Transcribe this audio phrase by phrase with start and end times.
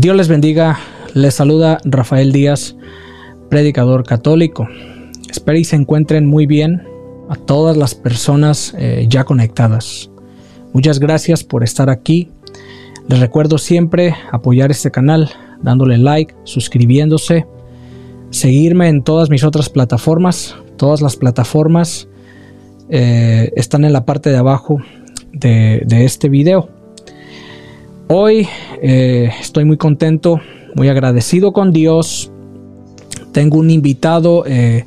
[0.00, 0.78] Dios les bendiga.
[1.12, 2.76] Les saluda Rafael Díaz,
[3.50, 4.68] predicador católico.
[5.28, 6.84] Espero y se encuentren muy bien
[7.28, 10.08] a todas las personas eh, ya conectadas.
[10.72, 12.30] Muchas gracias por estar aquí.
[13.08, 15.30] Les recuerdo siempre apoyar este canal
[15.62, 17.44] dándole like, suscribiéndose,
[18.30, 20.54] seguirme en todas mis otras plataformas.
[20.76, 22.06] Todas las plataformas
[22.88, 24.78] eh, están en la parte de abajo
[25.32, 26.77] de, este video.
[28.10, 28.48] Hoy
[28.80, 30.40] eh, estoy muy contento,
[30.74, 32.32] muy agradecido con Dios.
[33.32, 34.86] Tengo un invitado eh,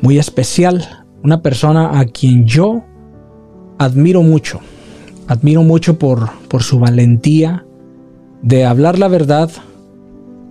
[0.00, 2.82] muy especial, una persona a quien yo
[3.76, 4.60] admiro mucho.
[5.26, 7.66] Admiro mucho por, por su valentía
[8.40, 9.50] de hablar la verdad,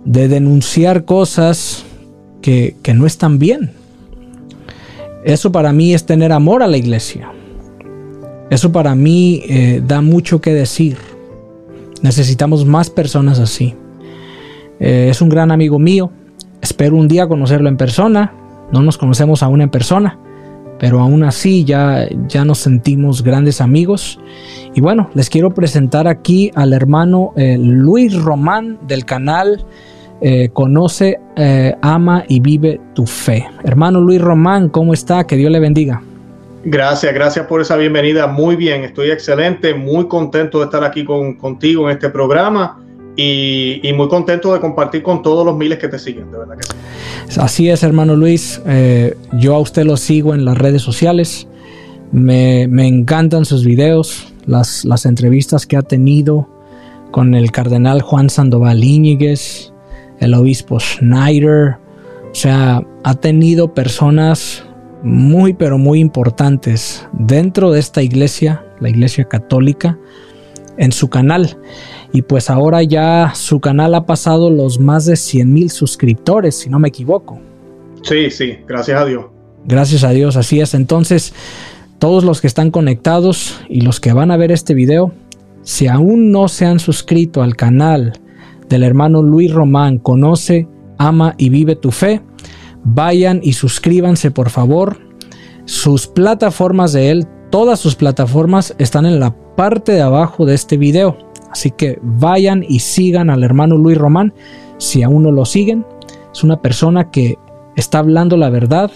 [0.04, 1.84] de denunciar cosas
[2.40, 3.72] que, que no están bien.
[5.24, 7.32] Eso para mí es tener amor a la iglesia.
[8.50, 11.13] Eso para mí eh, da mucho que decir.
[12.04, 13.74] Necesitamos más personas así.
[14.78, 16.10] Eh, es un gran amigo mío.
[16.60, 18.30] Espero un día conocerlo en persona.
[18.70, 20.18] No nos conocemos aún en persona.
[20.78, 24.20] Pero aún así ya, ya nos sentimos grandes amigos.
[24.74, 29.64] Y bueno, les quiero presentar aquí al hermano eh, Luis Román del canal
[30.54, 31.20] Conoce,
[31.82, 33.46] Ama y Vive tu Fe.
[33.62, 35.26] Hermano Luis Román, ¿cómo está?
[35.26, 36.02] Que Dios le bendiga.
[36.64, 38.26] Gracias, gracias por esa bienvenida.
[38.26, 42.80] Muy bien, estoy excelente, muy contento de estar aquí con, contigo en este programa
[43.16, 46.56] y, muy contento de compartir con todos los miles que te siguen, de verdad.
[47.38, 48.62] Así es, hermano Luis.
[48.66, 51.46] Eh, yo a usted lo sigo en las redes sociales.
[52.12, 56.48] Me, encantan sus videos, las, las entrevistas que ha tenido
[57.10, 59.72] con el cardenal Juan Sandoval Íñiguez,
[60.18, 61.76] el obispo Schneider.
[62.30, 64.64] O sea, ha tenido personas
[65.04, 69.98] muy pero muy importantes dentro de esta iglesia, la iglesia católica,
[70.76, 71.56] en su canal.
[72.12, 76.70] Y pues ahora ya su canal ha pasado los más de 100 mil suscriptores, si
[76.70, 77.38] no me equivoco.
[78.02, 79.26] Sí, sí, gracias a Dios.
[79.66, 80.74] Gracias a Dios, así es.
[80.74, 81.32] Entonces,
[81.98, 85.12] todos los que están conectados y los que van a ver este video,
[85.62, 88.12] si aún no se han suscrito al canal
[88.68, 92.20] del hermano Luis Román, conoce, ama y vive tu fe,
[92.84, 94.98] vayan y suscríbanse por favor.
[95.64, 100.76] Sus plataformas de él, todas sus plataformas están en la parte de abajo de este
[100.76, 101.16] video.
[101.50, 104.34] Así que vayan y sigan al hermano Luis Román
[104.78, 105.86] si aún no lo siguen.
[106.32, 107.38] Es una persona que
[107.76, 108.90] está hablando la verdad.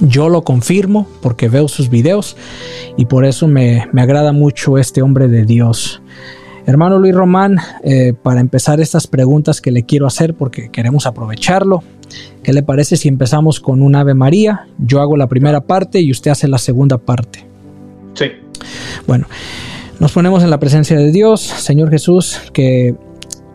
[0.00, 2.36] Yo lo confirmo porque veo sus videos
[2.96, 6.02] y por eso me, agrada mucho este hombre de Dios.
[6.64, 11.82] Hermano Luis Román, eh, para empezar estas preguntas que le quiero hacer porque queremos aprovecharlo,
[12.42, 14.66] ¿Qué le parece si empezamos con un Ave María?
[14.78, 17.46] Yo hago la primera parte y usted hace la segunda parte.
[18.14, 18.26] Sí.
[19.06, 19.26] Bueno,
[20.00, 22.96] nos ponemos en la presencia de Dios, Señor Jesús, que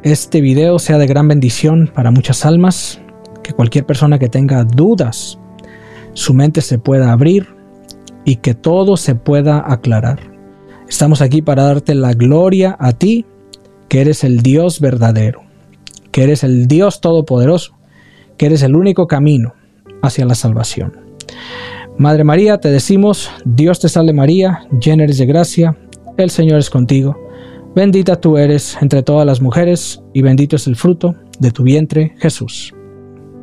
[0.04, 3.02] este video sea de gran bendición para muchas almas,
[3.44, 5.38] que cualquier persona que tenga dudas,
[6.14, 7.48] su mente se pueda abrir
[8.24, 10.20] y que todo se pueda aclarar.
[10.88, 13.26] Estamos aquí para darte la gloria a ti,
[13.90, 15.42] que eres el Dios verdadero,
[16.12, 17.77] que eres el Dios todopoderoso
[18.38, 19.54] que eres el único camino
[20.02, 20.94] hacia la salvación.
[21.98, 25.76] Madre María, te decimos, Dios te salve María, llena eres de gracia,
[26.18, 27.18] el Señor es contigo,
[27.76, 32.16] bendita tú eres entre todas las mujeres, y bendito es el fruto de tu vientre,
[32.20, 32.74] Jesús.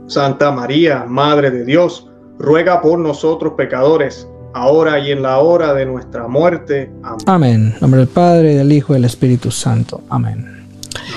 [0.06, 5.86] Santa María, Madre de Dios, ruega por nosotros pecadores, ahora y en la hora de
[5.86, 6.92] nuestra muerte.
[7.02, 7.18] Amén.
[7.26, 7.72] Amén.
[7.74, 10.02] En nombre del Padre, del Hijo y del Espíritu Santo.
[10.08, 10.53] Amén.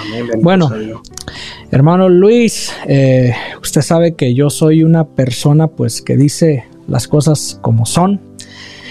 [0.01, 0.29] Amén.
[0.41, 0.69] Bueno,
[1.69, 7.59] Hermano Luis, eh, usted sabe que yo soy una persona pues que dice las cosas
[7.61, 8.21] como son.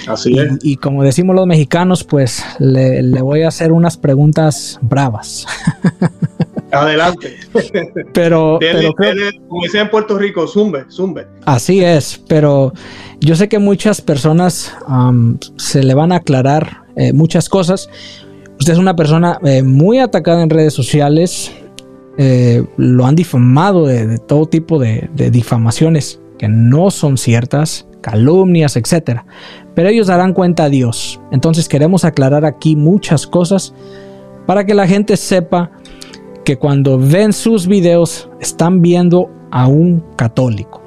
[0.07, 0.59] Así y, es.
[0.63, 5.47] Y como decimos los mexicanos, pues le, voy a hacer unas preguntas bravas.
[6.71, 7.37] Adelante.
[8.13, 8.59] pero,
[9.49, 11.27] como dicen en Puerto Rico, zumbe, zumbe.
[11.47, 12.75] Así es, pero
[13.21, 14.75] yo sé que muchas personas
[15.57, 17.89] se le van a aclarar eh, muchas cosas.
[18.59, 21.53] Usted es una persona eh, muy atacada en redes sociales,
[22.19, 29.21] eh, lo han difamado de, todo tipo de, difamaciones que no son ciertas, calumnias, etc.
[29.75, 31.21] Pero ellos darán cuenta a Dios.
[31.31, 33.75] Entonces queremos aclarar aquí muchas cosas
[34.47, 35.71] para que la gente sepa
[36.45, 40.81] que cuando ven sus videos están viendo a un católico,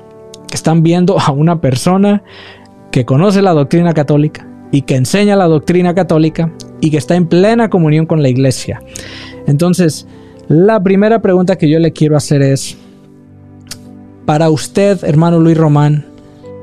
[0.52, 2.24] están viendo a una persona
[2.92, 6.52] que conoce la doctrina católica y que enseña la doctrina católica
[6.82, 8.82] y que está en plena comunión con la iglesia.
[9.48, 10.08] Entonces,
[10.48, 12.78] la primera pregunta que yo le quiero hacer es,
[14.26, 16.06] para usted, hermano Luis Román,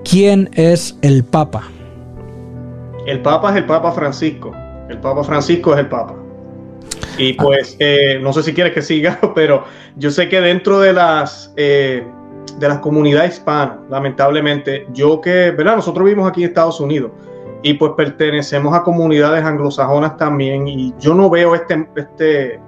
[0.08, 1.64] ¿quién es el Papa?
[3.06, 4.52] El Papa es el Papa Francisco.
[4.88, 6.14] El Papa Francisco es el Papa.
[7.18, 9.64] Y pues, eh, no sé si quieres que siga, pero
[9.96, 12.06] yo sé que dentro de las, eh,
[12.58, 15.76] de las comunidades hispanas, lamentablemente, yo que, ¿verdad?
[15.76, 17.10] Nosotros vivimos aquí en Estados Unidos
[17.66, 22.60] y pues pertenecemos a comunidades anglosajonas también y yo no veo este, este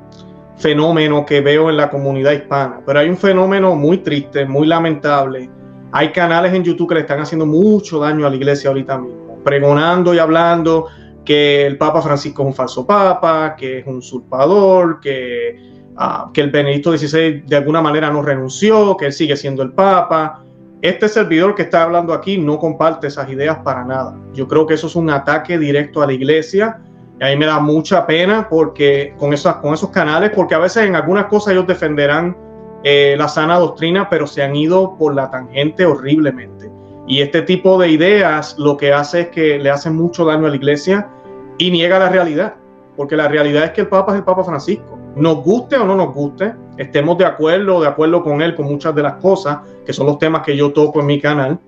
[0.56, 5.48] fenómeno que veo en la comunidad hispana, pero hay un fenómeno muy triste, muy lamentable.
[5.92, 9.38] Hay canales en YouTube que le están haciendo mucho daño a la iglesia ahorita mismo,
[9.44, 10.86] pregonando y hablando
[11.24, 15.60] que el Papa Francisco es un falso papa, que es un usurpador, que,
[15.96, 19.70] ah, que el Benedicto XVI de alguna manera no renunció, que él sigue siendo el
[19.70, 20.42] papa.
[20.80, 24.16] Este servidor que está hablando aquí no comparte esas ideas para nada.
[24.32, 26.80] Yo creo que eso es un ataque directo a la iglesia.
[27.20, 30.58] Y a mí me da mucha pena porque con, esas, con esos canales, porque a
[30.58, 32.36] veces en algunas cosas ellos defenderán
[32.84, 36.70] eh, la sana doctrina, pero se han ido por la tangente horriblemente.
[37.08, 40.50] Y este tipo de ideas lo que hace es que le hacen mucho daño a
[40.50, 41.08] la iglesia
[41.56, 42.54] y niega la realidad,
[42.98, 44.98] porque la realidad es que el Papa es el Papa Francisco.
[45.14, 48.66] Nos guste o no nos guste, estemos de acuerdo o de acuerdo con él con
[48.66, 51.60] muchas de las cosas, que son los temas que yo toco en mi canal,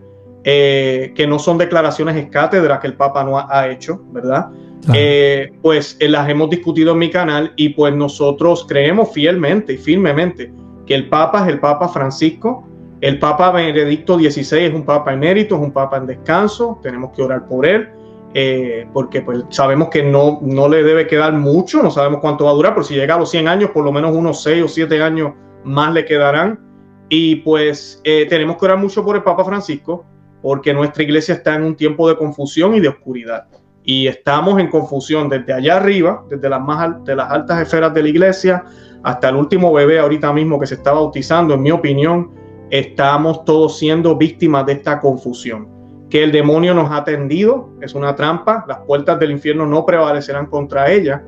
[0.42, 4.48] eh, que no son declaraciones escátedras que el Papa no ha, hecho, ¿verdad?
[4.92, 9.76] Eh, pues eh, las hemos discutido en mi canal y pues nosotros creemos fielmente y
[9.76, 10.52] firmemente
[10.84, 12.66] que el Papa es el Papa Francisco,
[13.00, 17.22] el Papa Benedicto XVI es un Papa emérito, es un Papa en descanso, tenemos que
[17.22, 17.88] orar por él
[18.32, 22.52] eh, porque pues sabemos que no, no le debe quedar mucho, no sabemos cuánto va
[22.52, 24.68] a durar, pero si llega a los 100 años, por lo menos unos 6 o
[24.68, 25.32] 7 años
[25.64, 26.60] más le quedarán.
[27.08, 30.04] Y pues eh, tenemos que orar mucho por el Papa Francisco,
[30.42, 33.48] porque nuestra iglesia está en un tiempo de confusión y de oscuridad.
[33.82, 38.02] Y estamos en confusión desde allá arriba, desde las, más, de las altas esferas de
[38.04, 38.64] la iglesia,
[39.02, 42.30] hasta el último bebé ahorita mismo que se está bautizando, en mi opinión,
[42.70, 45.79] estamos todos siendo víctimas de esta confusión
[46.10, 50.46] que el demonio nos ha tendido, es una trampa, las puertas del infierno no prevalecerán
[50.46, 51.22] contra ella,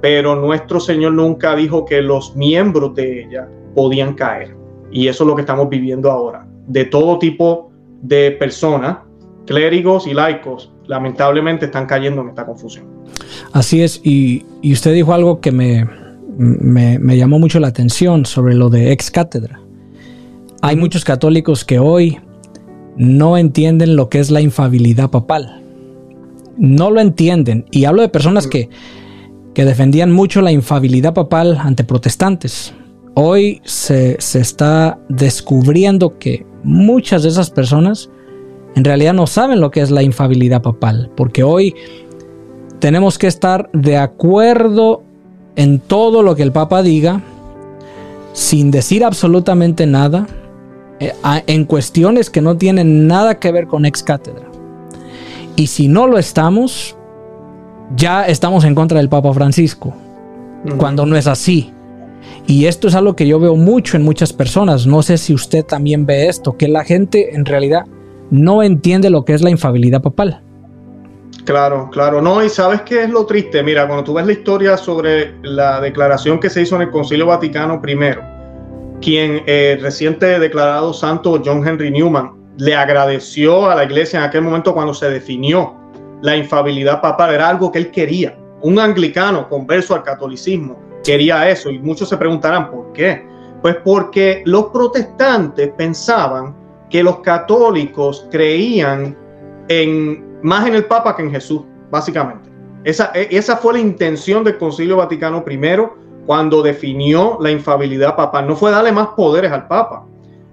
[0.00, 4.56] pero nuestro Señor nunca dijo que los miembros de ella podían caer.
[4.92, 6.46] Y eso es lo que estamos viviendo ahora.
[6.68, 7.72] De todo tipo
[8.02, 8.98] de personas,
[9.46, 12.86] clérigos y laicos, lamentablemente están cayendo en esta confusión.
[13.52, 15.88] Así es, y, usted dijo algo que me,
[16.38, 19.60] me, llamó mucho la atención sobre lo de ex cátedra.
[20.62, 22.18] Hay muchos católicos que hoy
[23.00, 25.62] no entienden lo que es la infabilidad papal.
[26.58, 27.64] No lo entienden.
[27.70, 28.68] Y hablo de personas que,
[29.54, 32.74] que defendían mucho la infabilidad papal ante protestantes.
[33.14, 38.10] Hoy se, se está descubriendo que muchas de esas personas
[38.76, 41.10] en realidad no saben lo que es la infabilidad papal.
[41.16, 41.74] Porque hoy
[42.80, 45.04] tenemos que estar de acuerdo
[45.56, 47.22] en todo lo que el Papa diga,
[48.34, 50.26] sin decir absolutamente nada,
[51.00, 54.46] en cuestiones que no tienen nada que ver con ex cátedra.
[55.56, 56.96] Y si no lo estamos,
[57.96, 59.94] ya estamos en contra del Papa Francisco,
[60.76, 61.72] cuando no es así.
[62.46, 64.86] Y esto es algo que yo veo mucho en muchas personas.
[64.86, 67.84] No sé si usted también ve esto, que la gente en realidad
[68.30, 70.42] no entiende lo que es la infabilidad papal.
[71.44, 74.76] Claro, claro, no, y sabes qué es lo triste, mira, cuando tú ves la historia
[74.76, 77.94] sobre la declaración que se hizo en el Concilio Vaticano I,
[79.00, 84.42] quien eh, reciente declarado santo John Henry Newman le agradeció a la iglesia en aquel
[84.42, 85.74] momento cuando se definió
[86.22, 88.36] la infabilidad papal, era algo que él quería.
[88.62, 93.26] Un anglicano converso al catolicismo quería eso y muchos se preguntarán por qué.
[93.62, 96.54] Pues porque los protestantes pensaban
[96.90, 99.16] que los católicos creían
[99.68, 102.50] en más en el Papa que en Jesús, básicamente.
[102.84, 105.56] Esa, e, esa fue la intención del Concilio Vaticano I
[106.26, 108.46] cuando definió la infabilidad papal.
[108.46, 110.04] No fue darle más poderes al Papa.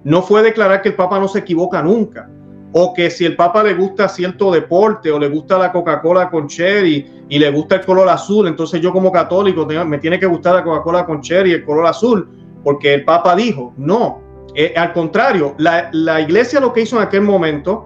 [0.03, 2.29] No fue declarar que el Papa no se equivoca nunca.
[2.73, 6.47] O que si el Papa le gusta cierto deporte o le gusta la Coca-Cola con
[6.47, 10.55] cherry y le gusta el color azul, entonces yo como católico me tiene que gustar
[10.55, 12.29] la Coca-Cola con cherry y el color azul,
[12.63, 14.21] porque el Papa dijo, no.
[14.53, 17.85] Eh, al contrario, la, la iglesia lo que hizo en aquel momento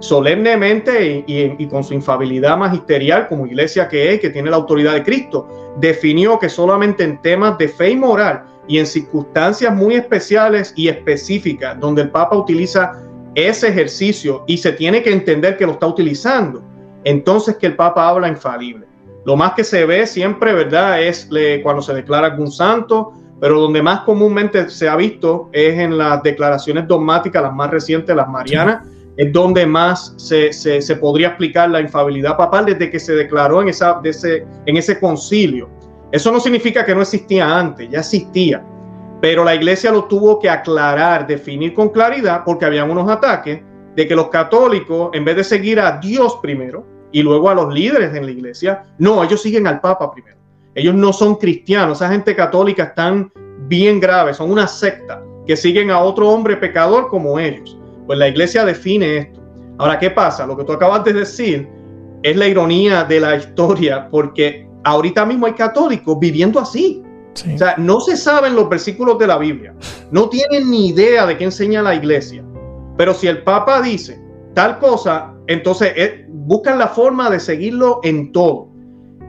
[0.00, 5.02] solemnemente y, con su infabilidad magisterial como iglesia que es, que tiene la autoridad de
[5.02, 5.46] Cristo,
[5.78, 10.88] definió que solamente en temas de fe y moral y en circunstancias muy especiales y
[10.88, 12.92] específicas, donde el Papa utiliza
[13.34, 16.62] ese ejercicio y se tiene que entender que lo está utilizando,
[17.04, 18.86] entonces que el Papa habla infalible.
[19.24, 21.28] Lo más que se ve siempre, ¿verdad?, es
[21.62, 26.22] cuando se declara algún santo, pero donde más comúnmente se ha visto es en las
[26.22, 31.80] declaraciones dogmáticas, las más recientes, las marianas es donde más se, se, podría explicar la
[31.80, 35.70] infabilidad papal desde que se declaró en, esa, ese, en ese concilio.
[36.12, 38.64] Eso no significa que no existía antes, ya existía,
[39.20, 43.60] pero la iglesia lo tuvo que aclarar, definir con claridad, porque habían unos ataques
[43.94, 47.72] de que los católicos, en vez de seguir a Dios primero y luego a los
[47.72, 50.36] líderes en la iglesia, no, ellos siguen al Papa primero.
[50.74, 53.32] ellos no son cristianos, esa gente católica están
[53.66, 57.78] bien graves, son una secta que siguen a otro hombre pecador como ellos.
[58.06, 59.40] Pues la iglesia define esto.
[59.78, 60.46] Ahora, ¿qué pasa?
[60.46, 61.68] Lo que tú acabas de decir
[62.22, 67.02] es la ironía de la historia, porque ahorita mismo hay católicos viviendo así.
[67.54, 69.74] O sea, no se saben los versículos de la Biblia,
[70.10, 72.42] no tienen ni idea de qué enseña la iglesia.
[72.96, 74.18] Pero si el Papa dice
[74.54, 78.70] tal cosa, entonces eh, buscan la forma de seguirlo en todo.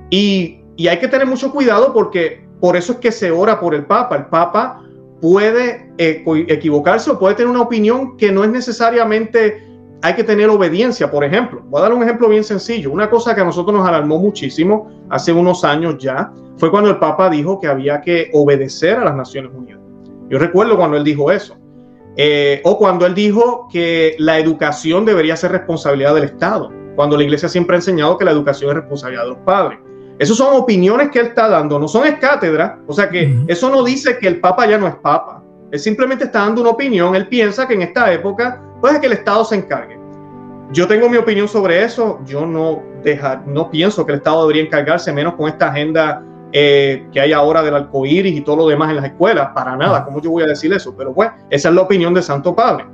[0.09, 3.75] Y, y hay que tener mucho cuidado porque por eso es que se ora por
[3.75, 4.15] el Papa.
[4.15, 4.86] El Papa
[5.21, 9.63] puede equivocarse o puede tener una opinión que no es necesariamente
[10.01, 11.61] hay que tener obediencia, por ejemplo.
[11.65, 12.91] Voy a dar un ejemplo bien sencillo.
[12.91, 16.97] Una cosa que a nosotros nos alarmó muchísimo hace unos años ya fue cuando el
[16.97, 19.81] Papa dijo que había que obedecer a las Naciones Unidas.
[20.29, 21.57] Yo recuerdo cuando él dijo eso.
[22.15, 27.23] Eh, o cuando él dijo que la educación debería ser responsabilidad del Estado, cuando la
[27.23, 29.79] Iglesia siempre ha enseñado que la educación es responsabilidad de los padres.
[30.19, 33.83] Esas son opiniones que él está dando, no son cátedra, o sea que eso no
[33.83, 35.43] dice que el Papa ya no es Papa.
[35.71, 39.13] Él simplemente está dando una opinión, él piensa que en esta época pues que el
[39.13, 39.97] Estado se encargue.
[40.71, 42.83] Yo tengo mi opinión sobre eso, yo no,
[43.45, 47.61] no pienso que el Estado debería encargarse, menos con esta agenda eh, que hay ahora
[47.61, 50.47] del arcoíris y todo lo demás en las escuelas, para nada, ¿cómo yo voy a
[50.47, 50.95] decir eso?
[50.97, 52.85] Pero pues, esa es la opinión de Santo Padre.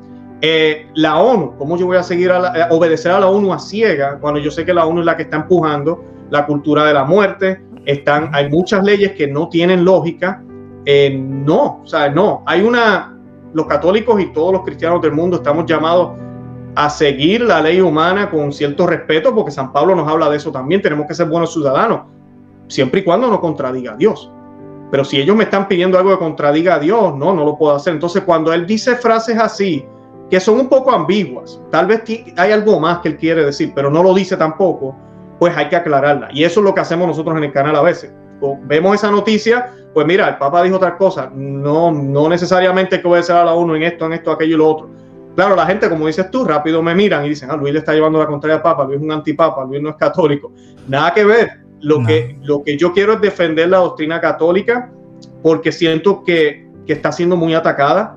[0.42, 4.18] Eh, la ONU, ¿cómo yo voy a seguir a, obedecer a la ONU a ciega
[4.20, 7.06] cuando yo sé que la ONU es la que está empujando la cultura de la
[7.06, 7.64] muerte?
[7.86, 10.42] Están, hay muchas leyes que no tienen lógica.
[10.84, 12.44] Eh, no, o sea, no.
[12.48, 13.16] Hay una,
[13.54, 16.18] los católicos y todos los cristianos del mundo estamos llamados
[16.76, 20.52] a seguir la ley humana con cierto respeto, porque San Pablo nos habla de eso
[20.52, 22.02] también, tenemos que ser buenos ciudadanos,
[22.68, 24.32] siempre y cuando no contradiga a Dios.
[24.90, 27.76] Pero si ellos me están pidiendo algo que contradiga a Dios, no, no lo puedo
[27.76, 27.94] hacer.
[27.94, 29.86] Entonces, cuando él dice frases así,
[30.32, 32.02] que son un poco ambiguas, tal vez
[32.38, 34.96] hay algo más que él quiere decir, pero no lo dice tampoco,
[35.44, 36.30] pues hay que aclararla.
[36.32, 38.14] Y eso es lo que hacemos nosotros en el canal a veces.
[38.62, 43.36] Vemos esa noticia, pues mira, el Papa dijo otra cosa, no, no necesariamente que obedecer
[43.36, 44.90] a la uno en esto, en esto, aquello y lo otro.
[45.36, 47.94] Claro, la gente, como dices tú, rápido me miran y dicen, ah, Luis le está
[47.94, 50.54] llevando la contraria al Papa, Luis es un antipapa, Luis no es católico.
[50.88, 51.50] Nada que ver.
[51.82, 54.94] Lo, que, lo que yo quiero es defender la doctrina católica
[55.42, 58.16] porque siento que, que está siendo muy atacada.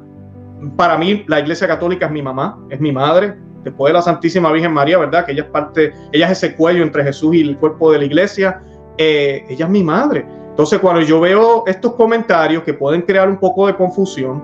[0.76, 3.34] Para mí, la Iglesia Católica es mi mamá, es mi madre,
[3.66, 5.26] después de la Santísima Virgen María, ¿verdad?
[5.26, 8.04] Que ella es parte, ella es ese cuello entre Jesús y el cuerpo de la
[8.04, 8.60] Iglesia.
[8.96, 10.24] Eh, ella es mi madre.
[10.50, 14.40] Entonces, cuando yo veo estos comentarios que pueden crear un poco de confusión,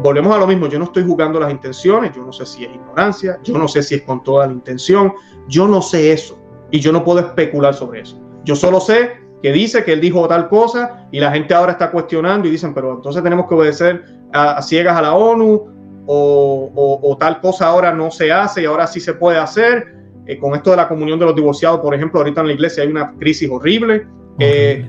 [0.00, 0.68] volvemos a lo mismo.
[0.68, 3.82] Yo no estoy jugando las intenciones, yo no sé si es ignorancia, yo no sé
[3.82, 5.12] si es con toda la intención,
[5.48, 6.38] yo no sé eso
[6.70, 8.16] y yo no puedo especular sobre eso.
[8.44, 9.10] Yo solo sé
[9.42, 12.72] que dice que él dijo tal cosa y la gente ahora está cuestionando y dicen,
[12.72, 18.10] pero entonces tenemos que obedecer a, ciegas a la ONU o, tal cosa ahora no
[18.10, 19.96] se hace y ahora sí se puede hacer.
[20.26, 22.84] Eh, con esto de la comunión de los divorciados, por ejemplo, ahorita en la iglesia
[22.84, 24.06] hay una crisis horrible.
[24.38, 24.88] Eh,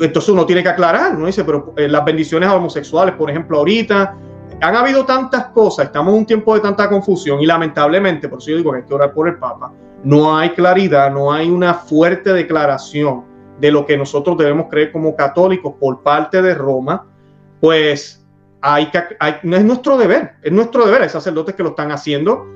[0.00, 1.26] entonces uno tiene que aclarar, ¿no?
[1.26, 4.16] Dice, pero eh, las bendiciones a homosexuales, por ejemplo, ahorita,
[4.60, 8.50] han habido tantas cosas, estamos en un tiempo de tanta confusión y lamentablemente, por eso
[8.50, 11.74] yo digo que hay que orar por el Papa, no hay claridad, no hay una
[11.74, 13.24] fuerte declaración
[13.60, 17.06] de lo que nosotros debemos creer como católicos por parte de Roma,
[17.60, 18.23] pues
[18.66, 18.98] hay que,
[19.42, 22.46] no es nuestro deber, es nuestro deber, hay sacerdotes que lo están haciendo,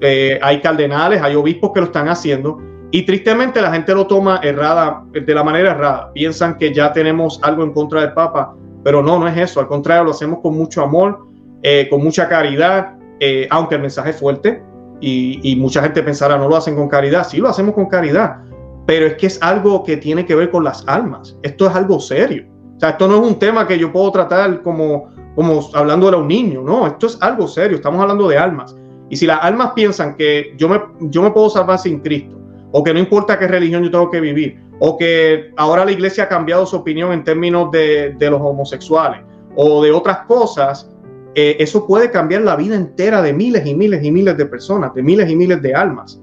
[0.00, 4.40] eh, hay cardenales, hay obispos que lo están haciendo, y tristemente la gente lo toma
[4.42, 6.12] errada, de la manera errada.
[6.12, 9.60] Piensan que ya tenemos algo en contra del Papa, pero no, no es eso.
[9.60, 11.26] Al contrario, lo hacemos con mucho amor,
[11.62, 14.62] eh, con mucha caridad, eh, aunque el mensaje es fuerte
[15.00, 17.24] y, mucha gente pensará, no lo hacen con caridad.
[17.26, 18.38] Sí, lo hacemos con caridad,
[18.84, 21.38] pero es que es algo que tiene que ver con las almas.
[21.42, 22.46] Esto es algo serio.
[22.76, 26.16] O sea, esto no es un tema que yo puedo tratar como, como hablando de
[26.16, 28.76] un niño, no, esto es algo serio, estamos hablando de almas.
[29.08, 32.38] Y si las almas piensan que yo me, yo me puedo salvar sin Cristo,
[32.72, 36.24] o que no importa qué religión yo tengo que vivir, o que ahora la iglesia
[36.24, 39.20] ha cambiado su opinión en términos de, los homosexuales
[39.54, 40.90] o de otras cosas,
[41.34, 44.92] eh, eso puede cambiar la vida entera de miles y miles y miles de personas,
[44.94, 46.20] de miles y miles de almas.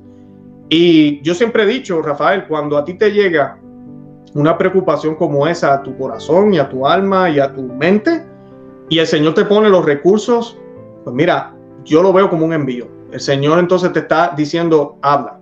[0.70, 3.60] Y yo siempre he dicho, Rafael, cuando a ti te llega
[4.34, 8.24] una preocupación como esa a tu corazón y a tu alma y a tu mente,
[8.90, 10.58] y el Señor te pone los recursos,
[11.04, 11.54] pues mira,
[11.86, 12.88] yo lo veo como un envío.
[13.12, 15.40] El Señor entonces te está diciendo, habla,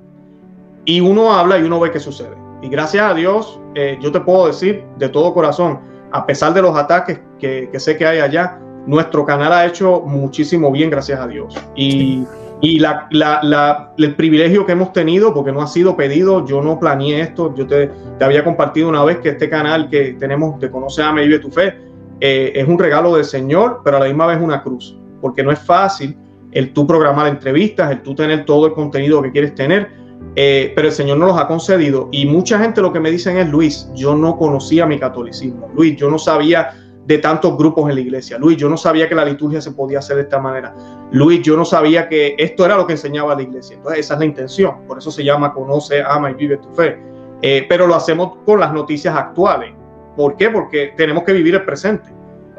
[0.85, 2.35] y uno habla y uno ve qué sucede.
[2.61, 5.79] Y gracias a Dios, eh, yo te puedo decir de todo corazón,
[6.11, 10.71] a pesar de los ataques que, sé que hay allá, nuestro canal ha hecho muchísimo
[10.71, 11.55] bien, gracias a Dios.
[11.75, 12.25] Y,
[12.59, 17.67] el privilegio que hemos tenido, porque no ha sido pedido, yo no planeé esto, yo
[17.67, 21.51] te, había compartido una vez que este canal que tenemos, Te Conoce, a Vive tu
[21.51, 21.86] Fe,
[22.19, 25.51] eh, es un regalo del Señor, pero a la misma vez una cruz, porque no
[25.51, 26.17] es fácil
[26.51, 30.07] el tú programar entrevistas, el tú tener todo el contenido que quieres tener
[30.39, 32.09] Eh, pero el Señor no los ha concedido.
[32.11, 35.67] Y mucha gente lo que me dicen es, Luis, yo no conocía mi catolicismo.
[35.73, 36.75] Luis, yo no sabía
[37.07, 38.37] de tantos grupos en la iglesia.
[38.37, 40.75] Luis, yo no sabía que la liturgia se podía hacer de esta manera.
[41.11, 43.77] Luis, yo no sabía que esto era lo que enseñaba la iglesia.
[43.77, 44.85] Entonces, esa es la intención.
[44.87, 46.99] Por eso se llama Conoce, Ama y Vive tu Fe.
[47.41, 49.73] Eh, pero lo hacemos con las noticias actuales.
[50.17, 50.49] ¿Por qué?
[50.49, 52.09] Porque tenemos que vivir el presente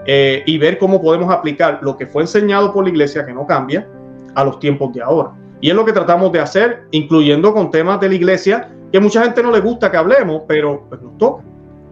[0.07, 3.47] eh, y ver cómo podemos aplicar lo que fue enseñado por la iglesia, que no
[3.47, 3.87] cambia,
[4.35, 5.33] a los tiempos de ahora.
[5.61, 9.23] Y es lo que tratamos de hacer, incluyendo con temas de la iglesia que mucha
[9.25, 11.43] gente no le gusta que hablemos, pero pues nos toca.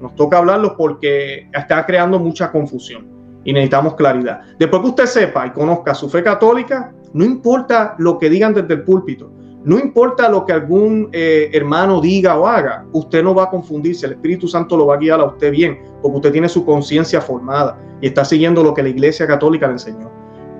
[0.01, 3.07] Nos toca hablarlos porque está creando mucha confusión
[3.45, 4.43] y necesitamos claridad.
[4.59, 8.75] Después que usted sepa y conozca su fe católica, no importa lo que digan desde
[8.75, 9.31] el púlpito,
[9.67, 14.07] no importa lo que algún eh, hermano diga o haga, usted no va a confundirse,
[14.07, 17.21] el Espíritu Santo lo va a guiar a usted bien, porque usted tiene su conciencia
[17.21, 20.09] formada y está siguiendo lo que la Iglesia Católica le enseñó.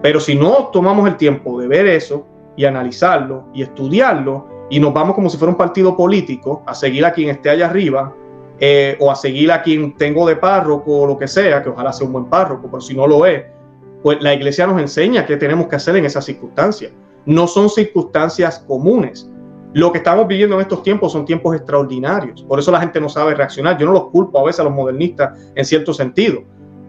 [0.03, 4.93] Pero si no tomamos el tiempo de ver eso y analizarlo y estudiarlo, y nos
[4.93, 8.13] vamos como si fuera un partido político a seguir a quien esté allá arriba,
[8.59, 11.93] eh, o a seguir a quien tengo de párroco o lo que sea, que ojalá
[11.93, 13.45] sea un buen párroco, pero si no lo es,
[14.03, 16.91] pues la iglesia nos enseña qué tenemos que hacer en esas circunstancias.
[17.27, 19.31] No son circunstancias comunes.
[19.75, 22.43] Lo que estamos viviendo en estos tiempos son tiempos extraordinarios.
[22.45, 23.77] Por eso la gente no sabe reaccionar.
[23.77, 26.43] Yo no los culpo a veces a los modernistas en cierto sentido.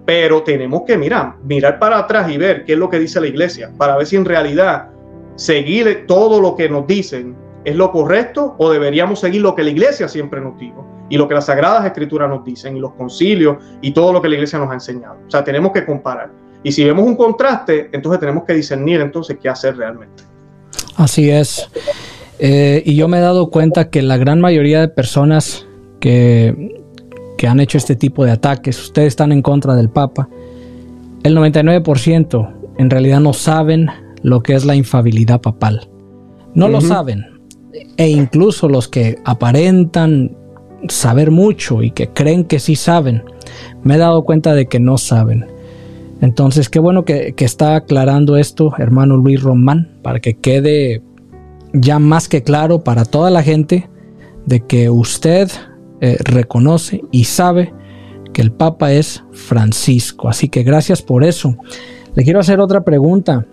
[0.05, 3.27] Pero tenemos que mirar, mirar para atrás y ver qué es lo que dice la
[3.27, 4.87] iglesia, para ver si en realidad
[5.35, 9.71] seguir todo lo que nos dicen es lo correcto o deberíamos seguir lo que la
[9.71, 13.57] iglesia siempre nos dijo y lo que las sagradas escrituras nos dicen y los concilios
[13.81, 15.17] y todo lo que la iglesia nos ha enseñado.
[15.27, 16.31] O sea, tenemos que comparar.
[16.63, 20.23] Y si vemos un contraste, entonces tenemos que discernir entonces qué hacer realmente.
[20.95, 21.69] Así es.
[22.39, 25.67] Eh, y yo me he dado cuenta que la gran mayoría de personas
[25.99, 26.83] que,
[27.37, 30.29] que han hecho este tipo de ataques, ustedes están en contra del Papa,
[31.23, 33.89] el 99% en realidad no saben
[34.21, 35.89] lo que es la infabilidad papal.
[36.53, 37.25] No lo saben.
[37.97, 40.35] E incluso los que aparentan
[40.89, 43.23] saber mucho y que creen que sí saben,
[43.83, 45.45] me he dado cuenta de que no saben.
[46.21, 51.03] Entonces, qué bueno que, está aclarando esto, hermano Luis Román, para que quede
[51.73, 53.89] ya más que claro para toda la gente
[54.45, 55.49] de que usted
[56.01, 57.73] eh, reconoce y sabe
[58.33, 60.29] que el Papa es Francisco.
[60.29, 61.55] Así que gracias por eso.
[62.15, 63.45] Le quiero hacer otra pregunta.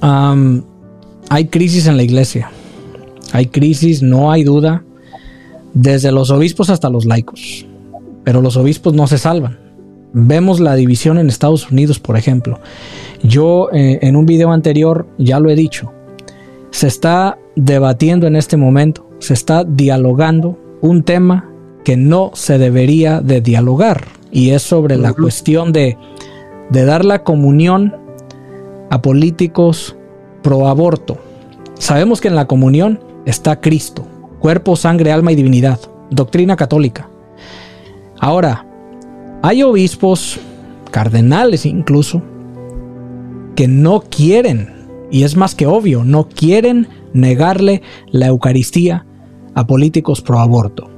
[0.00, 2.50] hay crisis en la iglesia.
[3.32, 4.84] Hay crisis, no hay duda
[5.72, 7.66] desde los obispos hasta los laicos.
[8.22, 9.63] Pero los obispos no se salvan.
[10.16, 12.60] Vemos la división en Estados Unidos, por ejemplo.
[13.24, 15.92] Yo eh, en un video anterior ya lo he dicho.
[16.70, 21.50] Se está debatiendo en este momento, se está dialogando un tema
[21.84, 25.98] que no se debería de dialogar y es sobre la cuestión de,
[26.70, 27.96] de dar la comunión
[28.90, 29.96] a políticos
[30.42, 31.18] pro aborto.
[31.74, 34.06] Sabemos que en la comunión está Cristo,
[34.38, 37.08] cuerpo, sangre, alma y divinidad, doctrina católica.
[38.20, 38.66] Ahora,
[39.46, 40.40] hay obispos,
[40.90, 42.22] cardenales incluso,
[43.54, 44.72] que no quieren,
[45.10, 49.04] y es más que obvio, no quieren negarle la Eucaristía
[49.54, 50.88] a políticos pro aborto.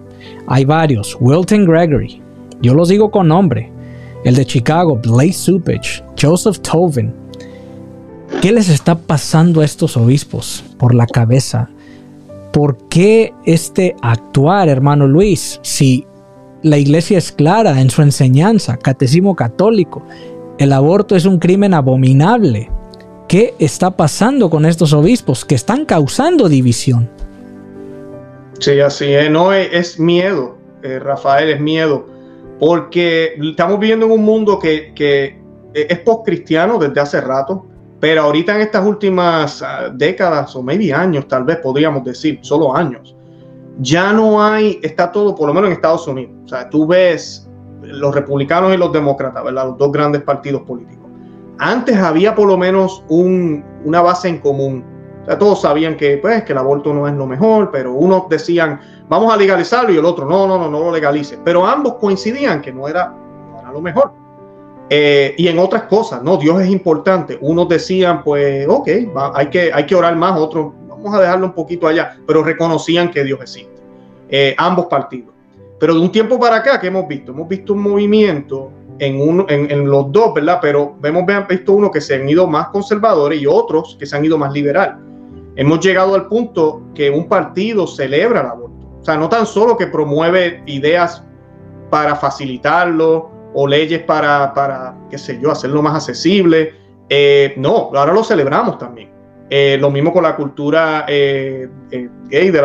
[0.47, 2.23] Hay varios, Wilton Gregory,
[2.63, 3.73] yo los digo con nombre,
[4.25, 7.13] el de Chicago, Blaise Supich, Joseph Tovin.
[8.41, 11.69] ¿Qué les está pasando a estos obispos por la cabeza?
[12.57, 15.61] ¿por qué este actuar, hermano Luis?
[15.63, 16.07] Si
[16.67, 20.03] la iglesia es clara en su enseñanza, catecismo católico,
[20.59, 22.71] el aborto es un crimen abominable.
[23.29, 27.09] ¿Qué está pasando con estos obispos que están causando división?
[28.59, 32.07] Sí, así es, no es, miedo, eh, Rafael, es miedo,
[32.59, 35.39] porque estamos viviendo en un mundo que, que
[35.73, 37.65] es post-cristiano desde hace rato,
[38.01, 42.75] pero ahorita en estas últimas ah, décadas o maybe años, tal vez podríamos decir, solo
[42.75, 43.16] años,
[43.79, 46.33] ya no hay, está todo, por lo menos en Estados Unidos.
[46.45, 47.49] O sea, tú ves
[47.83, 49.69] los republicanos y los demócratas, ¿verdad?
[49.69, 51.07] Los dos grandes partidos políticos.
[51.59, 54.85] Antes había por lo menos una base en común.
[55.23, 58.29] O sea, todos sabían que, pues, que el aborto no es lo mejor, pero unos
[58.29, 61.39] decían, vamos a legalizarlo y el otro, no, no, no, no lo legalice.
[61.45, 63.13] Pero ambos coincidían que no era,
[63.65, 64.13] no lo mejor.
[64.89, 67.39] Eh, y en otras cosas, no, Dios es importante.
[67.41, 68.89] Unos decían, pues, ok,
[69.35, 70.73] hay, que, hay que orar más, otros,
[71.07, 73.81] vamos a dejarlo un poquito allá, pero reconocían que Dios existe.
[74.29, 75.33] Eh, ambos partidos.
[75.79, 77.33] Pero de un tiempo para acá, ¿qué hemos visto?
[77.33, 80.59] Hemos visto un movimiento en, uno, en, los dos, ¿verdad?
[80.61, 84.25] Pero hemos visto uno que se han ido más conservadores y otros que se han
[84.25, 84.99] ido más liberal.
[85.55, 88.87] Hemos llegado al punto que un partido celebra el aborto.
[89.01, 91.23] O sea, no tan solo que promueve ideas
[91.91, 96.75] para facilitarlo, o leyes para, para, qué sé yo, hacerlo más accesible.
[97.09, 99.16] Eh, no, ahora lo celebramos también.
[99.49, 102.65] Eh, lo mismo con la cultura eh, eh, gay del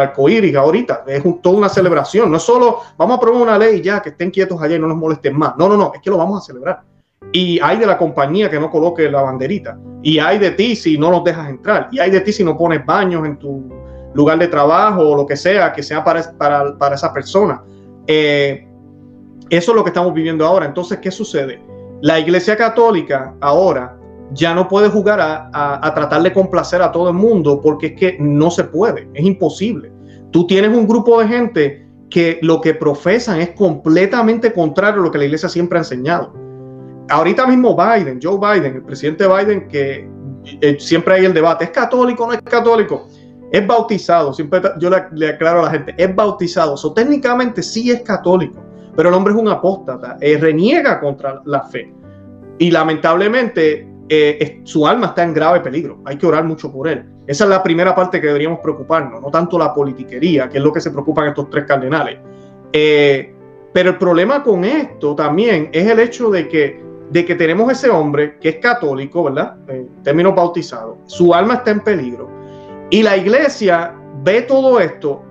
[0.58, 1.04] ahorita.
[1.08, 2.32] Es toda una celebración.
[2.32, 4.88] No es solo vamos a aprobar una ley ya que estén quietos allá y no
[4.88, 5.56] nos molesten más.
[5.58, 5.92] No, no, no.
[5.94, 6.82] Es que lo vamos a celebrar.
[7.32, 9.78] Y hay de la compañía que no coloque la banderita.
[10.02, 11.88] Y hay de ti si no nos dejas entrar.
[11.92, 13.64] Y hay de ti si no pones baños en tu
[14.14, 17.62] lugar de trabajo o lo que sea que sea para, para, para esa persona.
[18.08, 18.66] eso
[19.50, 20.66] es lo que estamos viviendo ahora.
[20.66, 21.62] Entonces, ¿qué sucede?
[22.02, 24.01] La Iglesia Católica ahora
[24.34, 28.18] ya no puede jugar a, tratar de complacer a todo el mundo porque es que
[28.20, 29.92] no se puede, es imposible.
[30.32, 35.12] Tú tienes un grupo de gente que lo que profesan es completamente contrario a lo
[35.12, 36.34] que la iglesia siempre ha enseñado.
[37.10, 40.08] Ahorita mismo Biden, Joe Biden, el presidente Biden, que
[40.62, 43.08] eh, siempre hay el debate, ¿es católico o no es católico?
[43.52, 48.02] Es bautizado, siempre yo le, aclaro a la gente, es bautizado, so, técnicamente sí es
[48.02, 48.64] católico,
[48.96, 51.94] pero el hombre es un apóstata, eh, reniega contra la fe.
[52.60, 56.00] Y lamentablemente eh, su alma está en grave peligro.
[56.04, 57.06] Hay que orar mucho por él.
[57.28, 60.74] Esa es la primera parte que deberíamos preocuparnos, no tanto la politiquería, que es lo
[60.74, 62.20] que se preocupan estos tres cardenales.
[62.74, 63.34] Eh,
[63.72, 67.90] pero el problema con esto también es el hecho de que, de que tenemos ese
[67.90, 69.56] hombre que es católico, ¿verdad?
[69.70, 70.98] En términos bautizados.
[71.06, 72.30] Su alma está en peligro.
[72.90, 73.96] Y la iglesia
[74.26, 75.22] ve todo esto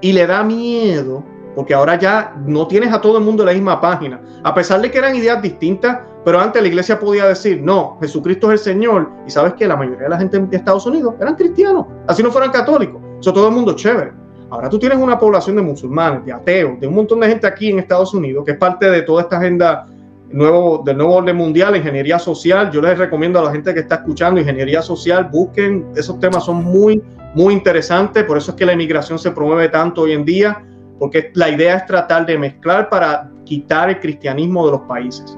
[0.00, 1.22] y le da miedo,
[1.60, 4.18] porque ahora ya no tienes a todo el mundo en la misma página.
[4.42, 8.50] A pesar de que eran ideas distintas, pero antes la iglesia podía decir, no, Jesucristo
[8.50, 9.10] es el Señor.
[9.26, 12.30] Y sabes que la mayoría de la gente de Estados Unidos eran cristianos, así no
[12.30, 13.02] fueran católicos.
[13.20, 14.10] Eso todo el mundo chévere.
[14.48, 17.68] Ahora tú tienes una población de musulmanes, de ateos, de un montón de gente aquí
[17.68, 19.86] en Estados Unidos, que es parte de toda esta agenda
[20.30, 22.70] nuevo, del nuevo orden mundial, ingeniería social.
[22.70, 26.64] Yo les recomiendo a la gente que está escuchando ingeniería social, busquen, esos temas son
[26.64, 27.02] muy,
[27.34, 28.24] muy interesantes.
[28.24, 30.64] Por eso es que la inmigración se promueve tanto hoy en día,
[31.00, 35.36] porque la idea es tratar de mezclar para quitar el cristianismo de los países.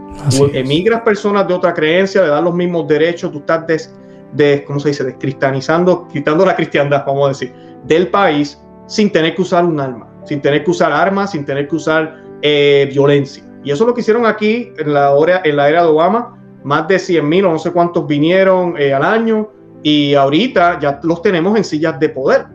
[0.52, 3.88] emigras personas de otra creencia, le das los mismos derechos, tú estás
[4.32, 5.04] des, ¿cómo se dice?
[5.04, 10.08] descristianizando, quitando la cristiandad, vamos a decir, del país sin tener que usar un arma,
[10.24, 13.44] sin tener que usar armas, sin tener que usar eh, violencia.
[13.62, 16.38] Y eso es lo que hicieron aquí en la, hora, en la era de Obama.
[16.64, 19.48] Más de 100 mil o no sé cuántos vinieron eh, al año
[19.82, 22.46] y ahorita ya los tenemos en sillas de poder.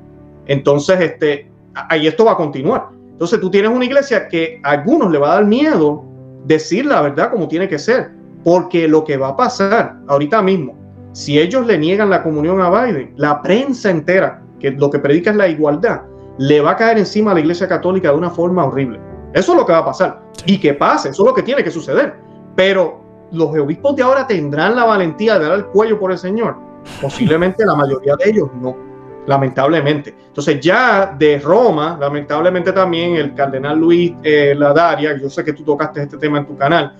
[0.45, 1.51] Entonces, este,
[1.89, 2.96] ahí esto va a continuar.
[3.17, 6.05] Entonces tú tienes una iglesia que a algunos le va a dar miedo
[6.45, 8.11] decir la verdad como tiene que ser,
[8.43, 10.77] porque lo que va a pasar ahorita mismo,
[11.13, 15.31] si ellos le niegan la comunión a Biden, la prensa entera, que lo que predica
[15.31, 16.01] es la igualdad,
[16.37, 18.99] le va a caer encima a la iglesia católica de una forma horrible.
[19.33, 20.21] Eso es lo que va a pasar.
[20.45, 22.13] Y que pase, eso es lo que tiene que suceder.
[22.55, 23.01] Pero
[23.31, 26.55] los obispos de ahora tendrán la valentía de dar el cuello por el Señor.
[27.01, 28.86] Posiblemente la mayoría de ellos no
[29.27, 30.15] lamentablemente.
[30.27, 35.63] Entonces ya de Roma, lamentablemente también el cardenal Luis eh, Ladaria, yo sé que tú
[35.63, 36.95] tocaste este tema en tu canal,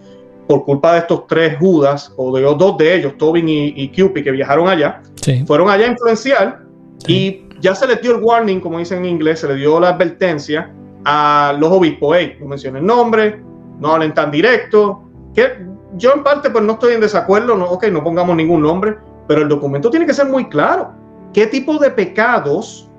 [0.46, 3.88] por culpa de estos tres Judas, o de los dos de ellos, Tobin y, y
[3.90, 5.02] Cupid, que viajaron allá,
[5.46, 6.62] fueron allá a influenciar
[7.06, 9.90] y ya se les dio el warning, como dicen en inglés, se le dio la
[9.90, 10.72] advertencia
[11.04, 13.42] a los obispos, hey, no mencionen nombre,
[13.80, 17.88] no hablen tan directo, que yo en parte pues no estoy en desacuerdo, no, ok,
[17.88, 20.94] no pongamos ningún nombre, pero el documento tiene que ser muy claro
[21.34, 22.90] qué tipo de pecados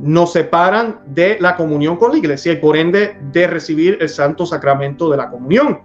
[0.00, 4.46] nos separan de la comunión con la iglesia y por ende de recibir el santo
[4.46, 5.80] sacramento de la comunión.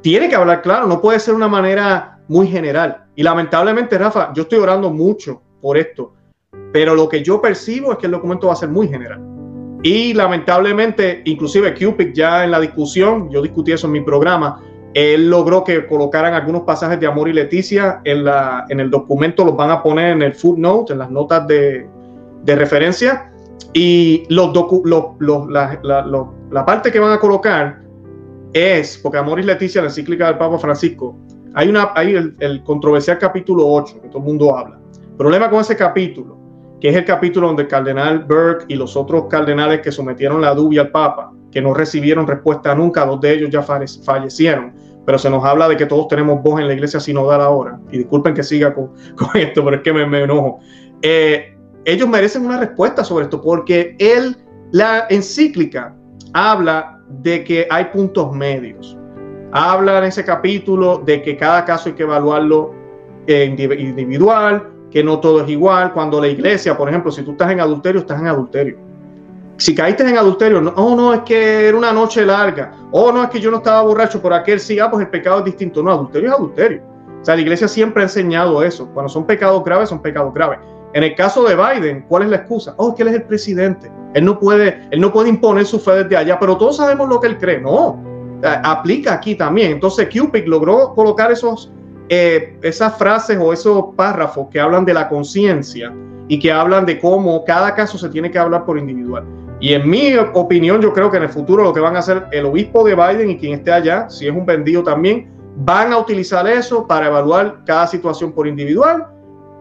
[0.00, 3.04] Tiene que hablar claro, no puede ser una manera muy general.
[3.14, 6.14] Y lamentablemente, Rafa, yo estoy orando mucho por esto,
[6.72, 9.20] pero lo que yo percibo es que el documento va a ser muy general.
[9.82, 14.62] Y lamentablemente, inclusive Cupid ya en la discusión, yo discutí eso en mi programa,
[14.94, 19.44] él logró que colocaran algunos pasajes de Amor y Leticia en, la, en el documento,
[19.44, 21.86] los van a poner en el footnote, en las notas de,
[22.44, 23.30] de referencia.
[23.72, 24.52] Y los
[25.48, 27.80] la, la, la, parte que van a colocar
[28.52, 31.16] es, porque Amor y Leticia, la encíclica del Papa Francisco,
[31.54, 34.78] hay, una, hay el, el controversial capítulo 8, que todo el mundo habla.
[35.16, 36.36] Problema con ese capítulo,
[36.80, 40.54] que es el capítulo donde el cardenal Burke y los otros cardenales que sometieron la
[40.54, 44.72] dubia al Papa, que no recibieron respuesta nunca, dos de ellos ya fallecieron,
[45.04, 47.98] pero se nos habla de que todos tenemos voz en la iglesia sinodal ahora, y
[47.98, 48.90] disculpen que siga con,
[49.34, 50.58] esto, pero es que me, enojo.
[51.02, 54.36] Eh, ellos merecen una respuesta sobre esto, porque él,
[54.72, 55.94] la encíclica
[56.32, 58.96] habla de que hay puntos medios.
[59.52, 62.72] Habla en ese capítulo de que cada caso hay que evaluarlo
[63.26, 65.92] eh, individual, que no todo es igual.
[65.92, 68.91] Cuando la iglesia, por ejemplo, si tú estás en adulterio, estás en adulterio
[69.62, 73.22] si caíste en adulterio, no, oh no, es que era una noche larga, oh no,
[73.22, 75.84] es que yo no estaba borracho, por aquel sí, ah, pues el pecado es distinto.
[75.84, 76.82] No, adulterio es adulterio.
[77.20, 78.88] O sea, la iglesia siempre ha enseñado eso.
[78.88, 80.58] Cuando son pecados graves, son pecados graves.
[80.94, 82.74] En el caso de Biden, ¿cuál es la excusa?
[82.76, 83.90] Oh, es que él es el presidente.
[84.14, 87.20] Él no puede, él no puede imponer su fe desde allá, pero todos sabemos lo
[87.20, 87.60] que él cree.
[87.60, 88.02] No,
[88.64, 89.70] aplica aquí también.
[89.70, 91.70] Entonces, Cupid logró colocar esos,
[92.08, 95.94] eh, esas frases o esos párrafos que hablan de la conciencia
[96.26, 99.24] y que hablan de cómo cada caso se tiene que hablar por individual.
[99.62, 102.26] Y en mi opinión, yo creo que en el futuro lo que van a hacer
[102.32, 105.98] el obispo de Biden y quien esté allá, si es un vendido también, van a
[105.98, 109.06] utilizar eso para evaluar cada situación por individual.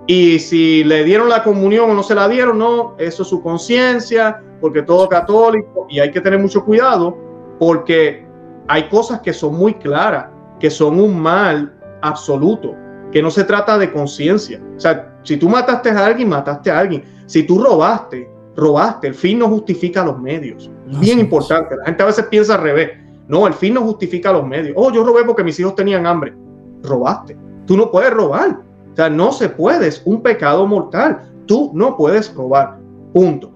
[0.07, 3.43] Y si le dieron la comunión o no se la dieron, no, eso es su
[3.43, 7.15] conciencia, porque todo católico, y hay que tener mucho cuidado,
[7.59, 8.25] porque
[8.67, 10.25] hay cosas que son muy claras,
[10.59, 12.73] que son un mal absoluto,
[13.11, 14.59] que no se trata de conciencia.
[14.75, 17.03] O sea, si tú mataste a alguien, mataste a alguien.
[17.27, 19.07] Si tú robaste, robaste.
[19.07, 20.69] El fin no justifica los medios.
[20.99, 21.75] Bien importante.
[21.77, 22.91] La gente a veces piensa al revés.
[23.27, 24.73] No, el fin no justifica los medios.
[24.77, 26.33] Oh, yo robé porque mis hijos tenían hambre.
[26.83, 27.37] Robaste.
[27.65, 28.59] Tú no puedes robar.
[28.91, 29.87] O sea, no se puede.
[29.87, 31.31] Es un pecado mortal.
[31.45, 32.77] Tú no puedes robar.
[33.13, 33.51] Punto.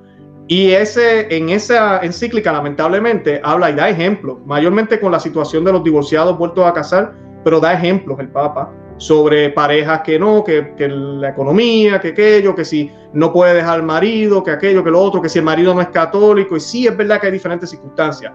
[0.48, 5.72] Y ese, en esa encíclica, lamentablemente, habla y da ejemplos, mayormente con la situación de
[5.72, 10.74] los divorciados vueltos a casar, pero da ejemplos el Papa sobre parejas que no, que,
[10.88, 15.22] la economía, que aquello, que si no puede dejar marido, que aquello, que lo otro,
[15.22, 18.32] que si el marido no es católico, y sí es verdad que hay diferentes circunstancias,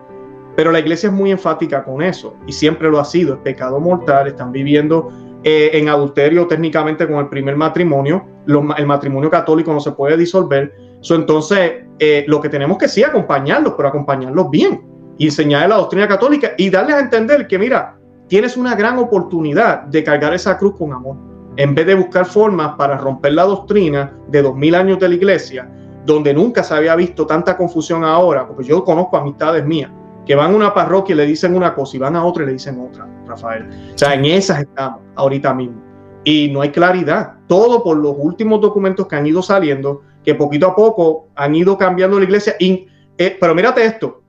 [0.57, 3.81] pero la iglesia es muy enfática con eso, y siempre lo ha sido, es pecado
[3.81, 5.09] mortal, están viviendo
[5.42, 10.75] eh, en adulterio técnicamente con el primer matrimonio, el matrimonio católico no se puede disolver,
[11.09, 14.83] entonces eh, lo que tenemos que sí acompañarlos, pero acompañarlos bien,
[15.16, 17.99] y enseñarles la doctrina católica y darles a entender que mira,
[18.30, 21.16] tienes una gran oportunidad de cargar esa cruz con amor,
[21.56, 25.16] en vez de buscar formas para romper la doctrina de dos mil años de la
[25.16, 25.68] iglesia,
[26.06, 29.90] donde nunca se había visto tanta confusión ahora, porque yo conozco amistades mías
[30.24, 32.46] que van a una parroquia y le dicen una cosa y van a otra y
[32.46, 33.68] le dicen otra, Rafael.
[33.94, 35.82] O sea, en esas estamos ahorita mismo.
[36.22, 37.32] Y no hay claridad.
[37.48, 41.76] Todo por los últimos documentos que han ido saliendo, que poquito a poco han ido
[41.76, 42.54] cambiando la iglesia.
[42.60, 42.86] Y,
[43.18, 44.22] eh, pero mírate esto,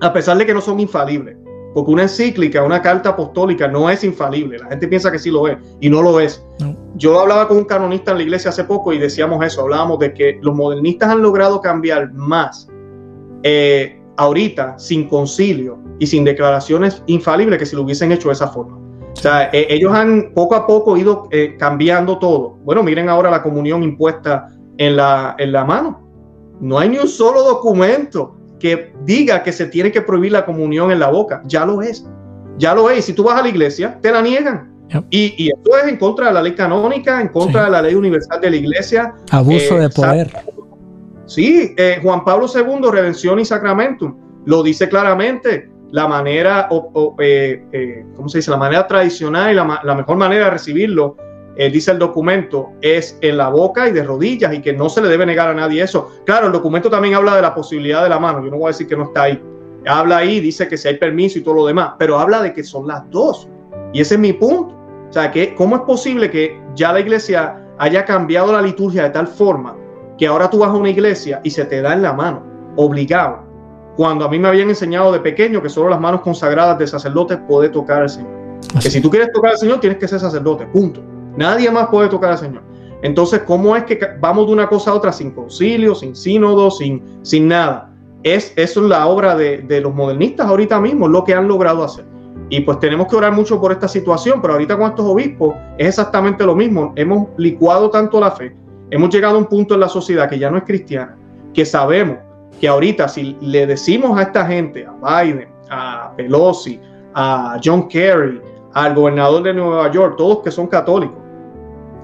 [0.00, 1.36] a pesar de que no son infalibles,
[1.76, 4.58] porque una encíclica, una carta apostólica no es infalible.
[4.58, 6.42] La gente piensa que sí lo es y no lo es.
[6.94, 10.14] Yo hablaba con un canonista en la iglesia hace poco y decíamos eso, hablábamos de
[10.14, 12.66] que los modernistas han logrado cambiar más
[13.42, 18.48] eh, ahorita sin concilio y sin declaraciones infalibles que si lo hubiesen hecho de esa
[18.48, 18.78] forma.
[19.12, 22.56] O sea, eh, ellos han poco a poco ido eh, cambiando todo.
[22.64, 26.08] Bueno, miren ahora la comunión impuesta en la, en la mano.
[26.58, 30.90] No hay ni un solo documento que diga que se tiene que prohibir la comunión
[30.90, 31.42] en la boca.
[31.44, 32.06] Ya lo es.
[32.58, 32.98] Ya lo es.
[32.98, 34.72] Y si tú vas a la iglesia, te la niegan.
[35.10, 37.94] Y, y, esto es en contra de la ley canónica, en contra de la ley
[37.94, 39.14] universal de la iglesia.
[39.30, 40.32] Abuso de poder.
[41.26, 45.68] Sí, eh, Juan Pablo II, Redención y Sacramentum, lo dice claramente.
[45.90, 48.50] La manera, o, eh, eh, ¿cómo se dice?
[48.50, 51.16] La manera tradicional y la, la mejor manera de recibirlo
[51.56, 55.00] eh, dice el documento, es en la boca y de rodillas y que no se
[55.00, 56.10] le debe negar a nadie eso.
[56.24, 58.68] Claro, el documento también habla de la posibilidad de la mano, yo no voy a
[58.68, 59.42] decir que no está ahí.
[59.86, 62.62] Habla ahí, dice que si hay permiso y todo lo demás, pero habla de que
[62.62, 63.48] son las dos.
[63.92, 64.74] Y ese es mi punto.
[65.08, 69.10] O sea, que ¿cómo es posible que ya la iglesia haya cambiado la liturgia de
[69.10, 69.76] tal forma
[70.18, 72.42] que ahora tú vas a una iglesia y se te da en la mano,
[72.76, 73.44] obligado?
[73.96, 77.38] Cuando a mí me habían enseñado de pequeño que solo las manos consagradas de sacerdotes
[77.48, 78.30] puede tocar al Señor.
[78.82, 81.00] Que si tú quieres tocar al Señor, tienes que ser sacerdote, punto.
[81.36, 82.62] Nadie más puede tocar al Señor.
[83.02, 87.02] Entonces, ¿cómo es que vamos de una cosa a otra sin concilio, sin sínodo, sin,
[87.22, 87.92] sin nada?
[88.22, 92.04] Es, eso es la obra de, los modernistas ahorita mismo, lo que han logrado hacer.
[92.48, 95.88] Y pues tenemos que orar mucho por esta situación, pero ahorita con estos obispos es
[95.88, 96.92] exactamente lo mismo.
[96.96, 98.56] Hemos licuado tanto la fe,
[98.90, 101.16] hemos llegado a un punto en la sociedad que ya no es cristiana,
[101.52, 102.18] que sabemos
[102.60, 106.80] que ahorita si le decimos a esta gente, a Biden, a Pelosi,
[107.14, 108.40] a John Kerry,
[108.74, 111.16] al gobernador de Nueva York, todos que son católicos,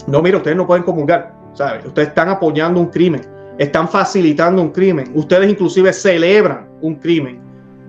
[0.06, 1.86] no, mire, ustedes no pueden comulgar, ¿sabe?
[1.86, 3.22] Ustedes están apoyando un crimen,
[3.58, 7.40] están facilitando un crimen, ustedes inclusive celebran un crimen,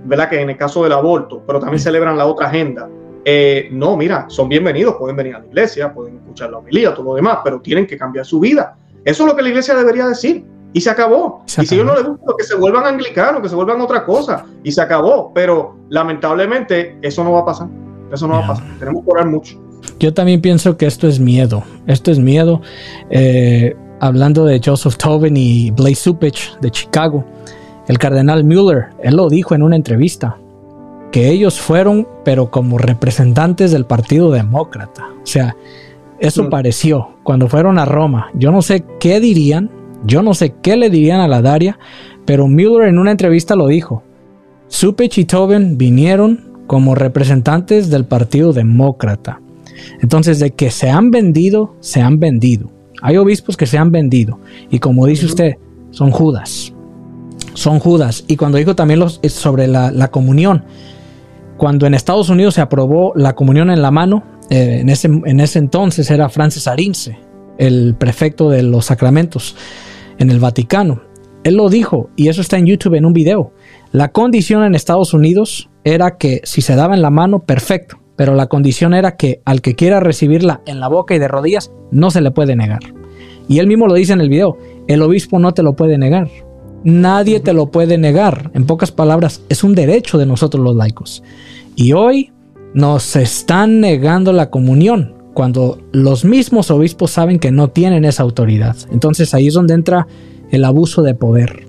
[0.05, 0.29] ¿verdad?
[0.29, 2.89] Que en el caso del aborto, pero también celebran la otra agenda.
[3.25, 7.05] Eh, no, mira, son bienvenidos, pueden venir a la iglesia, pueden escuchar la homilía, todo
[7.05, 8.75] lo demás, pero tienen que cambiar su vida.
[9.05, 10.45] Eso es lo que la iglesia debería decir.
[10.75, 11.43] Y se acabó.
[11.45, 14.45] y si ellos no les gusta, que se vuelvan anglicanos, que se vuelvan otra cosa.
[14.63, 15.31] Y se acabó.
[15.33, 17.67] Pero lamentablemente eso no va a pasar.
[18.11, 18.65] Eso no va a pasar.
[18.79, 19.61] Tenemos que orar mucho.
[19.99, 21.63] Yo también pienso que esto es miedo.
[21.87, 22.61] Esto es miedo.
[23.09, 27.23] Eh, hablando de Joseph Tobin y Blaise Supich de Chicago,
[27.87, 30.37] el cardenal Mueller, él lo dijo en una entrevista,
[31.11, 35.09] que ellos fueron, pero como representantes del Partido Demócrata.
[35.21, 35.55] O sea,
[36.19, 36.49] eso mm.
[36.49, 38.31] pareció cuando fueron a Roma.
[38.33, 39.69] Yo no sé qué dirían,
[40.05, 41.77] yo no sé qué le dirían a la Daria,
[42.25, 44.03] pero Mueller en una entrevista lo dijo.
[44.67, 49.39] Supich y Tobin vinieron como representantes del Partido Demócrata.
[50.01, 52.71] Entonces, de que se han vendido, se han vendido.
[53.01, 54.39] Hay obispos que se han vendido.
[54.69, 55.55] Y como dice usted,
[55.91, 56.73] son Judas.
[57.53, 58.23] Son Judas.
[58.27, 60.63] Y cuando dijo también los, sobre la, comunión,
[61.57, 65.39] cuando en Estados Unidos se aprobó la comunión en la mano, eh, en, ese, en
[65.39, 67.17] ese entonces era Francis Arince,
[67.57, 69.55] el prefecto de los sacramentos
[70.17, 71.01] en el Vaticano.
[71.43, 73.53] Él lo dijo y eso está en YouTube en un video.
[73.91, 78.35] La condición en Estados Unidos era que si se daba en la mano, perfecto, pero
[78.35, 82.11] la condición era que al que quiera recibirla en la boca y de rodillas, no
[82.11, 82.81] se le puede negar.
[83.47, 86.29] Y él mismo lo dice en el video, el obispo no te lo puede negar.
[86.83, 88.51] Nadie te lo puede negar.
[88.53, 91.23] En pocas palabras, es un derecho de nosotros los laicos.
[91.75, 92.31] Y hoy
[92.73, 98.75] nos están negando la comunión cuando los mismos obispos saben que no tienen esa autoridad.
[98.91, 100.07] Entonces ahí es donde entra
[100.51, 101.67] el abuso de poder.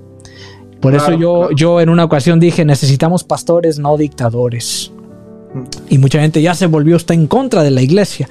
[0.81, 4.93] Por eso yo, yo en una ocasión dije, necesitamos pastores, no dictadores.
[5.89, 8.29] Y mucha gente ya se volvió está en contra de la iglesia.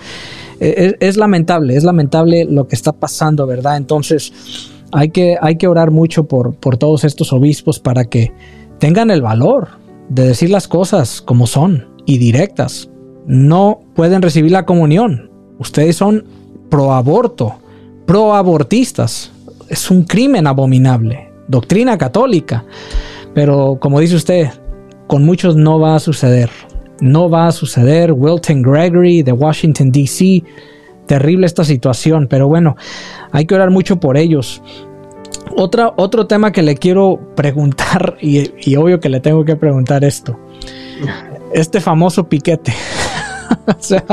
[0.60, 3.78] E, e, es, lamentable, es lamentable lo que está pasando, ¿verdad?
[3.78, 4.34] Entonces
[4.92, 8.32] hay que, hay que orar mucho por, por todos estos obispos para que
[8.80, 9.70] tengan el valor
[10.10, 12.90] de decir las cosas como son y directas.
[13.26, 15.32] No pueden recibir la comunión.
[15.60, 16.26] Ustedes son
[16.70, 17.56] pro aborto,
[18.06, 19.32] pro abortistas.
[19.70, 21.32] Es un crimen abominable.
[21.48, 22.66] Doctrina católica.
[23.34, 24.50] Pero como dice usted,
[25.08, 26.50] con muchos no va a suceder.
[27.02, 28.14] No va a suceder.
[28.14, 30.44] Wilton Gregory de Washington, D.C.
[31.06, 32.28] Terrible esta situación.
[32.30, 32.76] Pero bueno,
[33.32, 34.62] hay que orar mucho por ellos.
[35.56, 40.04] Otra, otro tema que le quiero preguntar, y, y obvio que le tengo que preguntar
[40.04, 40.40] esto
[41.54, 42.74] este famoso piquete.
[43.68, 44.04] o sea,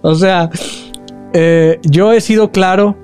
[0.00, 0.50] o sea
[1.32, 2.96] eh, yo he sido claro,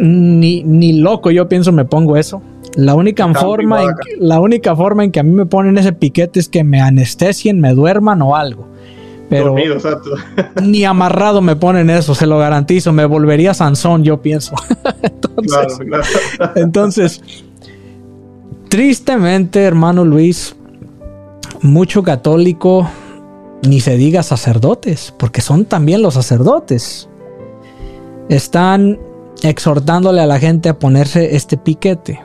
[0.00, 2.42] ni, ni, loco yo pienso me pongo eso.
[2.74, 5.92] La única, forma en que, la única forma en que a mí me ponen ese
[5.92, 8.66] piquete es que me anestesien, me duerman o algo.
[9.28, 9.54] Pero
[10.62, 12.92] ni amarrado me ponen eso, se lo garantizo.
[12.92, 14.54] Me volvería Sansón, yo pienso.
[15.02, 15.78] entonces,
[16.56, 17.22] entonces
[18.72, 20.56] Tristemente, hermano Luis,
[21.60, 22.88] mucho católico,
[23.68, 27.06] ni se diga sacerdotes, porque son también los sacerdotes,
[28.30, 28.98] están
[29.42, 32.18] exhortándole a la gente a ponerse este piquete.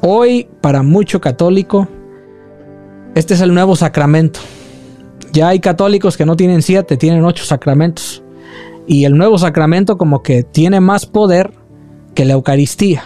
[0.00, 1.88] Hoy, para mucho católico,
[3.16, 4.38] este es el nuevo sacramento.
[5.32, 8.22] Ya hay católicos que no tienen siete, tienen ocho sacramentos.
[8.86, 11.52] Y el nuevo sacramento como que tiene más poder
[12.14, 13.02] que la Eucaristía.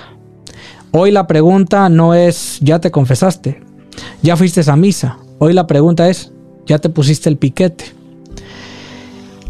[0.90, 3.62] Hoy la pregunta no es, ¿ya te confesaste?
[4.22, 5.18] ¿Ya fuiste a misa?
[5.38, 6.32] Hoy la pregunta es,
[6.66, 7.86] ¿ya te pusiste el piquete?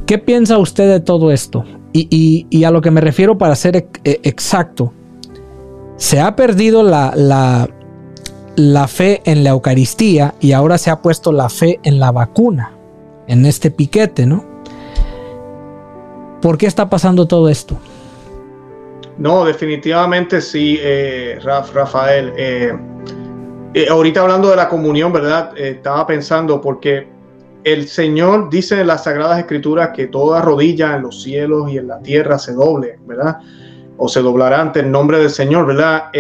[0.07, 1.65] ¿Qué piensa usted de todo esto?
[1.93, 4.93] Y, a lo que me refiero para ser e, exacto,
[6.03, 7.15] se ha perdido la,
[8.57, 12.73] la, fe en la Eucaristía y ahora se ha puesto la fe en la vacuna,
[13.29, 14.45] en este piquete, ¿no?
[16.43, 17.79] ¿Por qué está pasando todo esto?
[19.17, 22.33] No, definitivamente sí, eh, Rafael.
[22.37, 22.73] Eh,
[23.73, 25.57] eh, ahorita hablando de la comunión, ¿verdad?
[25.57, 27.07] estaba pensando porque
[27.63, 31.87] el Señor dice en las Sagradas Escrituras que toda rodilla en los cielos y en
[31.87, 33.39] la tierra se doble, ¿verdad?
[34.05, 36.11] O se doblará ante el nombre del Señor, ¿verdad?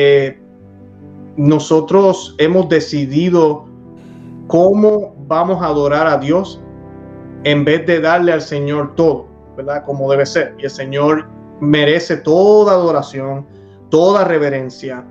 [1.37, 3.65] nosotros hemos decidido
[4.47, 6.61] cómo vamos a adorar a Dios
[7.43, 9.83] en vez de darle al Señor todo, ¿verdad?
[9.85, 10.55] Como debe ser.
[10.59, 11.27] Y el Señor
[11.61, 13.49] merece toda adoración,
[13.91, 15.05] toda reverencia.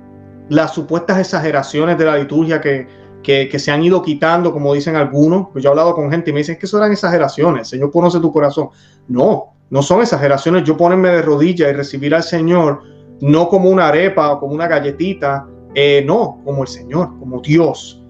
[0.48, 2.88] Las supuestas exageraciones de la liturgia que,
[3.22, 6.32] que, se han ido quitando, como dicen algunos, pues yo he hablado con gente y
[6.32, 8.70] me dicen que eso eran exageraciones, el Señor conoce tu corazón.
[9.08, 12.82] No, no son exageraciones, yo ponerme de rodillas y recibir al Señor,
[13.22, 18.04] no como una arepa o como una galletita, eh, no, como el Señor, como Dios.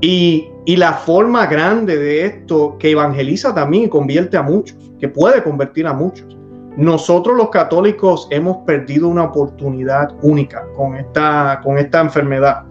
[0.00, 5.06] Y, y, la forma grande de esto que evangeliza también y convierte a muchos, que
[5.06, 6.34] puede convertir a muchos,
[6.78, 12.62] nosotros los católicos hemos perdido una oportunidad única con esta, con esta enfermedad.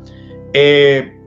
[0.53, 1.20] Eh,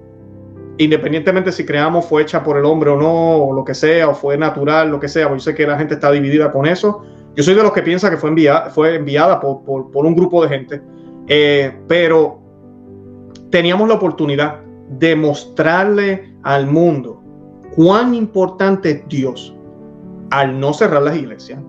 [0.78, 4.14] independientemente si creamos fue hecha por el hombre o no, o lo que sea, o
[4.14, 7.02] fue natural, lo que sea, yo sé que la gente está dividida con eso.
[7.36, 10.48] Yo soy de los que piensa que fue enviada, fue enviada por, un grupo de
[10.48, 10.82] gente,
[11.26, 12.40] eh, pero
[13.50, 14.60] teníamos la oportunidad
[14.98, 17.22] de mostrarle al mundo
[17.74, 19.54] cuán importante es Dios
[20.30, 21.60] al no cerrar las iglesias,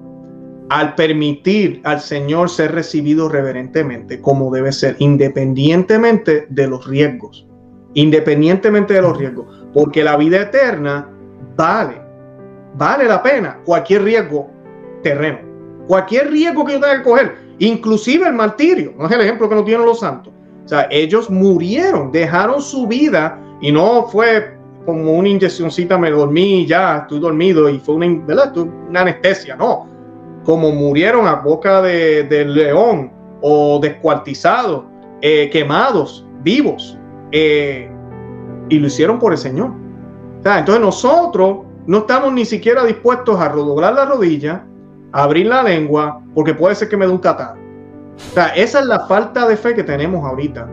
[0.69, 7.47] al permitir al Señor ser recibido reverentemente como debe ser, independientemente de los riesgos,
[7.95, 11.09] independientemente de los riesgos, porque la vida eterna
[11.55, 11.99] vale,
[12.75, 14.49] vale la pena cualquier riesgo
[15.01, 15.39] terreno,
[15.87, 19.55] cualquier riesgo que yo tenga que coger, inclusive el martirio, no es el ejemplo que
[19.55, 20.31] nos dieron los santos.
[20.65, 26.65] O sea, ellos murieron, dejaron su vida y no fue como una inyeccióncita, me dormí
[26.65, 28.55] ya, estoy dormido y fue una, ¿verdad?
[28.57, 29.95] una anestesia, no
[30.45, 34.85] como murieron a boca del león o descuartizados,
[35.21, 36.97] eh, quemados, vivos,
[37.31, 37.89] eh,
[38.69, 39.71] y lo hicieron por el Señor.
[40.43, 44.65] entonces nosotros no estamos ni siquiera dispuestos a rodoblar la rodilla,
[45.11, 49.47] abrir la lengua, porque puede ser que me dé un sea, esa es la falta
[49.47, 50.67] de fe que tenemos ahorita.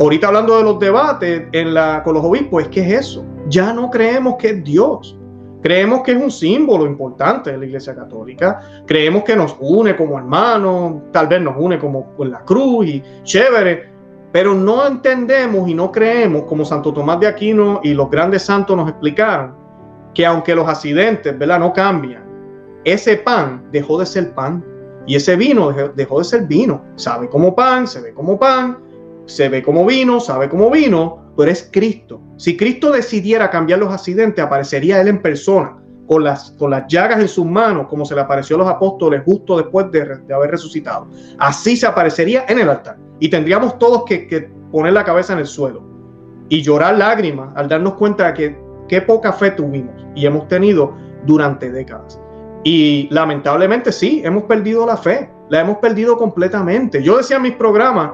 [0.00, 3.24] Ahorita hablando de los debates en la, con los obispos, es que es eso.
[3.48, 5.18] Ya no creemos que es Dios.
[5.62, 8.60] Creemos que es un símbolo importante de la Iglesia Católica.
[8.86, 13.02] Creemos que nos une como hermanos, tal vez nos une como con la cruz y
[13.22, 13.93] chévere,
[14.34, 18.76] pero no entendemos y no creemos, como Santo Tomás de Aquino y los grandes santos
[18.76, 19.54] nos explicaron,
[20.12, 21.60] que aunque los accidentes ¿verdad?
[21.60, 22.24] no cambian,
[22.82, 24.64] ese pan dejó de ser pan
[25.06, 26.82] y ese vino dejó de ser vino.
[26.96, 28.76] Sabe como pan, se ve como pan,
[29.26, 32.20] se ve como vino, sabe como vino, pero es Cristo.
[32.36, 35.76] Si Cristo decidiera cambiar los accidentes, aparecería Él en persona,
[36.06, 39.22] con las, con las llagas en sus manos, como se le apareció a los apóstoles
[39.24, 41.06] justo después de, haber resucitado.
[41.38, 42.96] Así se aparecería en el altar.
[43.20, 45.84] Y tendríamos todos que, que, poner la cabeza en el suelo
[46.48, 50.94] y llorar lágrimas al darnos cuenta de que qué poca fe tuvimos y hemos tenido
[51.24, 52.20] durante décadas.
[52.64, 57.02] Y lamentablemente sí, hemos perdido la fe, la hemos perdido completamente.
[57.02, 58.10] Yo decía en mis programas,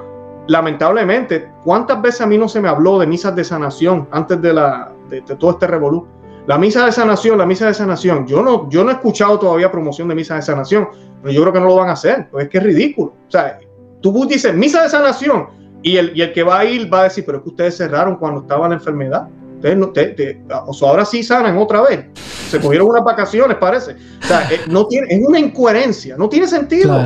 [0.49, 4.53] lamentablemente, ¿cuántas veces a mí no se me habló de misas de sanación antes de,
[4.53, 6.07] la, de, todo este revolú?
[6.47, 8.27] La misa de sanación, la misa de sanación.
[8.27, 10.89] Yo no, yo no he escuchado todavía promoción de misa de sanación,
[11.23, 13.13] pero yo creo que no lo van a hacer, pues es que es ridículo.
[13.29, 13.59] O sea,
[14.01, 15.47] tú dices misa de sanación
[15.83, 17.77] y el, y el que va a ir va a decir, pero es que ustedes
[17.77, 19.29] cerraron cuando estaba la enfermedad.
[19.57, 22.07] Ustedes no, te, o sea, ahora sí sanan otra vez.
[22.49, 23.93] Se cogieron unas vacaciones, parece.
[24.23, 26.99] O sea, eh, no tiene, es una incoherencia, no tiene sentido.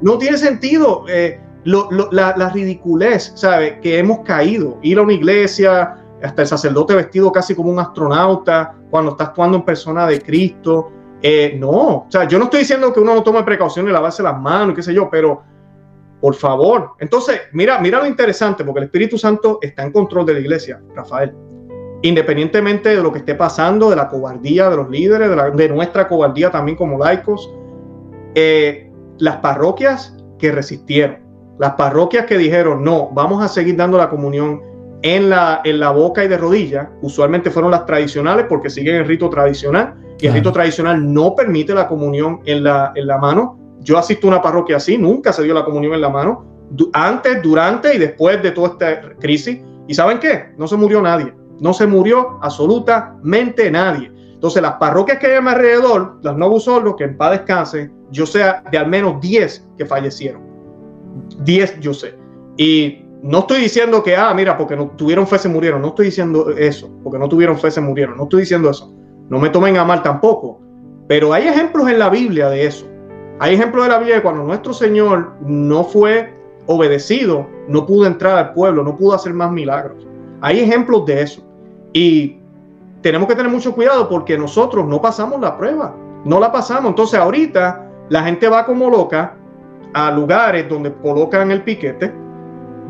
[0.00, 1.04] No tiene sentido.
[1.08, 3.80] Eh, la, ridiculez, ¿sabe?
[3.80, 4.78] Que hemos caído.
[4.82, 9.58] Ir a una iglesia, hasta el sacerdote vestido casi como un astronauta, cuando está actuando
[9.58, 10.92] en persona de Cristo.
[11.22, 14.22] Eh, no, o sea, yo no estoy diciendo que uno no tome precaución de lavarse
[14.22, 15.42] las manos, qué sé yo, pero
[16.20, 16.92] por favor.
[16.98, 20.80] Entonces, mira, mira lo interesante, porque el Espíritu Santo está en control de la iglesia,
[20.94, 21.34] Rafael.
[22.02, 26.08] Independientemente de lo que esté pasando, de la cobardía de los líderes, de, de nuestra
[26.08, 27.50] cobardía también como laicos,
[28.34, 31.18] eh, las parroquias que resistieron,
[31.58, 34.62] las parroquias que dijeron, no, vamos a seguir dando la comunión
[35.02, 39.06] en la, en la boca y de rodillas, usualmente fueron las tradicionales porque siguen el
[39.06, 43.58] rito tradicional y el rito tradicional no permite la comunión en la, en la mano.
[43.80, 46.44] Yo asisto a una parroquia así, nunca se dio la comunión en la mano,
[46.92, 49.58] antes, durante y después de toda esta crisis.
[49.88, 50.52] ¿Y saben qué?
[50.58, 54.12] No se murió nadie, no se murió absolutamente nadie.
[54.34, 57.92] Entonces, las parroquias que hay a mi alrededor, las no solo que en paz descansen,
[58.10, 60.42] yo sé de al menos 10 que fallecieron.
[61.40, 62.14] 10 yo sé.
[62.56, 65.82] Y no estoy diciendo que, ah, mira, porque no tuvieron fe se murieron.
[65.82, 68.16] No estoy diciendo eso, porque no tuvieron fe se murieron.
[68.16, 68.92] No estoy diciendo eso.
[69.28, 70.60] No me tomen a mal tampoco.
[71.06, 72.86] Pero hay ejemplos en la Biblia de eso.
[73.40, 76.34] Hay ejemplos de la Biblia de cuando nuestro Señor no fue
[76.66, 80.06] obedecido, no pudo entrar al pueblo, no pudo hacer más milagros.
[80.40, 81.42] Hay ejemplos de eso.
[81.92, 82.38] Y
[83.02, 85.94] tenemos que tener mucho cuidado porque nosotros no pasamos la prueba.
[86.24, 86.90] No la pasamos.
[86.90, 89.36] Entonces ahorita la gente va como loca
[89.94, 92.12] a lugares donde colocan el piquete,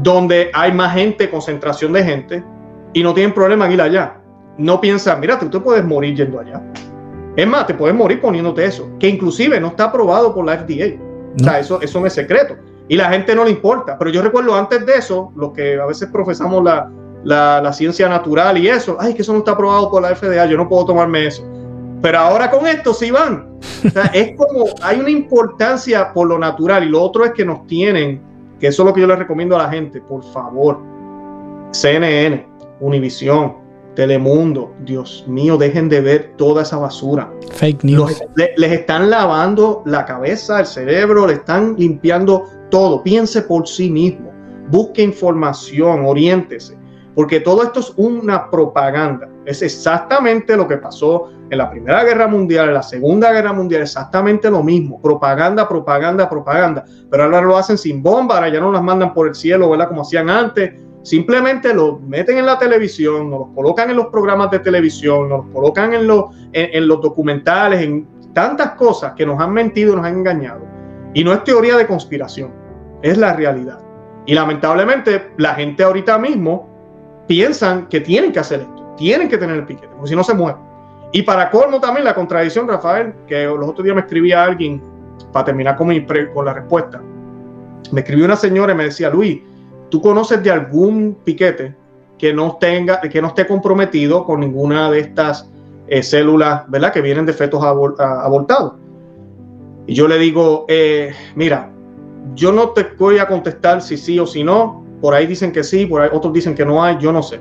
[0.02, 2.44] donde hay más gente, concentración de gente,
[2.92, 4.16] y no tienen problema en ir allá.
[4.58, 6.62] No piensan, mira, tú te puedes morir yendo allá.
[7.36, 10.98] Es más, te puedes morir poniéndote eso, que inclusive no está aprobado por la FDA.
[11.40, 12.56] O sea, eso, eso no es secreto.
[12.88, 13.96] Y la gente no le importa.
[13.96, 16.90] Pero yo recuerdo antes de eso, los que a veces profesamos la,
[17.24, 20.44] la, la ciencia natural y eso, ay, que eso no está aprobado por la FDA,
[20.46, 21.44] yo no puedo tomarme eso.
[22.02, 23.58] Pero ahora con esto sí van.
[24.12, 28.20] es como, hay una importancia por lo natural y lo otro es que nos tienen,
[28.60, 30.78] que eso es lo que yo les recomiendo a la gente, por favor,
[31.72, 32.46] CNN,
[32.80, 33.56] Univisión,
[33.94, 37.32] Telemundo, Dios mío, dejen de ver toda esa basura.
[37.52, 38.22] Fake news.
[38.36, 43.02] les están lavando la cabeza, el cerebro, le están limpiando todo.
[43.02, 44.30] Piense por sí mismo,
[44.68, 46.78] busque información, oriéntese,
[47.14, 49.28] porque todo esto es una propaganda.
[49.44, 53.82] Es exactamente lo que pasó en la Primera Guerra Mundial, en la Segunda Guerra Mundial,
[53.82, 55.00] exactamente lo mismo.
[55.02, 56.84] Propaganda, propaganda, propaganda.
[57.10, 59.88] Pero ahora lo hacen sin bomba, ahora ya no las mandan por el cielo, ¿verdad?
[59.88, 60.72] Como hacían antes.
[61.02, 65.46] Simplemente lo meten en la televisión, nos los colocan en los programas de televisión, nos
[65.46, 70.04] los colocan en los, en, los documentales, en tantas cosas que nos han mentido, nos
[70.04, 70.60] han engañado.
[71.14, 72.52] Y no es teoría de conspiración,
[73.02, 73.80] es la realidad.
[74.26, 76.68] Y lamentablemente la gente ahorita mismo
[77.26, 80.34] piensan que tienen que hacer esto, tienen que tener el piquete, porque si no se
[80.34, 80.69] mueven.
[81.12, 84.80] Y para colmo también la contradicción, Rafael, que los otros días me escribía alguien,
[85.32, 87.00] para terminar con, mi con la respuesta,
[87.92, 89.40] me escribió una señora y me decía, Luis,
[89.88, 91.74] ¿tú conoces de algún piquete
[92.18, 95.50] que no, tenga, que no esté comprometido con ninguna de estas
[95.88, 96.92] eh, células, ¿verdad?
[96.92, 98.74] Que vienen de fetos abortados.
[99.86, 101.70] Y yo le digo, eh, mira,
[102.34, 104.84] yo no te voy a contestar si sí o si no.
[105.00, 107.40] Por ahí dicen que sí, por ahí otros dicen que no hay, yo no sé.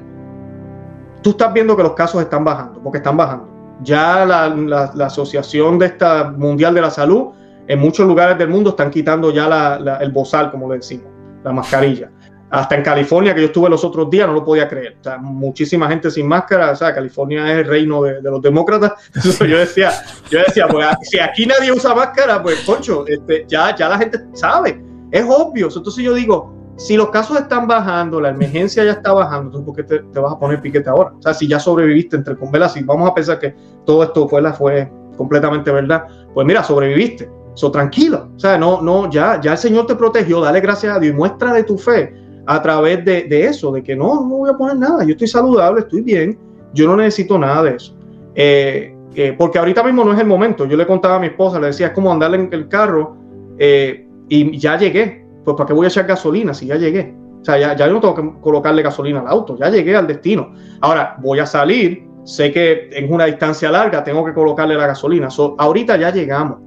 [1.22, 3.59] Tú estás viendo que los casos están bajando, porque están bajando.
[3.82, 7.30] Ya la, Asociación de esta Mundial de la Salud
[7.68, 11.08] en muchos lugares del mundo están quitando ya el bozal, como le decimos,
[11.44, 12.12] la mascarilla.
[12.52, 14.98] Hasta en California, que yo estuve los otros días, no lo podía creer.
[15.00, 16.72] O sea, muchísima gente sin máscara.
[16.72, 18.94] O sea, California es el reino de, los demócratas.
[19.40, 19.92] yo decía,
[20.32, 24.20] yo decía, pues si aquí nadie usa máscara, pues concho, este, ya, ya la gente
[24.34, 24.82] sabe.
[25.12, 25.68] Es obvio.
[25.68, 29.76] Entonces yo digo, si los casos están bajando, la emergencia ya está bajando, entonces ¿por
[29.76, 31.12] qué te, vas a poner piquete ahora?
[31.20, 33.54] O sea, si ya sobreviviste entre con si vamos a pensar que
[33.86, 37.30] todo esto fue, la, fue completamente verdad, pues mira, sobreviviste.
[37.56, 41.00] So, tranquilo, o sea, no, no, ya, ya el Señor te protegió, dale gracias a
[41.00, 42.14] Dios y muestra de tu fe
[42.46, 45.82] a través de, eso, de que no, no voy a poner nada, yo estoy saludable,
[45.82, 46.40] estoy bien,
[46.74, 47.94] yo no necesito nada de eso.
[48.36, 50.66] Eh, eh, porque ahorita mismo no es el momento.
[50.66, 53.18] Yo le contaba a mi esposa, le decía, es como andar en el carro
[53.58, 55.26] eh, y ya llegué.
[55.44, 57.16] Pues ¿para qué voy a echar gasolina si ya llegué?
[57.42, 60.08] O sea, ya, ya yo no tengo que colocarle gasolina al auto, ya llegué al
[60.08, 60.54] destino.
[60.82, 65.30] Ahora voy a salir, sé que en una distancia larga tengo que colocarle la gasolina.
[65.58, 66.60] ahorita ya llegamos.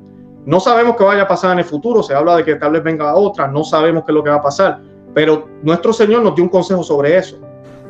[0.44, 2.82] No sabemos qué vaya a pasar en el futuro, se habla de que tal vez
[2.82, 4.80] venga otra, no sabemos qué es lo que va a pasar,
[5.14, 7.38] pero nuestro Señor nos dio un consejo sobre eso,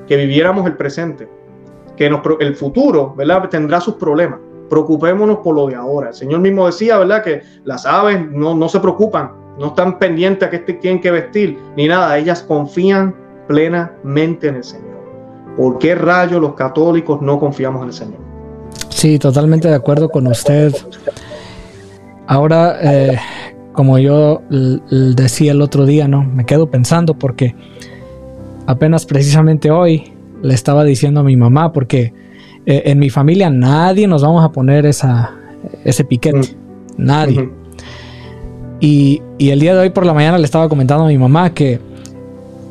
[0.07, 1.31] que viviéramos el presente,
[1.97, 2.07] que
[2.41, 3.49] el futuro, ¿verdad?
[3.49, 4.39] Tendrá sus problemas.
[4.69, 6.09] Preocupémonos por lo de ahora.
[6.09, 7.23] El Señor mismo decía, ¿verdad?
[7.23, 11.59] Que las aves no, no se preocupan, no están pendientes a que tienen que vestir,
[11.77, 12.17] ni nada.
[12.19, 13.15] Ellas confían
[13.49, 14.93] plenamente en el Señor.
[15.57, 18.21] ¿Por qué rayos los católicos no confiamos en el Señor?
[18.89, 20.73] Sí, totalmente de acuerdo con usted.
[22.27, 23.19] Ahora, eh,
[23.73, 26.25] como yo decía el otro día, ¿no?
[26.25, 27.55] Me quedo pensando porque
[28.67, 32.13] apenas precisamente hoy le estaba diciendo a mi mamá, porque
[32.65, 35.35] eh, en mi familia nadie nos vamos a poner esa,
[35.85, 36.39] ese piquete.
[36.39, 37.05] Mm.
[37.05, 37.62] Nadie.
[38.83, 41.55] Y, y, el día de hoy por la mañana le estaba comentando a mi mamá
[41.55, 41.81] que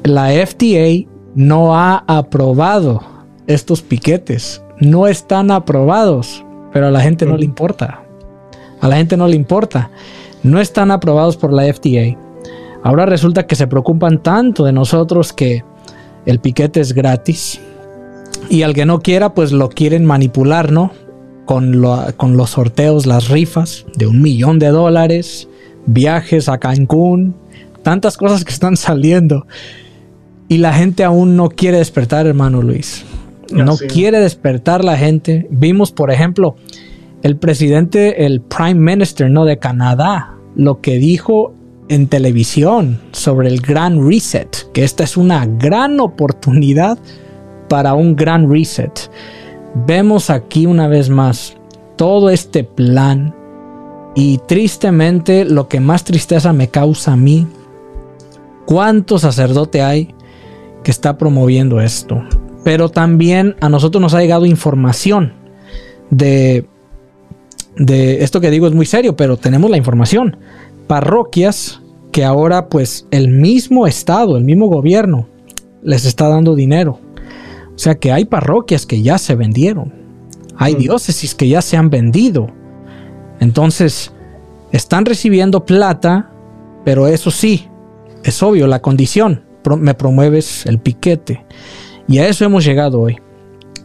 [0.03, 3.01] la FDA no ha aprobado
[3.47, 4.61] estos piquetes.
[4.81, 6.43] No están aprobados,
[6.73, 8.01] pero a la gente no le importa.
[8.81, 9.89] A la gente no le importa.
[10.43, 12.17] No están aprobados por la FDA.
[12.83, 15.63] Ahora resulta que se preocupan tanto de nosotros que
[16.25, 17.61] el piquete es gratis.
[18.49, 20.91] Y al que no quiera, pues lo quieren manipular, ¿no?
[21.45, 21.81] Con,
[22.17, 25.47] con los sorteos, las rifas de un millón de dólares,
[25.85, 27.35] viajes a Cancún,
[27.83, 29.47] tantas cosas que están saliendo.
[30.47, 33.05] Y la gente aún no quiere despertar, hermano Luis.
[33.53, 35.47] No quiere despertar la gente.
[35.49, 36.55] Vimos, por ejemplo,
[37.21, 39.45] el presidente, el Prime Minister ¿no?
[39.45, 41.53] de Canadá, lo que dijo
[41.89, 46.97] en televisión sobre el Gran Reset, que esta es una gran oportunidad
[47.67, 49.09] para un gran reset.
[49.87, 51.55] Vemos aquí una vez más
[51.95, 53.33] todo este plan
[54.15, 57.47] y tristemente lo que más tristeza me causa a mí,
[58.65, 60.13] cuánto sacerdote hay
[60.83, 62.21] que está promoviendo esto.
[62.63, 65.33] Pero también a nosotros nos ha llegado información
[66.09, 66.67] de
[67.75, 70.37] de esto que digo es muy serio, pero tenemos la información.
[70.87, 71.81] Parroquias
[72.11, 75.27] que ahora pues el mismo Estado, el mismo gobierno
[75.81, 76.99] les está dando dinero.
[77.73, 79.93] O sea que hay parroquias que ya se vendieron.
[80.57, 80.79] Hay mm.
[80.79, 82.47] diócesis que ya se han vendido.
[83.41, 84.13] Entonces,
[84.71, 86.31] están recibiendo plata,
[86.85, 87.67] pero eso sí,
[88.23, 89.43] es obvio, la condición,
[89.77, 91.45] me promueves el piquete.
[92.07, 93.17] Y a eso hemos llegado hoy.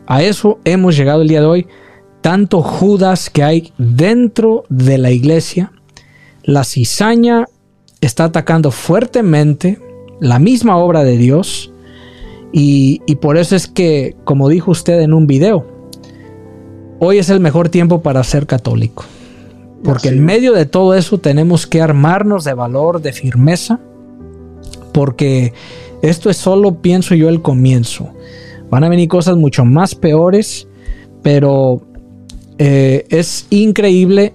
[0.06, 1.66] A eso hemos llegado el día de hoy
[2.26, 5.70] tanto Judas que hay dentro de la iglesia,
[6.42, 7.44] la cizaña
[8.00, 9.78] está atacando fuertemente
[10.18, 11.72] la misma obra de Dios
[12.52, 15.66] y, por eso es que, como dijo usted en un video,
[16.98, 19.04] hoy es el mejor tiempo para ser católico.
[19.86, 23.80] Porque en medio de todo eso tenemos que armarnos de valor, de firmeza,
[24.92, 25.52] porque
[26.02, 28.10] esto es solo, pienso yo, el comienzo.
[28.70, 30.66] Van a venir cosas mucho más peores,
[31.22, 31.82] pero
[32.58, 34.34] eh, es increíble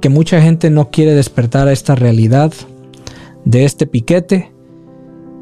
[0.00, 2.52] que mucha gente no quiere despertar a esta realidad
[3.44, 4.50] de este piquete.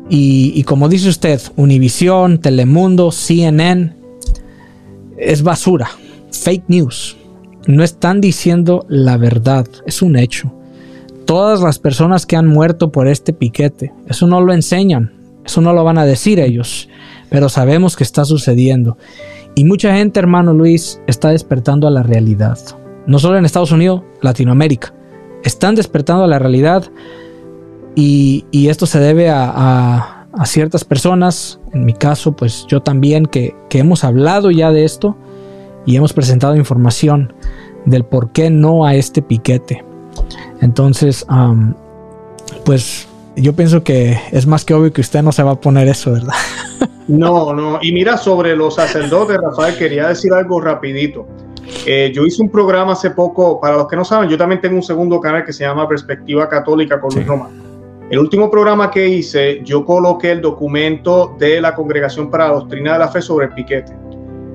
[0.09, 3.95] Y, como dice usted, Univision, Telemundo, CNN,
[5.17, 5.89] es basura,
[6.31, 7.17] fake news.
[7.67, 10.53] No están diciendo la verdad, es un hecho.
[11.27, 15.13] Todas las personas que han muerto por este piquete, eso no lo enseñan,
[15.45, 16.89] eso no lo van a decir ellos,
[17.31, 18.99] pero sabemos que está sucediendo.
[19.55, 22.59] Y mucha gente, hermano Luis, está despertando a la realidad.
[23.07, 24.95] No solo en Estados Unidos, Latinoamérica.
[25.45, 26.91] Están despertando a la realidad
[27.95, 34.05] y, esto se debe a, ciertas personas, en mi caso, pues yo también, que, hemos
[34.05, 35.17] hablado ya de esto
[35.87, 37.33] y hemos presentado información
[37.85, 39.85] del por qué no a este piquete.
[40.61, 41.27] Entonces,
[42.65, 45.89] pues yo pienso que es más que obvio que usted no se va a poner
[45.89, 46.35] eso, ¿verdad?
[47.09, 47.81] No, no.
[47.83, 51.27] Y mira, sobre los sacerdotes, Rafael, quería decir algo rapidito.
[51.85, 54.77] Eh, yo hice un programa hace poco, para los que no saben, yo también tengo
[54.77, 57.51] un segundo canal que se llama Perspectiva Católica con Luis Román.
[58.09, 62.93] El último programa que hice, yo coloqué el documento de la Congregación para la Doctrina
[62.93, 63.93] de la Fe sobre el piquete.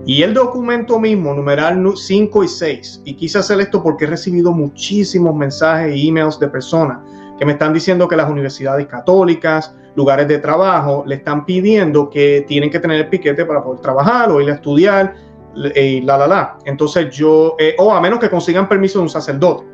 [0.07, 4.53] Y el documento mismo, numeral 5 y 6, y quise hacer esto porque he recibido
[4.53, 6.99] muchísimos mensajes e emails de personas
[7.37, 12.45] que me están diciendo que las universidades católicas, lugares de trabajo, le están pidiendo que
[12.47, 15.13] tienen que tener el piquete para poder trabajar o ir a estudiar,
[15.75, 16.57] y la, la, la.
[16.63, 19.65] Entonces yo, eh, o a menos que consigan permiso de un sacerdote.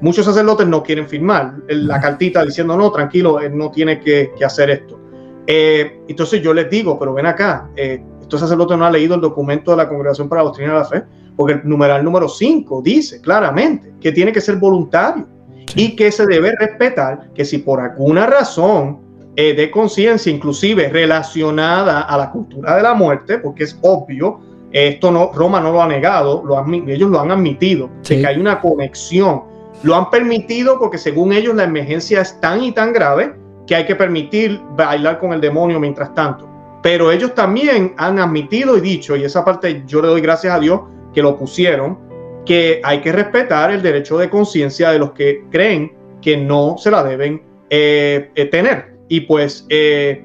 [0.00, 4.70] Muchos sacerdotes no quieren firmar la cartita diciendo, no, tranquilo, él no tiene que, hacer
[4.70, 5.00] esto.
[5.48, 8.00] Eh, entonces yo les digo, pero ven acá, eh,
[8.36, 10.84] este sacerdote no ha leído el documento de la Congregación para la Doctrina de la
[10.84, 11.02] Fe,
[11.36, 15.26] porque el numeral número 5 dice claramente que tiene que ser voluntario
[15.74, 19.00] y que se debe respetar que si por alguna razón
[19.36, 24.40] eh, de conciencia, inclusive relacionada a la cultura de la muerte, porque es obvio,
[24.72, 28.38] esto no, Roma no lo ha negado, lo ellos lo han admitido, de que hay
[28.38, 29.42] una conexión.
[29.82, 33.34] Lo han permitido porque según ellos la emergencia es tan y tan grave
[33.66, 36.49] que hay que permitir bailar con el demonio mientras tanto.
[36.82, 40.60] Pero ellos también han admitido y dicho, y esa parte yo le doy gracias a
[40.60, 40.80] Dios
[41.12, 41.98] que lo pusieron,
[42.46, 46.90] que hay que respetar el derecho de conciencia de los que creen que no se
[46.90, 48.96] la deben eh, eh, tener.
[49.08, 50.24] Y pues eh,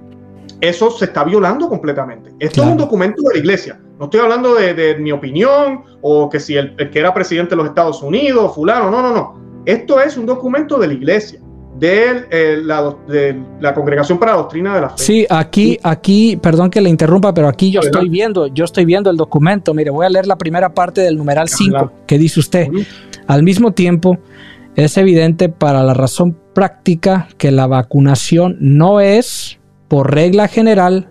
[0.61, 2.31] eso se está violando completamente.
[2.39, 3.79] Esto es un documento de la iglesia.
[3.99, 7.67] No estoy hablando de, mi opinión o que si el, que era presidente de los
[7.67, 9.61] Estados Unidos, fulano, no, no, no.
[9.65, 11.39] Esto es un documento de la iglesia.
[11.79, 14.95] De, la, de la, Congregación para la Doctrina de la Fe.
[14.97, 19.09] Sí, aquí, aquí, perdón que le interrumpa, pero aquí yo estoy viendo, yo estoy viendo
[19.09, 19.73] el documento.
[19.73, 22.67] Mire, voy a leer la primera parte del numeral 5 que dice usted.
[23.27, 24.17] Al mismo tiempo,
[24.75, 31.09] es evidente para la razón práctica que la vacunación no es, por regla general,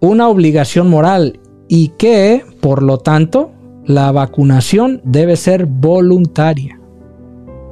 [0.00, 3.52] una obligación moral y que, por lo tanto,
[3.86, 6.77] la vacunación debe ser voluntaria.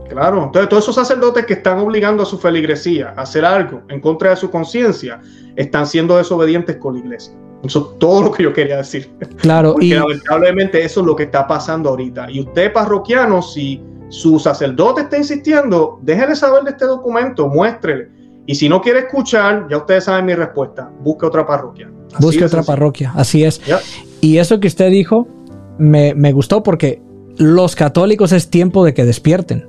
[0.08, 4.00] Claro, entonces todos esos sacerdotes que están obligando a su feligresía a hacer algo en
[4.00, 5.20] contra de su conciencia,
[5.56, 7.34] están siendo desobedientes con la iglesia.
[7.64, 9.10] Eso es todo lo que yo quería decir.
[9.38, 12.30] Claro, Porque y lamentablemente eso es lo que está pasando ahorita.
[12.30, 18.08] Y usted, parroquiano, si su sacerdote está insistiendo, déjele saber de este documento, muéstrele.
[18.46, 21.90] Y si no quiere escuchar, ya ustedes saben mi respuesta, busque otra parroquia.
[22.20, 23.60] busque otra parroquia, así es.
[24.20, 25.26] Y eso que usted dijo
[25.78, 27.02] me, gustó porque
[27.36, 29.68] los católicos es tiempo de que despierten.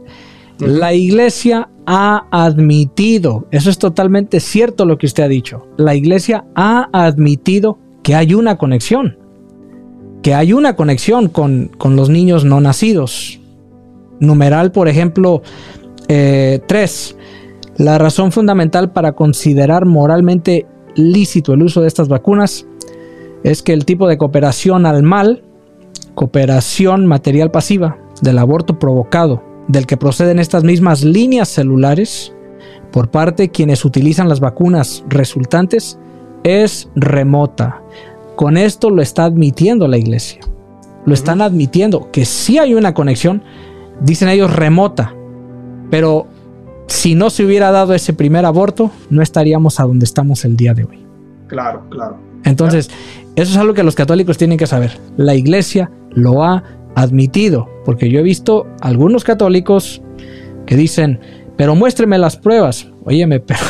[0.60, 6.46] La iglesia ha admitido, eso es totalmente cierto lo que usted ha dicho, la iglesia
[6.56, 9.18] ha admitido que hay una conexión,
[10.22, 13.40] que hay una conexión con, con los niños no nacidos,
[14.20, 15.42] numeral, por ejemplo,
[16.08, 16.10] 3.
[16.10, 17.16] Eh,
[17.78, 22.66] la razón fundamental para considerar moralmente lícito el uso de estas vacunas
[23.44, 25.44] es que el tipo de cooperación al mal,
[26.16, 32.34] cooperación material pasiva del aborto provocado, del que proceden estas mismas líneas celulares
[32.92, 36.00] por parte de quienes utilizan las vacunas resultantes,
[36.44, 37.82] es remota.
[38.36, 40.40] Con esto lo está admitiendo la iglesia.
[41.06, 43.44] Lo están admitiendo que sí hay una conexión,
[44.02, 45.14] dicen ellos remota,
[45.90, 46.28] pero
[46.88, 50.74] si no se hubiera dado ese primer aborto, no estaríamos a donde estamos el día
[50.74, 51.06] de hoy.
[51.48, 52.18] Claro, claro.
[52.44, 52.90] Entonces,
[53.36, 55.00] eso es algo que los católicos tienen que saber.
[55.18, 56.64] La iglesia lo ha
[56.96, 60.02] admitido, porque yo he visto algunos católicos
[60.66, 61.22] que dicen,
[61.56, 62.90] pero muéstreme las pruebas.
[63.06, 63.62] Óyeme, pero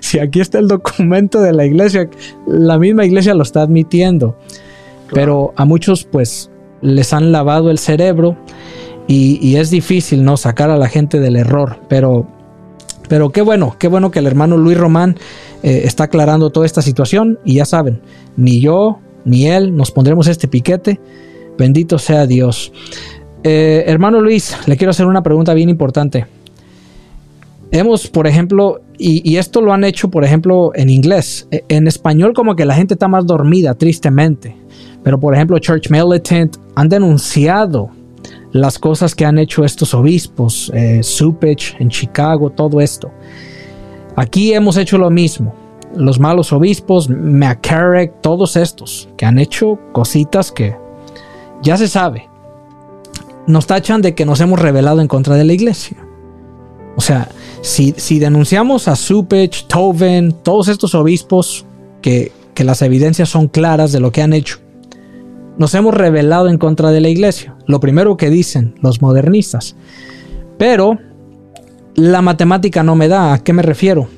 [0.00, 2.08] si, aquí está el documento de la iglesia,
[2.46, 4.38] la misma iglesia lo está admitiendo.
[5.12, 6.48] Pero a muchos pues
[6.80, 8.36] les han lavado el cerebro
[9.08, 10.36] y, es difícil, ¿no?
[10.36, 12.28] Sacar a la gente del error, pero,
[13.08, 15.16] pero qué bueno, qué bueno que el hermano Luis Román
[15.64, 18.00] eh, está aclarando toda esta situación y ya saben,
[18.36, 21.00] ni yo ni él nos pondremos este piquete,
[21.58, 22.72] bendito sea Dios.
[23.42, 26.26] Eh, hermano Luis, le quiero hacer una pregunta bien importante.
[27.70, 31.46] Hemos, por ejemplo, y, esto lo han hecho, por ejemplo, en inglés.
[31.50, 34.56] E, en español como que la gente está más dormida, tristemente.
[35.02, 37.90] Pero, por ejemplo, Church Militant han denunciado
[38.52, 43.10] las cosas que han hecho estos obispos, eh, Supech en Chicago, todo esto.
[44.16, 45.54] Aquí hemos hecho lo mismo.
[45.94, 50.74] Los malos obispos, McCarrick, todos estos que han hecho cositas que
[51.62, 52.28] ya se sabe.
[53.46, 55.96] Nos tachan de que nos hemos rebelado en contra de la iglesia.
[56.96, 57.28] O sea,
[57.60, 61.64] si, si denunciamos a Supech, Toven, todos estos obispos
[62.02, 64.58] que, que las evidencias son claras de lo que han hecho,
[65.58, 67.54] nos hemos rebelado en contra de la iglesia.
[67.66, 69.76] Lo primero que dicen los modernistas.
[70.58, 70.98] Pero
[71.94, 73.32] la matemática no me da.
[73.32, 74.08] ¿A qué me refiero?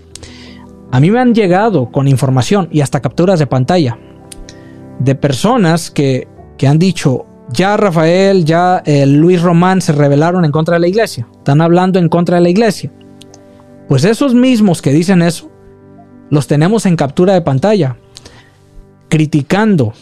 [0.91, 3.99] A mí me han llegado con información y hasta capturas de pantalla
[4.99, 6.27] de personas que,
[6.57, 10.89] que han dicho, ya Rafael, ya eh, Luis Román se rebelaron en contra de la
[10.89, 11.27] iglesia.
[11.39, 12.93] Están hablando en contra de la iglesia.
[13.89, 15.51] Pues esos mismos que dicen eso,
[16.31, 17.97] los tenemos en captura de pantalla,
[19.09, 19.95] criticando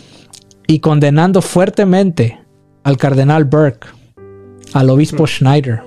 [0.67, 2.41] y condenando fuertemente
[2.83, 3.87] al cardenal Burke,
[4.73, 5.27] al obispo.
[5.27, 5.83] Schneider,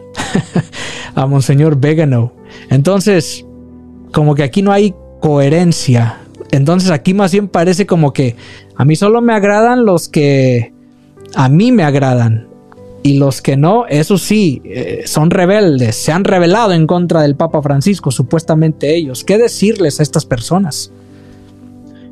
[1.15, 2.33] a Monseñor Begano.
[2.69, 3.45] Entonces,
[4.13, 6.19] como que aquí no hay coherencia.
[6.51, 8.35] Entonces aquí más bien parece como que
[8.75, 10.73] a mí solo me agradan los que
[11.35, 12.47] a mí me agradan.
[13.01, 17.35] Y los que no, eso sí, eh, son rebeldes, se han rebelado en contra del
[17.35, 19.23] Papa Francisco, supuestamente ellos.
[19.23, 20.91] ¿Qué decirles a estas personas?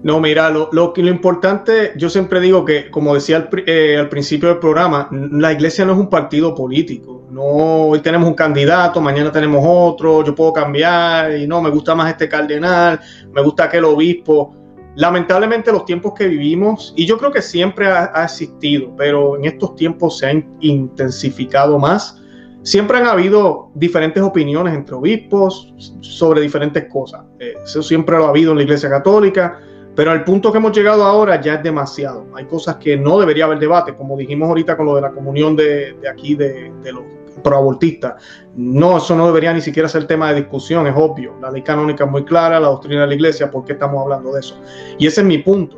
[0.03, 4.07] No, mira, lo, lo, lo importante, yo siempre digo que, como decía al, eh, al,
[4.07, 7.25] principio del programa, la iglesia no es un partido político.
[7.29, 11.93] No, hoy tenemos un candidato, mañana tenemos otro, yo puedo cambiar y no, me gusta
[11.93, 13.01] más este cardenal,
[13.31, 14.53] me gusta aquel obispo
[14.97, 19.75] lamentablemente los tiempos que vivimos, y yo creo que siempre ha, existido, pero en estos
[19.75, 22.19] tiempos se ha intensificado más,
[22.63, 27.23] siempre han habido diferentes opiniones entre obispos sobre diferentes cosas.
[27.37, 29.59] Eh, eso siempre lo ha habido en la Iglesia Católica,
[29.95, 32.25] pero al punto que hemos llegado ahora ya es demasiado.
[32.33, 35.55] Hay cosas que no debería haber debate, como dijimos ahorita con lo de la comunión
[35.55, 37.03] de, aquí de, de los
[37.43, 38.17] proabortista.
[38.55, 41.35] No, eso no debería ni siquiera ser tema de discusión, es obvio.
[41.41, 44.33] La ley canónica es muy clara, la doctrina de la iglesia, ¿por qué estamos hablando
[44.33, 44.59] de eso?
[44.97, 45.77] Y ese es mi punto.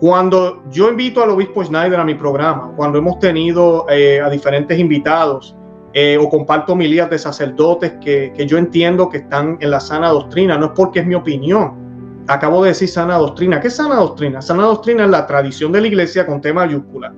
[0.00, 4.78] Cuando yo invito al obispo Schneider a mi programa, cuando hemos tenido eh, a diferentes
[4.78, 5.54] invitados
[5.92, 10.08] eh, o comparto milías de sacerdotes que, que yo entiendo que están en la sana
[10.08, 11.80] doctrina, no es porque es mi opinión,
[12.28, 13.60] acabo de decir sana doctrina.
[13.60, 14.40] ¿Qué es sana doctrina?
[14.40, 17.12] Sana doctrina es la tradición de la iglesia con tema mayúscula.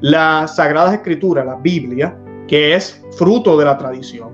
[0.00, 2.16] Las sagradas escrituras, la Biblia,
[2.48, 4.30] que es fruto de la tradición,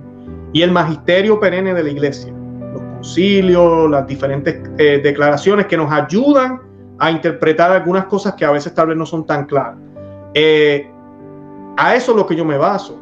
[0.53, 2.33] y el magisterio perenne de la iglesia,
[2.73, 6.61] los concilios, las diferentes eh, declaraciones que nos ayudan
[6.99, 9.77] a interpretar algunas cosas que a veces tal vez no son tan claras.
[10.35, 10.89] Eh,
[11.77, 12.99] a eso es lo que yo me baso.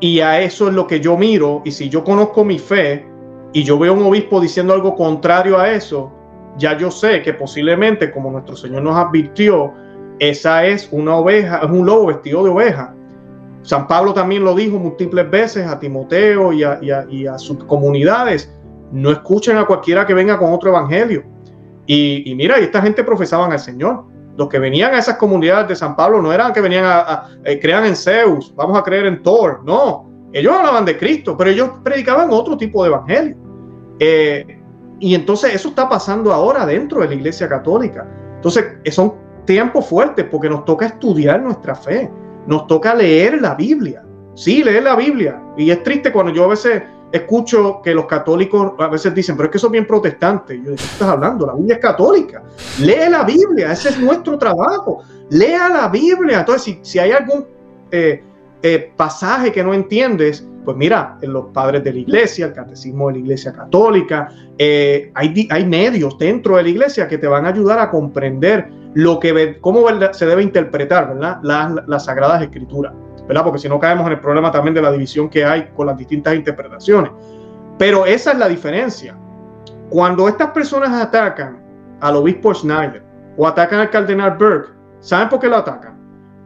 [0.00, 1.62] Y a eso es lo que yo miro.
[1.64, 3.06] Y si yo conozco mi fe
[3.52, 6.12] y yo veo un obispo diciendo algo contrario a eso,
[6.58, 9.72] ya yo sé que posiblemente, como nuestro Señor nos advirtió,
[10.18, 12.94] esa es una oveja, es un lobo vestido de oveja.
[13.62, 18.52] San Pablo también lo dijo múltiples veces a Timoteo y a, sus comunidades,
[18.90, 21.24] no escuchen a cualquiera que venga con otro evangelio.
[21.86, 24.04] Y, mira, y esta gente profesaban al Señor.
[24.36, 27.60] Los que venían a esas comunidades de San Pablo no eran que venían a, eh,
[27.60, 30.10] crean en Zeus, vamos a creer en Thor, no.
[30.32, 33.36] Ellos hablaban de Cristo, pero ellos predicaban otro tipo de evangelio.
[33.98, 34.58] Eh,
[35.00, 38.06] y entonces eso está pasando ahora dentro de la Iglesia Católica.
[38.36, 42.10] Entonces son tiempos fuertes porque nos toca estudiar nuestra fe
[42.46, 44.04] nos toca leer la Biblia.
[44.34, 45.40] Sí, leer la Biblia.
[45.56, 46.82] Y es triste cuando yo a veces
[47.12, 50.58] escucho que los católicos a veces dicen, pero es que son bien protestantes.
[50.62, 51.46] Yo, ¿de qué estás hablando?
[51.46, 52.42] La Biblia es católica.
[52.80, 55.02] Lee la Biblia, ese es nuestro trabajo.
[55.28, 56.40] Lea la Biblia.
[56.40, 57.46] Entonces, si, si hay algún
[57.90, 58.22] eh,
[58.62, 63.08] eh, pasaje que no entiendes, pues mira, en los padres de la iglesia, el catecismo
[63.08, 67.46] de la iglesia católica, eh, hay, hay medios dentro de la iglesia que te van
[67.46, 71.40] a ayudar a comprender lo que cómo se debe interpretar ¿verdad?
[71.42, 72.92] Las, las sagradas escrituras,
[73.26, 73.42] ¿verdad?
[73.42, 75.96] Porque si no caemos en el problema también de la división que hay con las
[75.96, 77.10] distintas interpretaciones.
[77.78, 79.16] Pero esa es la diferencia.
[79.88, 81.60] Cuando estas personas atacan
[82.00, 83.02] al obispo Schneider
[83.36, 85.98] o atacan al cardenal Burke, ¿saben por qué lo atacan?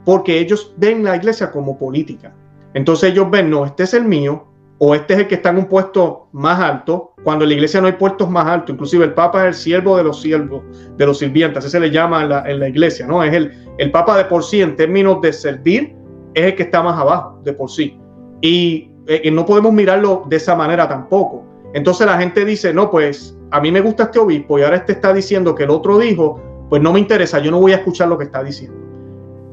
[0.04, 2.32] Porque ellos ven la iglesia como política.
[2.74, 4.46] Entonces ellos ven, no, este es el mío,
[4.78, 7.80] o este es el que está en un puesto más alto, cuando en la iglesia
[7.80, 10.62] no hay puestos más altos, inclusive el Papa es el siervo de los siervos,
[10.96, 13.24] de los sirvientes, así se le llama en la, iglesia, ¿no?
[13.24, 15.96] Es el, el Papa de por sí, en términos de servir,
[16.34, 17.98] es el que está más abajo de por sí.
[18.42, 21.44] Y, eh, no podemos mirarlo de esa manera tampoco.
[21.74, 24.92] Entonces la gente dice, no, pues a mí me gusta este obispo y ahora este
[24.92, 28.08] está diciendo que el otro dijo, pues no me interesa, yo no voy a escuchar
[28.08, 28.76] lo que está diciendo.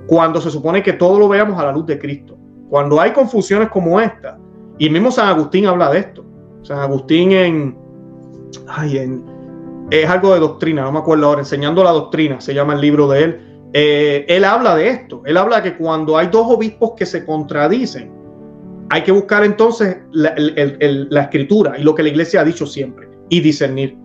[0.07, 2.32] Cuando se supone que todo lo veamos a la luz de Cristo.
[2.74, 4.36] Cuando hay confusiones como esta,
[4.80, 6.26] y mismo San Agustín habla de esto.
[6.63, 7.78] San Agustín en,
[8.67, 9.24] ay, en
[9.91, 13.07] es algo de doctrina, no me acuerdo ahora, enseñando la doctrina, se llama el libro
[13.07, 13.69] de él.
[13.74, 18.11] Eh, él habla de esto, él habla que cuando hay dos obispos que se contradicen,
[18.89, 23.07] hay que buscar entonces la, la escritura y lo que la iglesia ha dicho siempre
[23.30, 23.95] y discernir.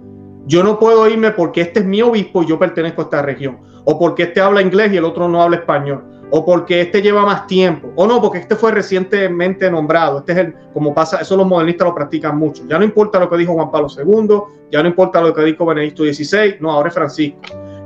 [0.45, 3.61] Yo no puedo irme porque este es mi obispo y yo pertenezco a esta región,
[3.87, 7.25] o porque este habla inglés y el otro no habla español, o porque este lleva
[7.25, 10.19] más tiempo, o no, porque este fue recientemente nombrado.
[10.19, 12.65] Este es el, como pasa, eso los modernistas lo practican mucho.
[12.69, 15.65] Ya no importa lo que dijo Juan Pablo II, ya no importa lo que dijo
[15.65, 17.41] Benedicto XVI, no, ahora es Francisco.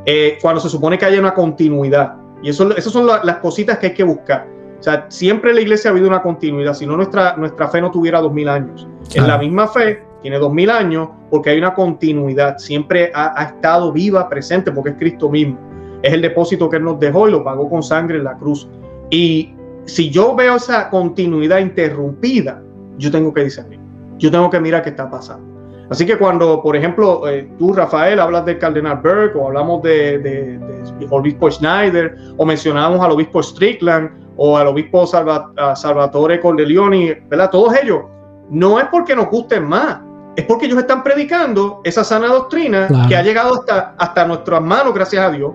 [0.04, 2.16] Eh, cuando se supone que haya una continuidad.
[2.42, 4.48] Y eso, esas son las cositas que hay que buscar.
[4.80, 7.80] O sea, siempre en la iglesia ha habido una continuidad, si no nuestra, nuestra fe
[7.80, 8.88] no tuviera dos mil años.
[9.14, 13.44] En la misma fe tiene dos mil años porque hay una continuidad, siempre ha, ha
[13.44, 15.71] estado viva, presente, porque es Cristo mismo
[16.02, 18.68] es el depósito que Él nos dejó y lo pagó con sangre en la cruz.
[19.10, 22.62] Y si yo veo esa continuidad interrumpida,
[22.98, 23.80] yo tengo que discernir.
[24.18, 25.52] Yo tengo que mirar qué está pasando.
[25.90, 30.18] Así que cuando, por ejemplo, eh, tú, Rafael, hablas del cardenal Burke o hablamos de,
[30.18, 30.60] de,
[31.10, 37.50] obispo Schneider o mencionamos al obispo Strickland o al obispo Salvatore Cordelioni, ¿verdad?
[37.50, 38.04] Todos ellos,
[38.48, 40.00] no es porque nos gusten más,
[40.36, 44.94] es porque ellos están predicando esa sana doctrina que ha llegado hasta, hasta nuestras manos,
[44.94, 45.52] gracias a Dios,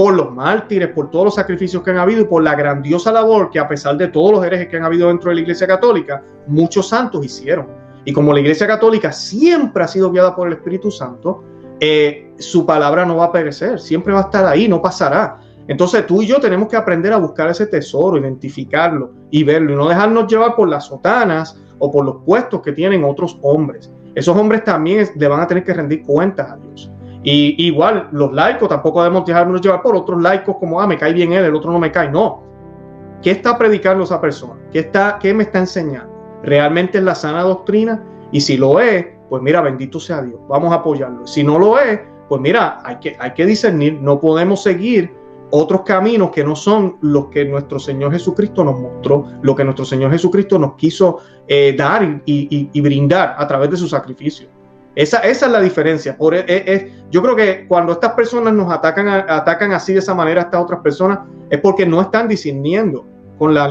[0.00, 3.50] por los mártires, por todos los sacrificios que han habido y por la grandiosa labor
[3.50, 6.22] que a pesar de todos los herejes que han habido dentro de la Iglesia Católica,
[6.46, 7.66] muchos santos hicieron.
[8.06, 11.44] Y como la Iglesia Católica siempre ha sido guiada por el Espíritu Santo,
[11.80, 15.36] eh, su palabra no va a perecer, siempre va a estar ahí, no pasará.
[15.68, 19.76] Entonces tú y yo tenemos que aprender a buscar ese tesoro, identificarlo y verlo y
[19.76, 23.92] no dejarnos llevar por las sotanas o por los puestos que tienen otros hombres.
[24.14, 26.90] Esos hombres también le van a tener que rendir cuentas a Dios.
[27.22, 31.12] Y igual los laicos tampoco debemos dejarnos llevar por otros laicos como, ah, me cae
[31.12, 32.10] bien él, el otro no me cae.
[32.10, 32.42] No.
[33.22, 34.60] ¿Qué está predicando esa persona?
[34.72, 36.10] ¿Qué, está, qué me está enseñando?
[36.42, 38.02] ¿Realmente es la sana doctrina?
[38.32, 41.26] Y si lo es, pues mira, bendito sea Dios, vamos a apoyarlo.
[41.26, 45.12] Si no lo es, pues mira, hay que, hay que discernir, no podemos seguir
[45.50, 49.84] otros caminos que no son los que nuestro Señor Jesucristo nos mostró, lo que nuestro
[49.84, 54.48] Señor Jesucristo nos quiso eh, dar y, brindar a través de su sacrificio.
[54.94, 56.16] Esa, esa es la diferencia.
[56.32, 60.42] E, e, yo creo que cuando estas personas nos atacan, atacan así de esa manera
[60.42, 63.06] estas otras personas, es porque no están discerniendo
[63.38, 63.70] con, la,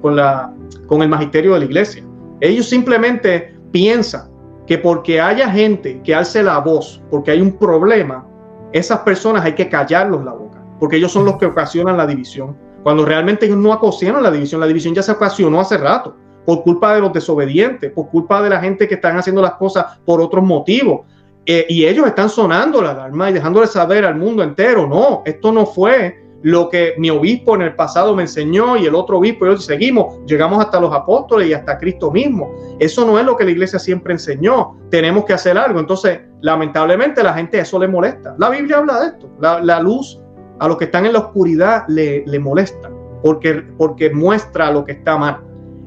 [0.00, 0.52] con, la,
[0.86, 2.04] con el magisterio de la iglesia.
[2.40, 4.30] Ellos simplemente piensan
[4.66, 8.24] que porque haya gente que alce la voz, porque hay un problema,
[8.72, 12.56] esas personas hay que callarlos la boca, porque ellos son los que ocasionan la división.
[12.82, 16.94] Cuando realmente no ocasionan la división, la división ya se ocasionó hace rato por culpa
[16.94, 20.44] de los desobedientes, por culpa de la gente que están haciendo las cosas por otros
[20.44, 21.00] motivos.
[21.44, 25.50] Eh, y ellos están sonando la alarma y dejándole saber al mundo entero, no, esto
[25.50, 29.46] no fue lo que mi obispo en el pasado me enseñó y el otro obispo
[29.46, 32.52] y yo seguimos, llegamos hasta los apóstoles y hasta Cristo mismo.
[32.78, 35.78] Eso no es lo que la iglesia siempre enseñó, tenemos que hacer algo.
[35.78, 38.34] Entonces, lamentablemente la gente eso le molesta.
[38.38, 40.20] La Biblia habla de esto, la, luz
[40.58, 42.90] a los que están en la oscuridad le, le molesta
[43.22, 45.40] porque, porque muestra lo que está mal.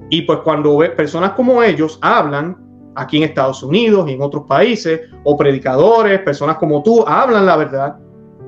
[0.09, 2.57] Y pues cuando personas como ellos hablan
[2.95, 7.57] aquí en Estados Unidos y en otros países, o predicadores, personas como tú, hablan la
[7.57, 7.95] verdad,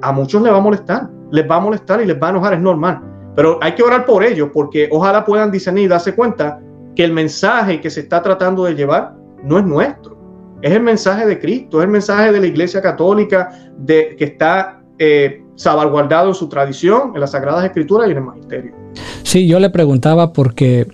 [0.01, 2.53] a muchos les va a molestar, les va a molestar y les va a enojar,
[2.53, 3.01] es normal.
[3.35, 6.59] Pero hay que orar por ellos porque ojalá puedan discernir y darse cuenta
[6.95, 10.17] que el mensaje que se está tratando de llevar no es nuestro,
[10.61, 14.81] es el mensaje de Cristo, es el mensaje de la Iglesia Católica de, que está
[14.97, 18.73] eh, salvaguardado en su tradición, en las Sagradas Escrituras y en el Magisterio.
[19.21, 20.87] Sí, yo le preguntaba porque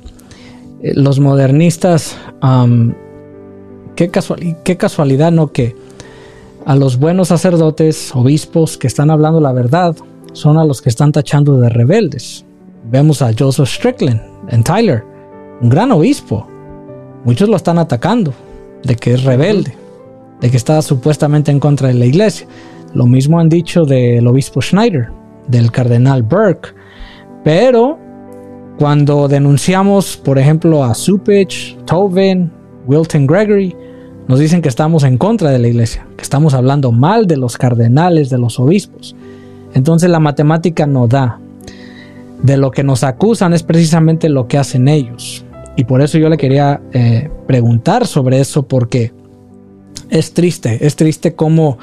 [0.84, 2.18] los modernistas,
[3.96, 4.12] qué,
[4.64, 5.52] qué casualidad, ¿no?
[5.52, 5.76] Que
[6.66, 9.96] a los buenos sacerdotes, obispos que están hablando la verdad,
[10.34, 12.46] son a los que están tachando de rebeldes.
[12.90, 15.04] Vemos a Joseph Strickland en Tyler,
[15.62, 16.48] un gran obispo.
[17.24, 18.34] Muchos lo están atacando
[18.84, 19.76] de que es rebelde,
[20.42, 22.48] de que está supuestamente en contra de la iglesia.
[22.94, 25.10] Lo mismo han dicho del obispo Schneider,
[25.48, 26.70] del cardenal Burke.
[27.44, 27.98] Pero
[28.84, 32.52] cuando denunciamos, por ejemplo, a Supich, Tobin,
[32.86, 33.74] Wilton Gregory,
[34.28, 37.58] nos dicen que estamos en contra de la iglesia, que estamos hablando mal de los
[37.58, 39.16] cardenales, de los obispos.
[39.74, 41.40] Entonces la matemática no da.
[42.42, 45.46] De lo que nos acusan es precisamente lo que hacen ellos.
[45.78, 49.14] Y por eso yo le quería eh, preguntar sobre eso, porque
[50.10, 51.78] es triste, es triste como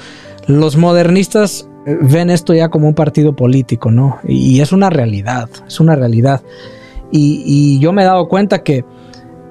[0.47, 4.19] los modernistas eh, ven esto ya como un partido político, ¿no?
[4.29, 6.43] Y, es una realidad, es una realidad.
[7.13, 8.85] Y yo me he dado cuenta que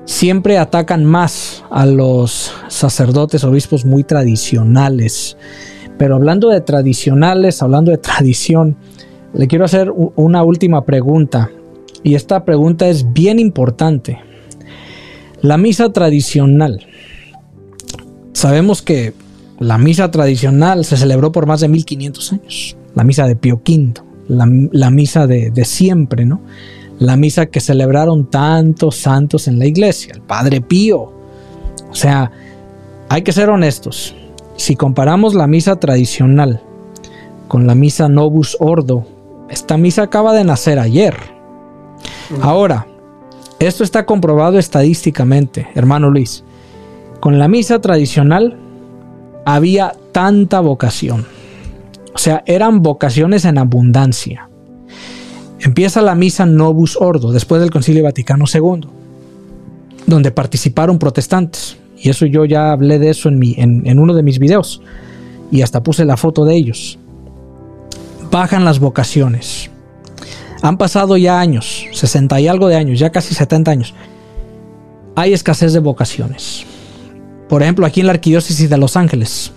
[0.09, 5.37] siempre atacan más a los sacerdotes, obispos muy tradicionales.
[5.99, 8.75] Pero hablando de tradicionales, hablando de tradición,
[9.33, 11.51] le quiero hacer una última pregunta.
[12.01, 14.19] Y esta pregunta es bien importante.
[15.41, 16.87] La misa tradicional.
[18.33, 19.13] Sabemos que
[19.59, 22.77] la misa tradicional se celebró por más de 1500 años.
[22.95, 23.93] La misa de Pío V,
[24.27, 26.41] la, misa de, de siempre, ¿no?
[26.99, 31.13] La misa que celebraron tantos santos en la iglesia, el Padre Pío.
[31.89, 32.31] O sea,
[33.07, 34.15] hay que ser honestos.
[34.57, 36.61] Si comparamos la misa tradicional
[37.47, 39.05] con la misa Novus Ordo,
[39.49, 41.15] esta misa acaba de nacer ayer.
[42.41, 42.85] Ahora,
[43.59, 46.43] esto está comprobado estadísticamente, hermano Luis.
[47.21, 48.57] Con la misa tradicional
[49.45, 51.25] había tanta vocación.
[52.13, 54.48] O sea, eran vocaciones en abundancia.
[55.59, 58.87] Empieza la misa Novus Ordo después del Concilio Vaticano II,
[60.07, 61.77] donde participaron protestantes.
[61.97, 64.81] Y eso yo ya hablé de eso en, en, uno de mis videos.
[65.51, 66.97] Y hasta puse la foto de ellos.
[68.31, 69.69] Bajan las vocaciones.
[70.61, 73.93] Han pasado ya años, 60 y algo de años, ya casi 70 años.
[75.15, 76.65] Hay escasez de vocaciones.
[77.49, 79.51] Por ejemplo, aquí en la Arquidiócesis de Los Ángeles,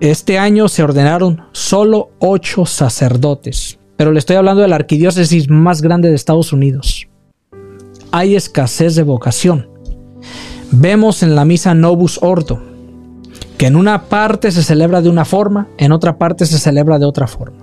[0.00, 5.82] este año se ordenaron solo ocho sacerdotes, pero le estoy hablando de la arquidiócesis más
[5.82, 7.06] grande de Estados Unidos.
[8.12, 9.68] Hay escasez de vocación.
[10.70, 12.62] Vemos en la misa Novus Ordo
[13.58, 17.04] que en una parte se celebra de una forma, en otra parte se celebra de
[17.04, 17.58] otra forma.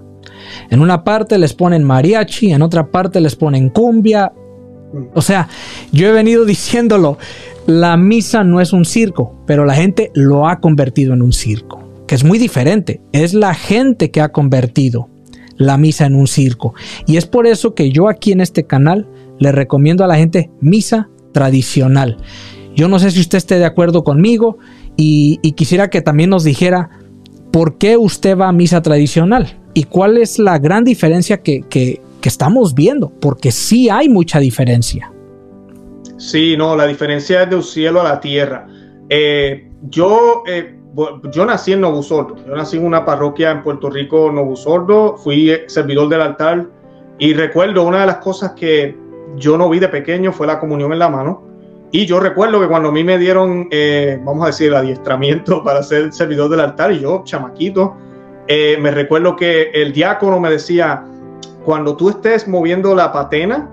[0.70, 4.32] En una parte les ponen mariachi, en otra parte les ponen cumbia.
[5.16, 5.50] O sea,
[5.92, 7.18] yo he venido diciéndolo,
[7.66, 11.84] la misa no es un circo, pero la gente lo ha convertido en un circo,
[12.06, 13.02] que es muy diferente.
[13.12, 15.10] Es la gente que ha convertido
[15.58, 16.74] la misa en un circo.
[17.06, 19.08] Y es por eso que yo aquí en este canal
[19.40, 22.18] le recomiendo a la gente misa tradicional.
[22.76, 24.58] Yo no sé si usted esté de acuerdo conmigo
[24.96, 26.90] y, quisiera que también nos dijera
[27.52, 32.76] por qué usted va a misa tradicional y cuál es la gran diferencia que, estamos
[32.76, 35.14] viendo, porque sí hay mucha diferencia.
[36.18, 38.68] Sí, no, la diferencia es de un cielo a la tierra.
[39.08, 40.77] Eh, yo, eh,
[41.32, 46.10] yo nací en Novusordo, yo nací en una parroquia en Puerto Rico, Novusordo, fui servidor
[46.10, 46.68] del altar
[47.20, 48.98] y recuerdo una de las cosas que
[49.36, 51.44] yo no vi de pequeño fue la comunión en la mano.
[51.92, 55.64] Y yo recuerdo que cuando a mí me dieron, eh, vamos a decir, el adiestramiento
[55.66, 57.96] para ser servidor del altar, y yo, chamaquito,
[58.48, 61.04] eh, me recuerdo que el diácono me decía,
[61.64, 63.70] cuando tú estés moviendo la patena,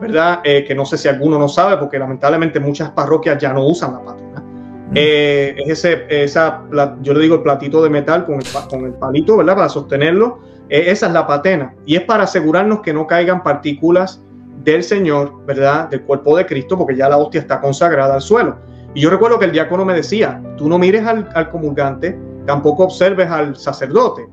[0.00, 0.40] ¿verdad?
[0.44, 3.92] Eh, que no sé si alguno no sabe, porque lamentablemente muchas parroquias ya no usan
[3.92, 4.43] la patena.
[4.90, 4.96] Mm.
[4.96, 6.62] es ese, esa,
[7.02, 9.56] yo le digo el platito de metal con el, con el palito, ¿verdad?
[9.56, 10.40] Para sostenerlo.
[10.68, 11.74] esa es la patena.
[11.86, 14.20] Y es para asegurarnos que no caigan partículas
[14.62, 15.88] del Señor, ¿verdad?
[15.88, 18.56] Del cuerpo de Cristo, porque ya la hostia está consagrada al suelo.
[18.94, 23.28] Y yo recuerdo que el diácono me decía, tú no mires al, comulgante, tampoco observes
[23.28, 24.28] al sacerdote,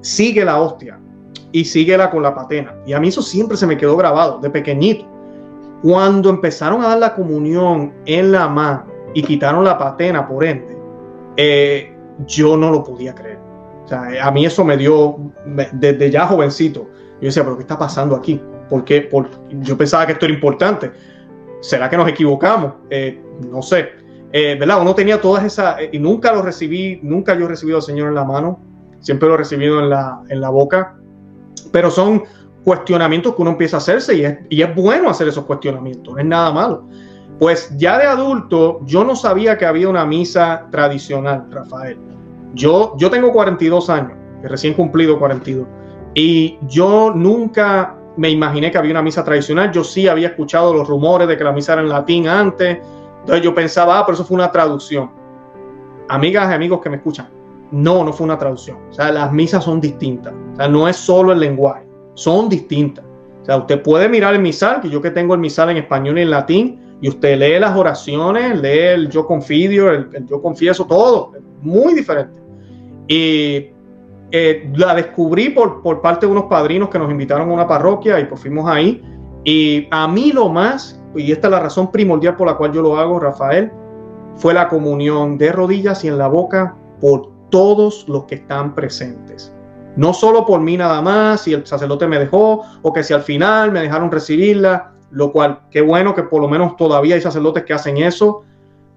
[0.00, 0.98] sigue la hostia
[1.52, 2.74] y síguela con la patena.
[2.86, 5.06] Y a mí eso siempre se me quedó grabado, de pequeñito.
[5.82, 10.76] Cuando empezaron a dar la comunión en la mano y quitaron la patena, por ende,
[11.36, 11.96] eh,
[12.26, 13.38] yo no lo podía creer.
[13.84, 15.16] O sea, a mí eso me dio,
[15.72, 16.88] desde ya jovencito,
[17.20, 18.40] yo decía, pero ¿qué está pasando aquí?
[18.68, 19.28] porque por,
[19.60, 20.92] yo pensaba que esto era importante.
[21.60, 22.74] ¿Será que nos equivocamos?
[22.90, 23.90] Eh, no sé.
[24.32, 24.80] Eh, ¿Verdad?
[24.80, 28.08] Uno tenía todas esas, eh, y nunca lo recibí, nunca yo he recibido al Señor
[28.08, 28.58] en la mano,
[29.00, 30.96] siempre lo he recibido en la, en la boca,
[31.70, 32.24] pero son
[32.64, 36.18] cuestionamientos que uno empieza a hacerse y es, y es bueno hacer esos cuestionamientos, no
[36.18, 36.84] es nada malo.
[37.38, 41.98] Pues ya de adulto, yo no sabía que había una misa tradicional, Rafael.
[42.54, 44.12] Yo, yo tengo 42 años,
[44.42, 45.66] recién cumplido 42,
[46.14, 49.72] y yo nunca me imaginé que había una misa tradicional.
[49.72, 52.78] Yo sí había escuchado los rumores de que la misa era en latín antes.
[53.20, 55.10] Entonces yo pensaba, ah, pero eso fue una traducción.
[56.08, 57.28] Amigas y amigos que me escuchan,
[57.70, 58.78] no, no fue una traducción.
[58.90, 60.32] O sea, las misas son distintas.
[60.52, 63.04] O sea, no es solo el lenguaje, son distintas.
[63.42, 66.18] O sea, usted puede mirar el misal, que yo que tengo el misal en español
[66.18, 70.40] y en latín, y usted lee las oraciones, lee el yo confidio, el, el yo
[70.40, 71.32] confieso, todo.
[71.60, 72.38] Muy diferente.
[73.08, 73.70] Y
[74.30, 78.18] eh, la descubrí por, por parte de unos padrinos que nos invitaron a una parroquia
[78.18, 79.02] y pues fuimos ahí.
[79.44, 82.82] Y a mí lo más, y esta es la razón primordial por la cual yo
[82.82, 83.70] lo hago, Rafael,
[84.36, 89.54] fue la comunión de rodillas y en la boca por todos los que están presentes.
[89.96, 93.22] No solo por mí nada más, si el sacerdote me dejó o que si al
[93.22, 97.64] final me dejaron recibirla, lo cual, qué bueno que por lo menos todavía hay sacerdotes
[97.64, 98.42] que hacen eso,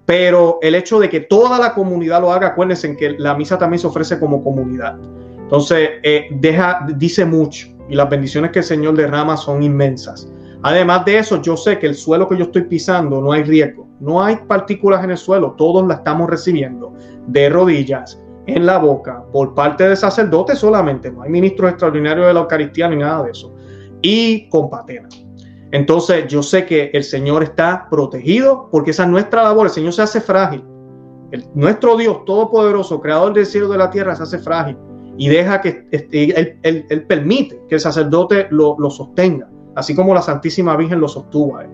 [0.04, 3.78] pero el hecho de que toda la comunidad lo haga, acuérdense que la misa también
[3.78, 4.98] se ofrece como comunidad.
[5.38, 10.28] Entonces, eh, deja, dice mucho y las bendiciones que el Señor derrama son inmensas.
[10.62, 13.86] Además de eso, yo sé que el suelo que yo estoy pisando no hay riesgo,
[14.00, 16.92] no hay partículas en el suelo, todos la estamos recibiendo
[17.28, 22.34] de rodillas, en la boca, por parte de sacerdotes solamente, no hay ministros extraordinarios de
[22.34, 23.54] la Eucaristía ni nada de eso,
[24.00, 25.08] y con patena.
[25.70, 29.92] Entonces, yo sé que el Señor está protegido porque esa es nuestra labor, el Señor
[29.92, 30.64] se hace frágil.
[31.54, 34.76] nuestro Dios Todopoderoso, Creador del cielo y de la tierra, se hace frágil
[35.18, 40.76] y deja que este, él, permite que el sacerdote lo, sostenga, así como la Santísima
[40.76, 41.70] Virgen lo sostuvo a él.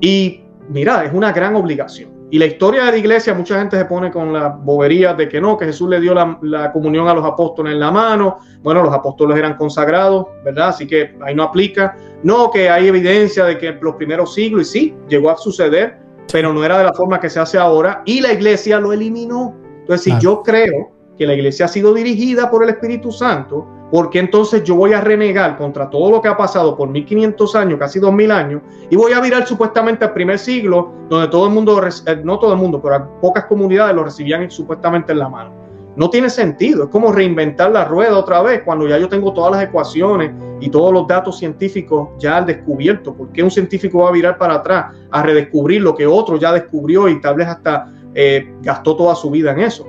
[0.00, 2.15] Y mira, es una gran obligación.
[2.28, 5.40] Y la historia de la iglesia, mucha gente se pone con la bobería de que
[5.40, 8.38] no, que Jesús le dio la, comunión a los apóstoles en la mano.
[8.62, 10.70] Bueno, los apóstoles eran consagrados, ¿verdad?
[10.70, 11.96] Así que ahí no aplica.
[12.24, 15.98] No, que hay evidencia de que los primeros siglos, y sí, llegó a suceder,
[16.32, 18.02] pero no era de la forma que se hace ahora.
[18.04, 19.54] Y la iglesia lo eliminó.
[19.80, 24.18] Entonces, si yo creo que la iglesia ha sido dirigida por el Espíritu Santo, porque
[24.18, 28.00] entonces yo voy a renegar contra todo lo que ha pasado por 1500 años, casi
[28.00, 32.20] 2000 años, y voy a virar supuestamente al primer siglo, donde todo el mundo, eh,
[32.24, 35.66] no todo el mundo, pero pocas comunidades lo recibían supuestamente en la mano.
[35.96, 36.84] No tiene sentido.
[36.84, 40.30] Es como reinventar la rueda otra vez cuando ya yo tengo todas las ecuaciones
[40.60, 43.14] y todos los datos científicos ya al descubierto.
[43.14, 46.52] ¿Por qué un científico va a virar para atrás a redescubrir lo que otro ya
[46.52, 49.86] descubrió y tal vez hasta eh, gastó toda su vida en eso?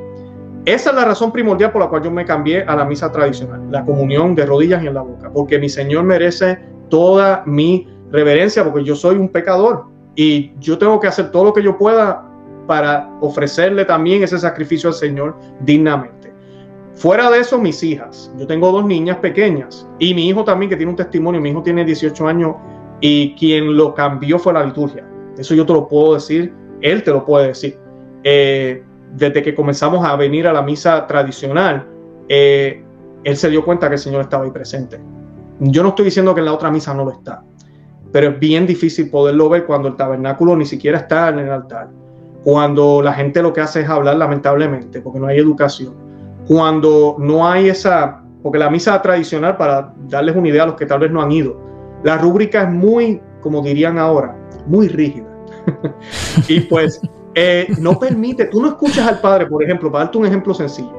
[0.68, 3.62] Esa es la razón primordial por la cual yo me cambié a la misa tradicional,
[3.72, 6.60] la comunión de rodillas y en la boca, porque mi Señor merece
[6.90, 11.54] toda mi reverencia, porque yo soy un pecador y yo tengo que hacer todo lo
[11.54, 12.22] que yo pueda
[12.68, 16.34] para ofrecerle también ese sacrificio al Señor dignamente.
[16.96, 18.30] Fuera de eso, mis hijas.
[18.38, 21.40] Yo tengo dos niñas pequeñas y mi hijo también que tiene un testimonio.
[21.40, 22.56] Mi hijo tiene 18 años
[23.00, 25.08] y quien lo cambió fue la liturgia.
[25.38, 27.78] Eso yo te lo puedo decir, él te lo puede decir.
[28.26, 28.84] Eh,
[29.16, 31.86] desde que comenzamos a venir a la misa tradicional,
[32.30, 32.84] eh,
[33.24, 35.00] él se dio cuenta que el Señor estaba ahí presente.
[35.60, 37.44] Yo no estoy diciendo que en la otra misa no lo está,
[38.12, 41.90] pero es bien difícil poderlo ver cuando el tabernáculo ni siquiera está en el altar
[42.48, 45.94] cuando la gente lo que hace es hablar lamentablemente, porque no hay educación,
[46.48, 50.86] cuando no hay esa, porque la misa tradicional, para darles una idea a los que
[50.86, 51.60] tal vez no han ido,
[52.06, 54.34] la rúbrica es muy, como dirían ahora,
[54.66, 55.28] muy rígida.
[56.48, 57.02] y pues
[57.40, 60.92] eh, no permite, tú no escuchas al padre, por ejemplo, para darte un ejemplo sencillo,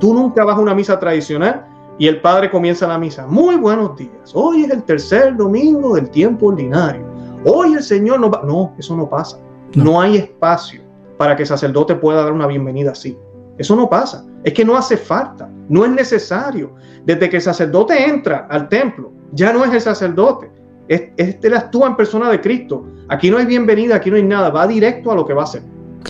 [0.00, 1.64] tú nunca vas a una misa tradicional
[1.98, 6.10] y el padre comienza la misa, muy buenos días, hoy es el tercer domingo del
[6.10, 7.06] tiempo ordinario,
[7.44, 9.38] hoy el Señor no va, no, eso no pasa,
[9.74, 10.82] no hay espacio
[11.16, 13.16] para que el sacerdote pueda dar una bienvenida así.
[13.56, 14.24] Eso no pasa.
[14.42, 15.48] Es que no hace falta.
[15.68, 16.74] No es necesario.
[17.04, 20.50] Desde que el sacerdote entra al templo, ya no es el sacerdote.
[20.88, 22.86] Este actúa en persona de Cristo.
[23.08, 24.50] Aquí no hay bienvenida, aquí no hay nada.
[24.50, 25.62] Va directo a lo que va a hacer.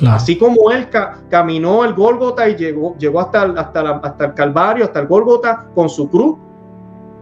[0.08, 0.88] Así como él
[1.30, 5.88] caminó el Gólgota y llegó, llegó hasta, hasta, hasta el Calvario, hasta el Gólgota con
[5.88, 6.36] su cruz,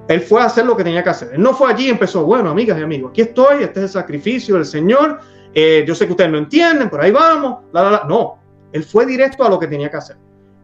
[0.09, 1.31] él fue a hacer lo que tenía que hacer.
[1.33, 3.89] Él no fue allí y empezó, bueno, amigas y amigos, aquí estoy, este es el
[3.89, 5.21] sacrificio del Señor,
[5.55, 7.59] eh, yo sé que ustedes no entienden, por ahí vamos,
[8.09, 8.39] No,
[8.73, 10.17] él fue directo a lo que tenía que hacer.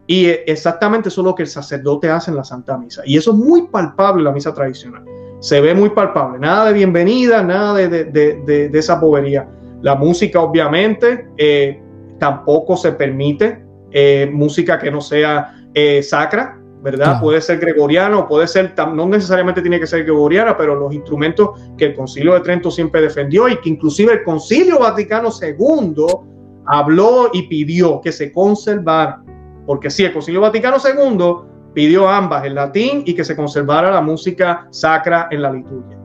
[0.07, 3.03] Y eh, exactamente eso es lo que el sacerdote hace en la Santa Misa.
[3.05, 5.05] Y eso es muy palpable en la misa tradicional.
[5.39, 6.39] Se ve muy palpable.
[6.39, 9.47] Nada de bienvenida, nada de, esa bobería.
[9.81, 11.79] La música, obviamente, eh,
[12.19, 13.63] tampoco se permite.
[14.31, 15.53] música que no sea
[16.01, 16.59] sacra.
[16.81, 17.19] ¿verdad?
[17.19, 21.87] Puede ser gregoriano, puede ser, no necesariamente tiene que ser gregoriana, pero los instrumentos que
[21.87, 26.05] el Concilio de Trento siempre defendió y que inclusive el Concilio Vaticano II
[26.67, 29.21] habló y pidió que se conservara,
[29.65, 34.01] porque sí, el Concilio Vaticano II pidió ambas, el latín y que se conservara la
[34.01, 35.98] música sacra en la liturgia.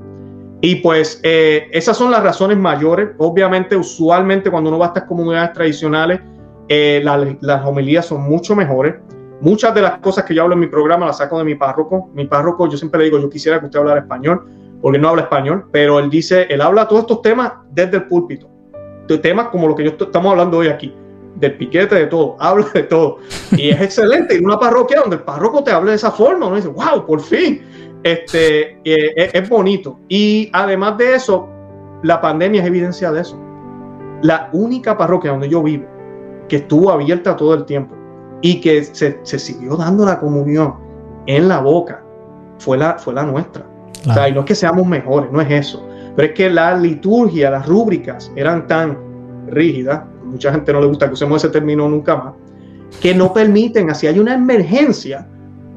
[0.60, 3.10] Y pues eh, esas son las razones mayores.
[3.18, 6.20] Obviamente, usualmente cuando uno va a estas comunidades tradicionales,
[6.68, 7.02] eh,
[7.40, 8.94] las homilías son mucho mejores.
[9.40, 12.08] Muchas de las cosas que yo hablo en mi programa las saco de mi párroco.
[12.14, 14.46] Mi párroco, yo siempre le digo, yo quisiera que usted hablara español,
[14.80, 18.48] porque no habla español, pero él dice, él habla todos estos temas desde el púlpito.
[19.06, 20.94] De temas como lo que yo estamos hablando hoy aquí,
[21.36, 23.18] del piquete, de todo, habla de todo.
[23.52, 26.56] Y es excelente ir una parroquia donde el párroco te hable de esa forma, uno
[26.56, 27.62] dice, wow, por fin.
[28.04, 29.98] Este, eh, es bonito.
[30.08, 31.48] Y además de eso,
[32.02, 33.40] la pandemia es evidencia de eso.
[34.22, 35.86] La única parroquia donde yo vivo
[36.48, 37.94] que estuvo abierta todo el tiempo
[38.42, 40.74] y que se, siguió dando la comunión
[41.26, 42.04] en la boca,
[42.58, 43.66] fue la, fue la nuestra.
[44.06, 45.86] O sea, y no es que seamos mejores, no es eso.
[46.14, 48.98] Pero es que la liturgia, las rúbricas eran tan
[49.46, 52.34] rígidas, mucha gente no le gusta que usemos ese término nunca más,
[53.00, 55.26] que no permiten, así hay una emergencia,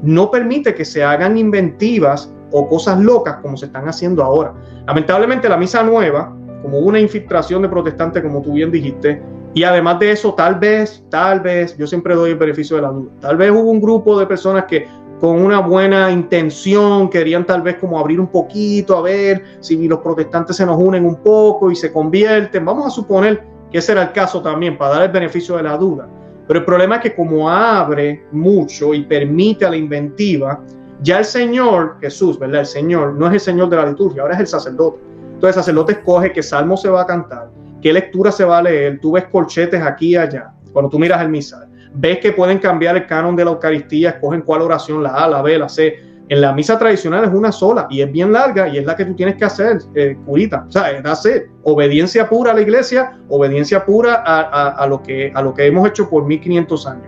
[0.02, 4.54] no permite que se hagan inventivas o cosas locas como se están haciendo ahora.
[4.86, 9.22] Lamentablemente la misa nueva, como una infiltración de protestantes, como tú bien dijiste,
[9.54, 12.90] y además de eso, tal vez, tal vez, yo siempre doy el beneficio de la
[12.90, 14.88] duda, tal vez hubo un grupo de personas que
[15.20, 20.00] con una buena intención querían tal vez como abrir un poquito, a ver si los
[20.00, 22.64] protestantes se nos unen un poco y se convierten.
[22.64, 25.76] Vamos a suponer que ese era el caso también, para dar el beneficio de la
[25.76, 26.08] duda.
[26.48, 30.62] Pero el problema es que como abre mucho y permite a la inventiva,
[31.02, 32.62] ya el Señor, Jesús, ¿verdad?
[32.62, 35.00] El Señor no es el Señor de la liturgia, ahora es el sacerdote.
[35.34, 37.52] Entonces el sacerdote escoge qué salmo se va a cantar,
[37.82, 41.22] qué lectura se va a leer, tú ves colchetes aquí y allá, cuando tú miras
[41.22, 45.12] el misal, ves que pueden cambiar el canon de la Eucaristía, escogen cuál oración, la
[45.12, 46.00] A, la B, la C.
[46.30, 49.06] En la misa tradicional es una sola y es bien larga y es la que
[49.06, 50.66] tú tienes que hacer, eh, curita.
[50.68, 55.42] O sea, es hacer obediencia pura a la iglesia, obediencia pura a, lo que, a
[55.42, 57.08] lo que hemos hecho por 1500 años.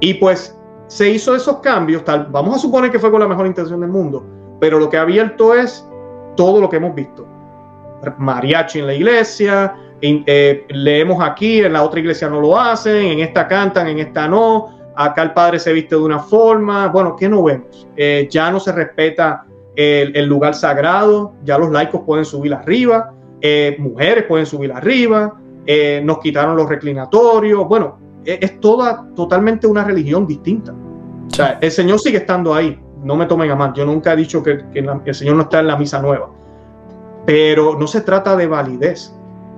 [0.00, 3.46] Y pues se hizo esos cambios, tal, vamos a suponer que fue con la mejor
[3.46, 4.24] intención del mundo,
[4.60, 5.86] pero lo que ha abierto es
[6.36, 7.26] todo lo que hemos visto.
[8.18, 13.20] Mariachi en la iglesia, eh, leemos aquí, en la otra iglesia no lo hacen, en
[13.20, 17.28] esta cantan, en esta no, acá el padre se viste de una forma, bueno, ¿qué
[17.28, 17.86] no vemos?
[17.96, 19.44] Eh, ya no se respeta
[19.76, 25.34] el, lugar sagrado, ya los laicos pueden subir arriba, eh, mujeres pueden subir arriba,
[26.02, 30.72] nos quitaron los reclinatorios, bueno, es, es toda totalmente una religión distinta.
[30.72, 34.16] O sea, el Señor sigue estando ahí, no me tomen a mal, yo nunca he
[34.16, 36.30] dicho que, el Señor no está en la misa nueva,
[37.26, 39.14] pero no se trata de validez,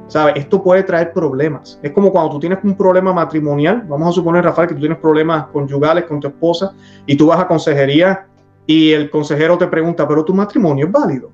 [0.09, 0.35] ¿sabes?
[0.37, 1.79] Esto puede traer problemas.
[1.83, 4.99] Es como cuando tú tienes un problema matrimonial, vamos a suponer, Rafael, que tú tienes
[4.99, 6.73] problemas conyugales con tu esposa
[7.07, 8.27] y tú vas a consejería
[8.67, 11.31] y el consejero te pregunta, pero tu matrimonio es válido.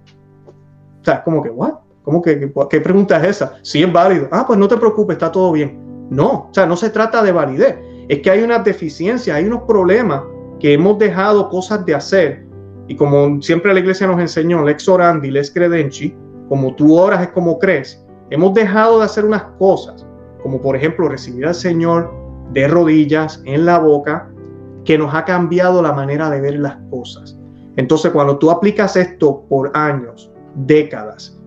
[1.01, 1.74] O sea, es como que, ¿what?
[2.03, 3.55] ¿Cómo que, qué pregunta es esa?
[3.62, 4.28] Si es válido.
[4.31, 5.78] Ah, pues no te preocupes, está todo bien.
[6.11, 7.78] No, o sea, no se trata de validez.
[8.09, 10.23] Es que hay una deficiencia, hay unos problemas
[10.61, 12.47] que hemos dejado cosas de hacer.
[12.89, 16.15] Y como siempre la iglesia nos enseñó, lex orandi, lex credenci,
[16.49, 20.07] como tú oras es como crees, hemos dejado de hacer unas cosas,
[20.43, 22.13] como por ejemplo recibir al Señor
[22.53, 24.29] de rodillas en la boca,
[24.85, 27.39] que nos ha cambiado la manera de ver las cosas.
[27.77, 31.39] Entonces, cuando tú aplicas esto por años, décadas,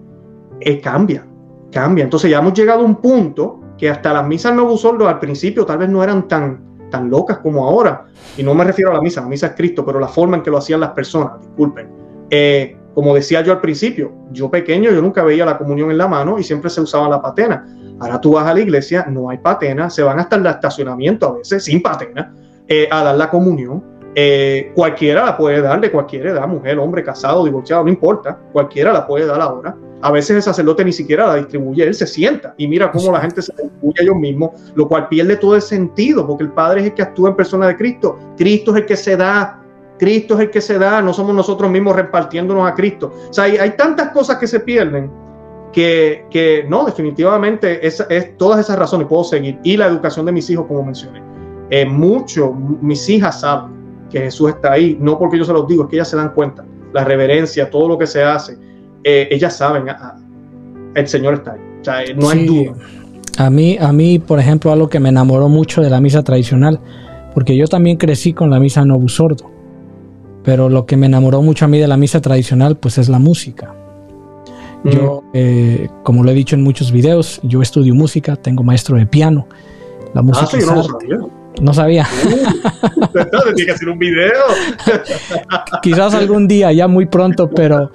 [0.61, 1.25] eh, cambia,
[1.71, 2.03] cambia.
[2.03, 5.65] Entonces ya hemos llegado a un punto que hasta las misas nuevo sordo al principio
[5.65, 8.05] tal vez no eran tan, tan locas como ahora.
[8.37, 10.43] Y no me refiero a la misa, la misa es Cristo, pero la forma en
[10.43, 11.89] que lo hacían las personas, disculpen.
[12.29, 16.07] Eh, como decía yo al principio, yo pequeño, yo nunca veía la comunión en la
[16.07, 17.67] mano y siempre se usaba la patena.
[17.99, 21.37] Ahora tú vas a la iglesia, no hay patena, se van hasta el estacionamiento a
[21.37, 22.33] veces sin patena
[22.67, 23.83] eh, a dar la comunión.
[24.73, 29.05] cualquiera la puede dar de cualquier edad, mujer, hombre, casado, divorciado, no importa, cualquiera la
[29.05, 29.75] puede dar ahora.
[30.01, 33.19] A veces el sacerdote ni siquiera la distribuye, él se sienta y mira cómo la
[33.19, 36.79] gente se distribuye a ellos mismos, lo cual pierde todo el sentido, porque el Padre
[36.81, 38.17] es el que actúa en persona de Cristo.
[38.37, 39.64] Cristo es el que se da,
[39.97, 43.13] Cristo es el que se da, no somos nosotros mismos repartiéndonos a Cristo.
[43.29, 45.09] O sea, hay, tantas cosas que se pierden
[45.71, 49.57] que, que no, definitivamente es, es, todas esas razones puedo seguir.
[49.63, 51.21] Y la educación de mis hijos, como mencioné.
[51.69, 53.73] Eh, mucho, mis hijas saben
[54.09, 56.29] que Jesús está ahí, no porque yo se los digo, es que ellas se dan
[56.29, 56.63] cuenta,
[56.93, 58.57] la reverencia, todo lo que se hace
[59.07, 60.15] eh, ellas saben, ah, ah,
[60.95, 61.59] el Señor está ahí.
[61.79, 62.73] O sea, eh, no hay duda.
[63.37, 66.79] A mí, a mí, por ejemplo, algo que me enamoró mucho de la misa tradicional,
[67.35, 69.51] porque yo también crecí con la misa Novus Sordo,
[70.45, 73.19] pero lo que me enamoró mucho a mí de la misa tradicional, pues es la
[73.19, 73.73] música.
[74.83, 79.07] Yo, eh, como lo he dicho en muchos videos, yo estudio música, tengo maestro de
[79.07, 79.47] piano.
[80.13, 81.17] La música ah, sí, no, sabía.
[81.59, 82.07] no sabía.
[83.55, 84.43] tiene que hacer un video.
[85.81, 87.89] Quizás algún día, ya muy pronto, pero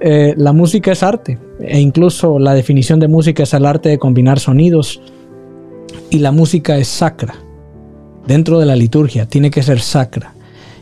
[0.00, 3.98] eh, la música es arte e incluso la definición de música es el arte de
[3.98, 5.02] combinar sonidos
[6.08, 7.34] y la música es sacra.
[8.26, 10.32] Dentro de la liturgia tiene que ser sacra.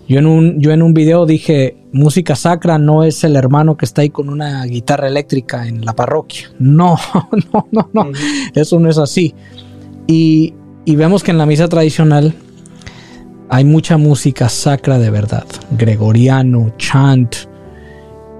[0.09, 3.85] Yo en un, yo en un video dije, música sacra no es el hermano que
[3.85, 6.51] está ahí con una guitarra eléctrica en la parroquia.
[6.59, 6.97] No,
[7.52, 8.10] no, no, no.
[8.55, 9.35] Eso no es así.
[10.06, 10.55] Y,
[10.86, 12.35] y vemos que en la misa tradicional
[13.51, 15.47] hay mucha música sacra de verdad.
[15.72, 17.35] Gregoriano, chant.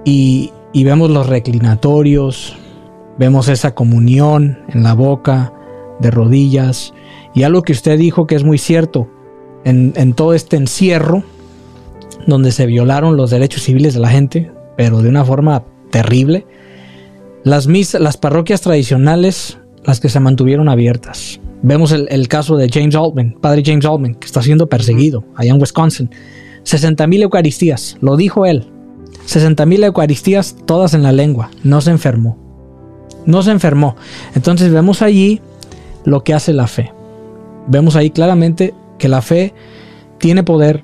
[0.05, 2.57] Y, y vemos los reclinatorios,
[3.17, 5.53] vemos esa comunión en la boca,
[5.99, 6.93] de rodillas,
[7.33, 9.07] y algo que usted dijo que es muy cierto,
[9.65, 11.23] en, todo este encierro,
[12.29, 16.45] donde se violaron los derechos civiles de la gente, pero de una forma terrible,
[17.43, 21.39] las, las parroquias tradicionales, las que se mantuvieron abiertas.
[21.61, 25.51] Vemos el, el, caso de James Altman, padre James Altman, que está siendo perseguido allá
[25.51, 26.09] en Wisconsin.
[26.63, 28.67] 60 mil Eucaristías, lo dijo él,
[29.29, 31.51] 60.000 Eucaristías, todas en la lengua.
[31.63, 32.37] No se enfermó.
[33.25, 33.95] No se enfermó.
[34.33, 35.39] Entonces vemos allí
[36.03, 36.91] lo que hace la fe.
[37.67, 39.53] Vemos ahí claramente que la fe
[40.17, 40.83] tiene poder.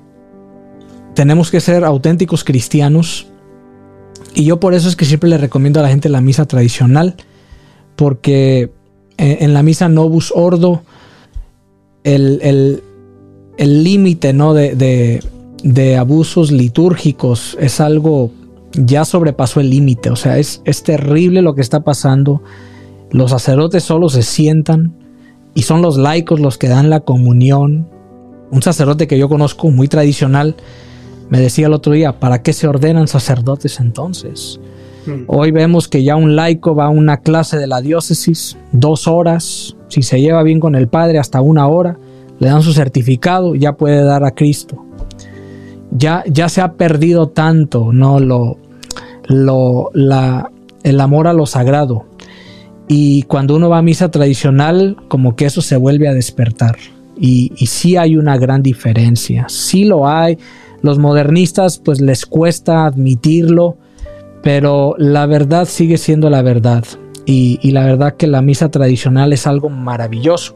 [1.15, 3.27] Tenemos que ser auténticos cristianos.
[4.33, 7.15] Y yo por eso es que siempre le recomiendo a la gente la misa tradicional.
[7.95, 8.71] Porque
[9.17, 10.83] eh, en la misa Novus Ordo,
[12.03, 12.81] el
[13.57, 14.53] límite ¿no?
[14.53, 15.21] de,
[15.63, 18.31] de abusos litúrgicos es algo
[18.77, 22.41] ya sobrepasó el límite, o sea, es, es terrible lo que está pasando.
[23.11, 24.93] Los sacerdotes solo se sientan
[25.53, 27.87] y son los laicos los que dan la comunión.
[28.51, 30.55] Un sacerdote que yo conozco muy tradicional
[31.29, 34.59] me decía el otro día, ¿para qué se ordenan sacerdotes entonces?
[35.27, 39.75] Hoy vemos que ya un laico va a una clase de la diócesis, dos horas,
[39.87, 41.99] si se lleva bien con el padre, hasta una hora,
[42.39, 44.85] le dan su certificado, ya puede dar a Cristo
[45.97, 48.19] ya, ya se ha perdido tanto, ¿no?
[48.19, 48.57] Lo,
[49.27, 50.51] lo, la,
[50.83, 52.05] el amor a lo sagrado.
[52.87, 56.77] Y cuando uno va a misa tradicional, como que eso se vuelve a despertar.
[57.17, 60.37] Y, y sí hay una gran diferencia, sí lo hay.
[60.85, 63.75] Los modernistas pues les cuesta admitirlo,
[64.43, 66.83] pero la verdad sigue siendo la verdad.
[67.25, 70.55] Y, la verdad que la misa tradicional es algo maravilloso.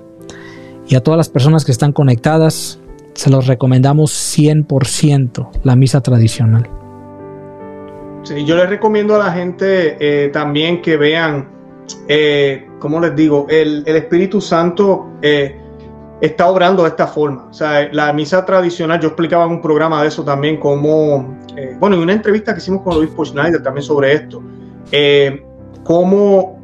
[0.87, 2.79] Y a todas las personas que están conectadas,
[3.15, 6.69] se los recomendamos 100% la misa tradicional.
[8.21, 11.49] Sí, yo les recomiendo a la gente eh, también que vean,
[12.07, 15.58] eh, como les digo, el, Espíritu Santo, eh,
[16.21, 17.47] está obrando de esta forma.
[17.49, 21.75] O sea, la misa tradicional, yo explicaba en un programa de eso también, como, eh,
[21.79, 24.41] bueno, en una entrevista que hicimos con obispo Schneider también sobre esto,
[24.91, 25.43] eh,
[25.83, 26.59] cómo,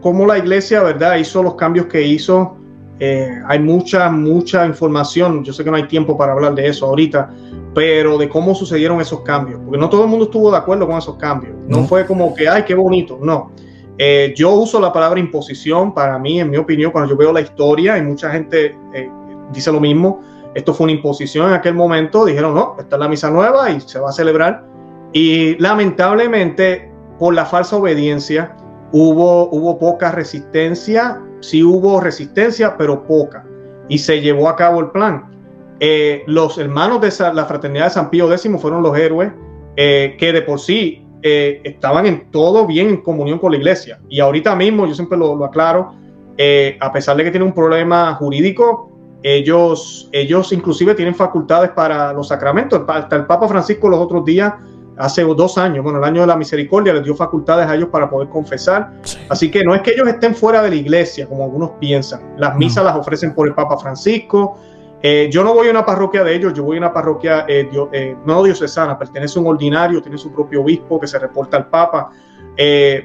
[0.00, 2.56] cómo, la iglesia, ¿verdad?, hizo los cambios que hizo.
[3.00, 6.86] Eh, hay mucha, mucha información, yo sé que no hay tiempo para hablar de eso
[6.86, 7.28] ahorita,
[7.74, 10.96] pero de cómo sucedieron esos cambios, porque no todo el mundo estuvo de acuerdo con
[10.96, 11.56] esos cambios.
[11.66, 13.50] No, no fue como que, ay, qué bonito, no.
[13.98, 17.40] Eh, yo uso la palabra imposición para mí, en mi opinión, cuando yo veo la
[17.40, 19.10] historia y mucha gente eh,
[19.52, 20.20] dice lo mismo,
[20.54, 23.80] esto fue una imposición en aquel momento, dijeron, no, esta es la misa nueva y
[23.80, 24.64] se va a celebrar.
[25.12, 28.56] Y lamentablemente, por la falsa obediencia,
[28.92, 33.44] hubo, hubo poca resistencia, sí hubo resistencia, pero poca.
[33.88, 35.30] Y se llevó a cabo el plan.
[35.78, 39.32] Eh, los hermanos de la fraternidad de San Pío X fueron los héroes
[39.76, 43.98] que de por sí eh, estaban en todo bien en comunión con la iglesia.
[44.10, 45.94] Y ahorita mismo, yo siempre lo, aclaro,
[46.36, 48.90] eh, a pesar de que tiene un problema jurídico,
[49.22, 52.82] ellos, ellos inclusive tienen facultades para los sacramentos.
[52.86, 54.52] Hasta el Papa Francisco los otros días,
[54.98, 58.10] hace dos años, bueno, el año de la misericordia, les dio facultades a ellos para
[58.10, 58.92] poder confesar.
[59.30, 62.34] Así que no es que ellos estén fuera de la iglesia, como algunos piensan.
[62.36, 64.58] Las misas las ofrecen por el Papa Francisco,
[65.06, 67.68] eh, yo no voy a una parroquia de ellos, yo voy a una parroquia eh,
[67.92, 71.66] eh, no diocesana, pertenece a un ordinario, tiene su propio obispo que se reporta al
[71.66, 72.10] Papa.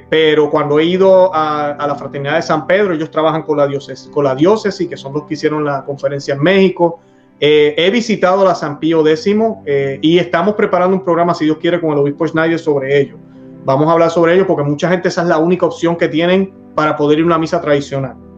[0.08, 4.08] pero cuando he ido a, la Fraternidad de San Pedro, ellos trabajan con la, diócesis,
[4.08, 7.00] con la diócesis, que son los que hicieron la conferencia en México.
[7.38, 9.36] he visitado la San Pío X
[10.00, 13.18] y estamos preparando un programa, si Dios quiere, con el obispo Schneider sobre ello.
[13.66, 16.50] Vamos a hablar sobre ello porque mucha gente esa es la única opción que tienen
[16.74, 18.29] para poder ir a una misa tradicional.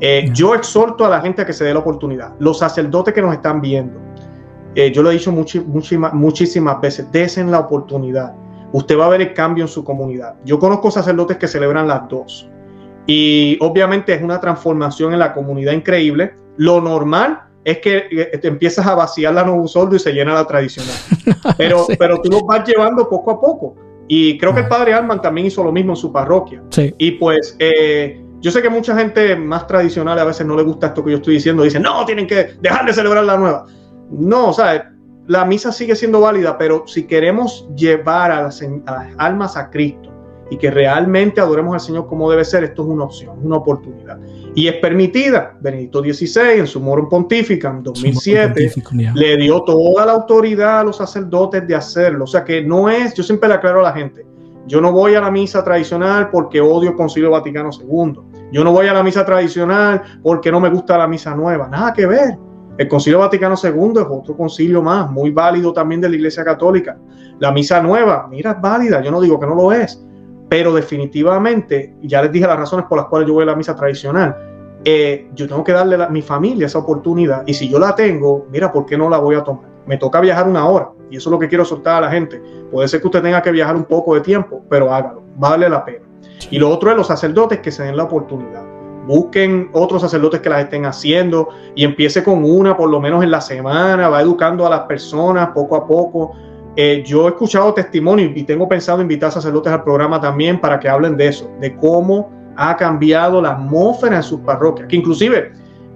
[0.00, 2.34] Eh, yo exhorto a la gente a que se dé la oportunidad.
[2.38, 4.00] Los sacerdotes que nos están viendo,
[4.74, 8.34] eh, yo lo he dicho muchísimas veces, desen la oportunidad.
[8.72, 10.36] Usted va a ver el cambio en su comunidad.
[10.44, 12.48] Yo conozco sacerdotes que celebran las dos.
[13.06, 16.34] Y obviamente es una transformación en la comunidad increíble.
[16.58, 20.34] Lo normal es que eh, te empiezas a vaciar la nuevo soldo y se llena
[20.34, 20.94] la tradicional.
[21.56, 23.74] Pero, pero tú lo vas llevando poco a poco.
[24.06, 26.62] Y creo que el padre Alman también hizo lo mismo en su parroquia.
[26.96, 27.56] Y pues
[28.40, 31.16] yo sé que mucha gente más tradicional a veces no le gusta esto que yo
[31.16, 31.62] estoy diciendo.
[31.62, 33.66] Dicen, no, tienen que dejar de celebrar la nueva.
[34.10, 34.92] No, o sea,
[35.26, 38.64] la misa sigue siendo válida, pero si queremos llevar a las,
[39.18, 40.10] almas a Cristo
[40.50, 44.18] y que realmente adoremos al Señor como debe ser, esto es una opción, una oportunidad.
[44.54, 45.56] Y es permitida.
[45.60, 48.72] Benedicto XVI, en su Morum Pontifica, en 2007,
[49.14, 52.24] le dio toda la autoridad a los sacerdotes de hacerlo.
[52.24, 54.24] O sea que no es, yo siempre le aclaro a la gente,
[54.68, 58.20] yo no voy a la misa tradicional porque odio el Concilio Vaticano II.
[58.52, 61.68] Yo no voy a la misa tradicional porque no me gusta la misa nueva.
[61.68, 62.38] Nada que ver.
[62.76, 66.96] El Concilio Vaticano II es otro concilio más, muy válido también de la Iglesia Católica.
[67.40, 69.02] La misa nueva, mira, es válida.
[69.02, 70.04] Yo no digo que no lo es,
[70.48, 73.74] pero definitivamente, ya les dije las razones por las cuales yo voy a la misa
[73.74, 74.36] tradicional.
[74.84, 78.46] Eh, yo tengo que darle a mi familia esa oportunidad y si yo la tengo,
[78.52, 79.77] mira, ¿por qué no la voy a tomar?
[79.88, 82.42] Me toca viajar una hora y eso es lo que quiero soltar a la gente.
[82.70, 85.82] Puede ser que usted tenga que viajar un poco de tiempo, pero hágalo, vale la
[85.82, 86.04] pena.
[86.50, 88.62] Y lo otro es los sacerdotes que se den la oportunidad.
[89.06, 93.30] Busquen otros sacerdotes que las estén haciendo y empiece con una por lo menos en
[93.30, 96.32] la semana, va educando a las personas poco a poco.
[96.76, 100.90] Eh, yo he escuchado testimonios y tengo pensado invitar sacerdotes al programa también para que
[100.90, 105.50] hablen de eso, de cómo ha cambiado la atmósfera en sus parroquias, que inclusive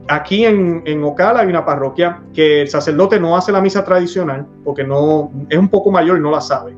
[0.09, 4.47] aquí en, en, Ocala hay una parroquia que el sacerdote no hace la misa tradicional
[4.65, 6.75] porque no es un poco mayor y no la sabe.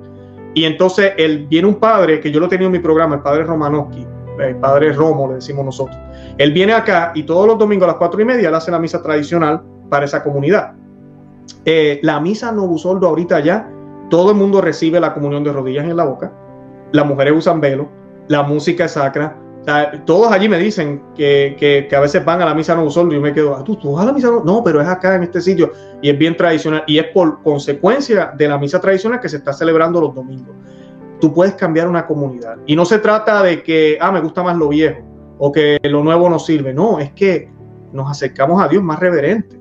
[0.54, 3.42] Y entonces él, viene un padre que yo lo tenía en mi programa, el padre
[3.42, 4.06] Romanowski,
[4.38, 5.98] el padre Romo, le decimos nosotros.
[6.38, 8.78] Él viene acá y todos los domingos a las cuatro y media él hace la
[8.78, 10.72] misa tradicional para esa comunidad.
[11.64, 13.68] Eh, la misa no Novusoldo ahorita ya,
[14.10, 16.32] todo el mundo recibe la comunión de rodillas en la boca,
[16.92, 17.88] las mujeres usan velo,
[18.28, 19.36] la música es sacra,
[20.04, 23.20] todos allí me dicen que, a veces van a la misa no solo y yo
[23.20, 24.44] me quedo, ah, ¿tú, tú vas a la misa no?
[24.44, 25.72] No, pero es acá en este sitio
[26.02, 29.52] y es bien tradicional y es por consecuencia de la misa tradicional que se está
[29.52, 30.54] celebrando los domingos.
[31.20, 34.56] Tú puedes cambiar una comunidad y no se trata de que, ah, me gusta más
[34.56, 35.00] lo viejo
[35.38, 36.74] o que lo nuevo no sirve.
[36.74, 37.50] No, es que
[37.92, 39.58] nos acercamos a Dios más reverente.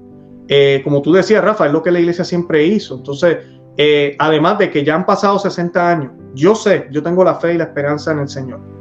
[0.50, 2.96] Eh, como tú decías, Rafa, es lo que la iglesia siempre hizo.
[2.96, 3.38] Entonces,
[3.78, 7.54] eh, además de que ya han pasado 60 años, yo sé, yo tengo la fe
[7.54, 8.74] y la esperanza en el Señor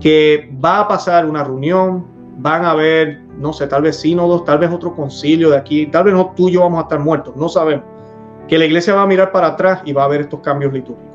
[0.00, 2.06] que va a pasar una reunión,
[2.38, 6.04] van a haber, no sé, tal vez sínodos, tal vez otro concilio de aquí, tal
[6.04, 7.84] vez no tú y yo vamos a estar muertos, no sabemos.
[8.48, 11.14] Que la iglesia va a mirar para atrás y va a ver estos cambios litúrgicos.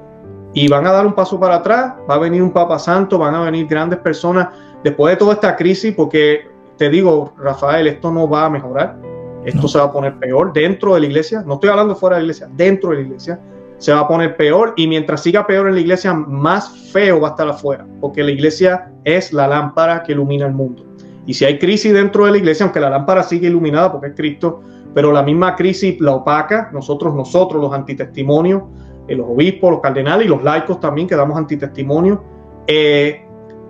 [0.53, 3.35] Y van a dar un paso para atrás, va a venir un Papa Santo, van
[3.35, 4.47] a venir grandes personas
[4.83, 6.47] después de toda esta crisis, porque
[6.77, 8.97] te digo, Rafael, esto no va a mejorar,
[9.45, 12.21] esto se va a poner peor dentro de la iglesia, no estoy hablando fuera de
[12.21, 13.39] la iglesia, dentro de la iglesia
[13.79, 17.29] se va a poner peor y mientras siga peor en la iglesia, más feo va
[17.29, 20.85] a estar afuera, porque la iglesia es la lámpara que ilumina el mundo.
[21.25, 24.15] Y si hay crisis dentro de la iglesia, aunque la lámpara sigue iluminada porque es
[24.15, 24.61] Cristo,
[24.93, 28.63] pero la misma crisis la opaca, nosotros, nosotros, los antitestimonios,
[29.07, 32.23] eh, los obispos, los cardenales y los laicos también que damos antitestimonio,
[32.67, 33.25] eh,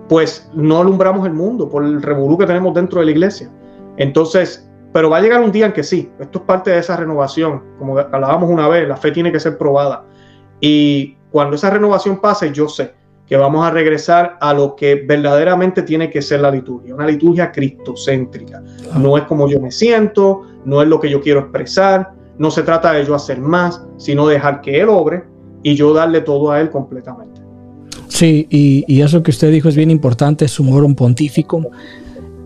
[0.08, 3.50] pues no alumbramos el mundo por el revolú que tenemos dentro de la iglesia.
[3.96, 6.96] Entonces, pero va a llegar un día en que sí, esto es parte de esa
[6.96, 10.04] renovación, como hablábamos una vez, la fe tiene que ser probada.
[10.60, 12.92] Y cuando esa renovación pase, yo sé
[13.26, 17.52] que vamos a regresar a lo que verdaderamente tiene que ser la liturgia, una liturgia
[17.52, 18.60] cristocéntrica.
[18.96, 22.64] No es como yo me siento, no es lo que yo quiero expresar, no se
[22.64, 25.22] trata de yo hacer más, sino dejar que Él obre
[25.62, 27.40] y yo darle todo a Él completamente.
[28.08, 31.70] Sí, y, eso que usted dijo es bien importante, oro pontífico.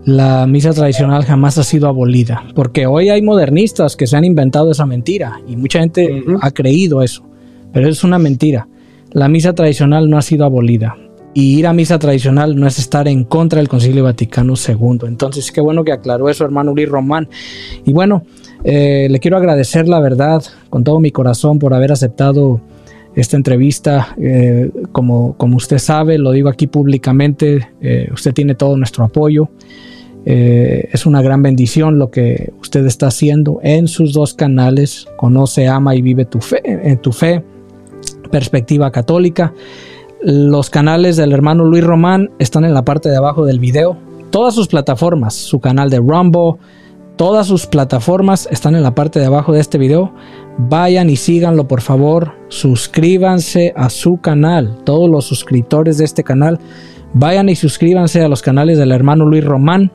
[0.05, 4.69] La misa tradicional jamás ha sido abolida, porque hoy hay modernistas que se han inventado
[4.69, 7.27] esa mentira y mucha gente ha creído eso,
[7.73, 8.67] pero es una mentira.
[9.13, 10.95] La misa tradicional no ha sido abolida
[11.33, 15.07] y ir a misa tradicional no es estar en contra del Concilio Vaticano II.
[15.07, 17.27] Entonces, qué bueno que aclaró eso, hermano Luis Román.
[17.83, 18.23] Y bueno,
[18.63, 22.61] eh, le quiero agradecer la verdad con todo mi corazón por haber aceptado
[23.15, 24.15] esta entrevista.
[24.21, 29.49] Eh, como, como usted sabe, lo digo aquí públicamente, eh, usted tiene todo nuestro apoyo.
[30.25, 35.95] Es una gran bendición lo que usted está haciendo en sus dos canales, Conoce, Ama
[35.95, 37.43] y Vive tu Fe, en tu Fe,
[38.31, 39.53] Perspectiva Católica.
[40.21, 43.97] Los canales del hermano Luis Román están en la parte de abajo del video.
[44.31, 46.55] Todas sus plataformas, su canal de Rumble,
[47.15, 50.11] Todas sus plataformas están en la parte de abajo de este video.
[50.57, 52.33] Vayan y síganlo por favor.
[52.49, 54.83] Suscríbanse a su canal.
[54.83, 56.59] Todos los suscriptores de este canal.
[57.17, 59.89] Vayan y suscríbanse a los canales del hermano Luis Román,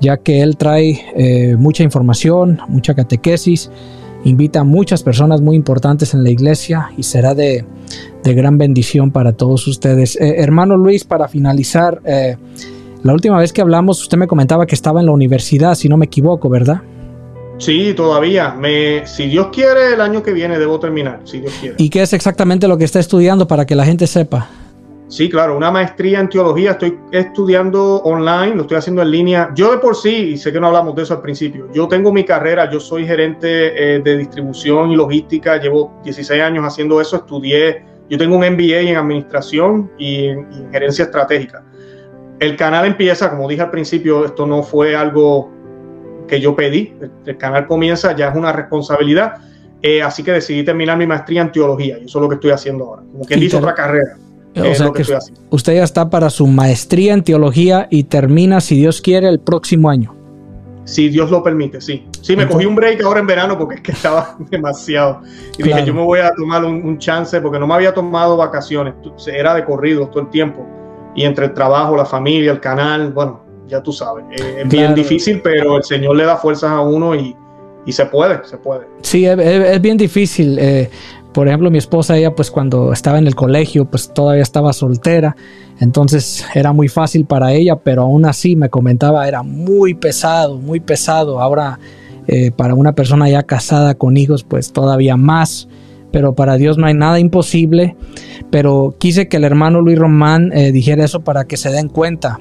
[0.00, 3.70] ya que él trae eh, mucha información, mucha catequesis,
[4.24, 7.66] invita a muchas personas muy importantes en la iglesia y será de,
[8.24, 10.16] gran bendición para todos ustedes.
[10.16, 12.36] Eh, hermano Luis, para finalizar, eh,
[13.02, 15.98] la última vez que hablamos, usted me comentaba que estaba en la universidad, si no
[15.98, 16.80] me equivoco, ¿verdad?
[17.58, 18.54] Sí, todavía.
[18.54, 21.76] Me, si Dios quiere, el año que viene debo terminar, si Dios quiere.
[21.78, 24.48] ¿Y qué es exactamente lo que está estudiando para que la gente sepa?
[25.12, 26.70] Sí, claro, una maestría en teología.
[26.70, 29.50] Estoy estudiando online, lo estoy haciendo en línea.
[29.54, 32.12] Yo de por sí, y sé que no hablamos de eso al principio, yo tengo
[32.12, 37.16] mi carrera, yo soy gerente eh, de distribución y logística, llevo 16 años haciendo eso,
[37.16, 41.62] estudié, yo tengo un MBA en administración y en gerencia estratégica
[42.42, 45.48] el canal empieza, como dije al principio, esto no fue algo
[46.26, 46.92] que yo pedí,
[47.24, 49.34] el, canal comienza, ya es una responsabilidad,
[49.80, 52.50] eh, así que decidí terminar mi maestría en teología y eso es lo que estoy
[52.50, 54.16] haciendo ahora, como que hizo otra carrera.
[54.56, 55.04] O sea que,
[55.50, 59.88] usted ya está para su maestría en teología y termina, si Dios quiere, el próximo
[59.88, 60.14] año.
[60.84, 62.06] Si Dios lo permite, sí.
[62.20, 65.20] Sí, me cogí un break ahora en verano porque es que estaba demasiado.
[65.56, 68.94] Y dije, yo me voy a tomar un, chance porque no me había tomado vacaciones,
[69.26, 70.66] era de corrido todo el tiempo
[71.14, 75.40] y entre el trabajo, la familia, el canal, bueno, ya tú sabes, es bien difícil,
[75.42, 77.34] pero el Señor le da fuerzas a uno y,
[77.88, 78.86] se puede, se puede.
[79.02, 80.58] Sí, es, bien difícil.
[80.58, 80.90] Eh,
[81.32, 85.36] por ejemplo, mi esposa, ella pues cuando estaba en el colegio, pues todavía estaba soltera,
[85.80, 90.80] entonces era muy fácil para ella, pero aún así me comentaba, era muy pesado, muy
[90.80, 91.40] pesado.
[91.40, 91.78] Ahora,
[92.26, 95.68] eh, para una persona ya casada con hijos, pues todavía más
[96.12, 97.96] pero para Dios no hay nada imposible.
[98.50, 102.38] Pero quise que el hermano Luis Román eh, dijera eso para que se den cuenta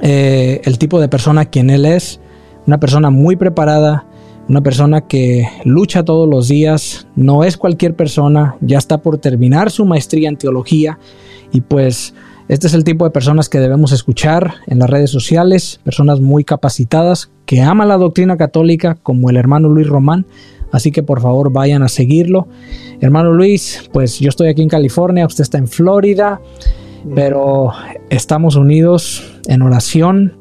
[0.00, 2.18] eh, el tipo de persona quien él es,
[2.66, 4.06] una persona muy preparada,
[4.48, 9.70] una persona que lucha todos los días, no es cualquier persona, ya está por terminar
[9.70, 10.98] su maestría en teología
[11.52, 12.14] y pues
[12.48, 16.44] este es el tipo de personas que debemos escuchar en las redes sociales, personas muy
[16.44, 20.26] capacitadas que aman la doctrina católica como el hermano Luis Román.
[20.72, 22.48] Así que por favor vayan a seguirlo.
[23.00, 26.40] Hermano Luis, pues yo estoy aquí en California, usted está en Florida,
[27.14, 27.72] pero
[28.10, 30.38] estamos unidos en oración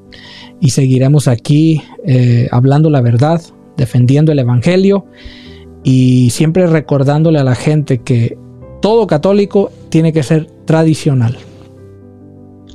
[0.60, 3.42] y seguiremos aquí eh, hablando la verdad,
[3.78, 5.06] defendiendo el Evangelio
[5.84, 8.38] y siempre recordándole a la gente que
[8.82, 11.38] todo católico tiene que ser tradicional.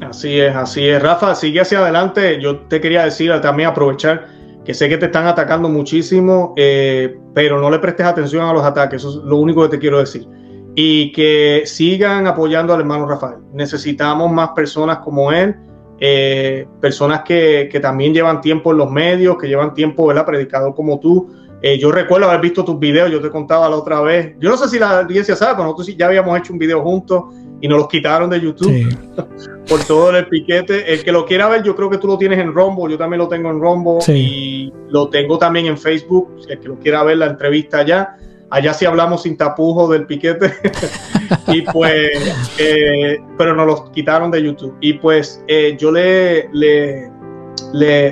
[0.01, 1.01] Así es, así es.
[1.01, 2.41] Rafa, sigue hacia adelante.
[2.41, 4.27] Yo te quería decir también aprovechar
[4.65, 8.65] que sé que te están atacando muchísimo, eh, pero no le prestes atención a los
[8.65, 10.27] ataques, eso es lo único que te quiero decir.
[10.75, 13.39] Y que sigan apoyando al hermano Rafael.
[13.53, 15.55] Necesitamos más personas como él,
[16.05, 20.27] eh, personas que, que, también llevan tiempo en los medios, que llevan tiempo, ¿verdad?
[20.27, 21.31] Predicador como tú.
[21.63, 24.35] Eh, yo recuerdo haber visto tus videos, yo te contaba la otra vez.
[24.41, 27.27] Yo no sé si la audiencia sabe, pero nosotros ya habíamos hecho un video juntos
[27.61, 28.99] y nos los quitaron de YouTube
[29.69, 30.93] por todo el piquete.
[30.93, 33.19] El que lo quiera ver, yo creo que tú lo tienes en Rombo, yo también
[33.19, 36.35] lo tengo en Rombo y lo tengo también en Facebook.
[36.49, 38.17] El que lo quiera ver la entrevista allá,
[38.53, 40.53] allá sí hablamos sin tapujos del piquete
[41.49, 42.11] y pues,
[42.59, 44.77] eh, pero nos los quitaron de YouTube.
[44.81, 47.11] Y pues eh, yo le, le,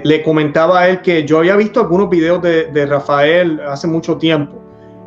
[0.02, 4.56] le, comentaba a él que yo había visto algunos videos de, Rafael hace mucho tiempo.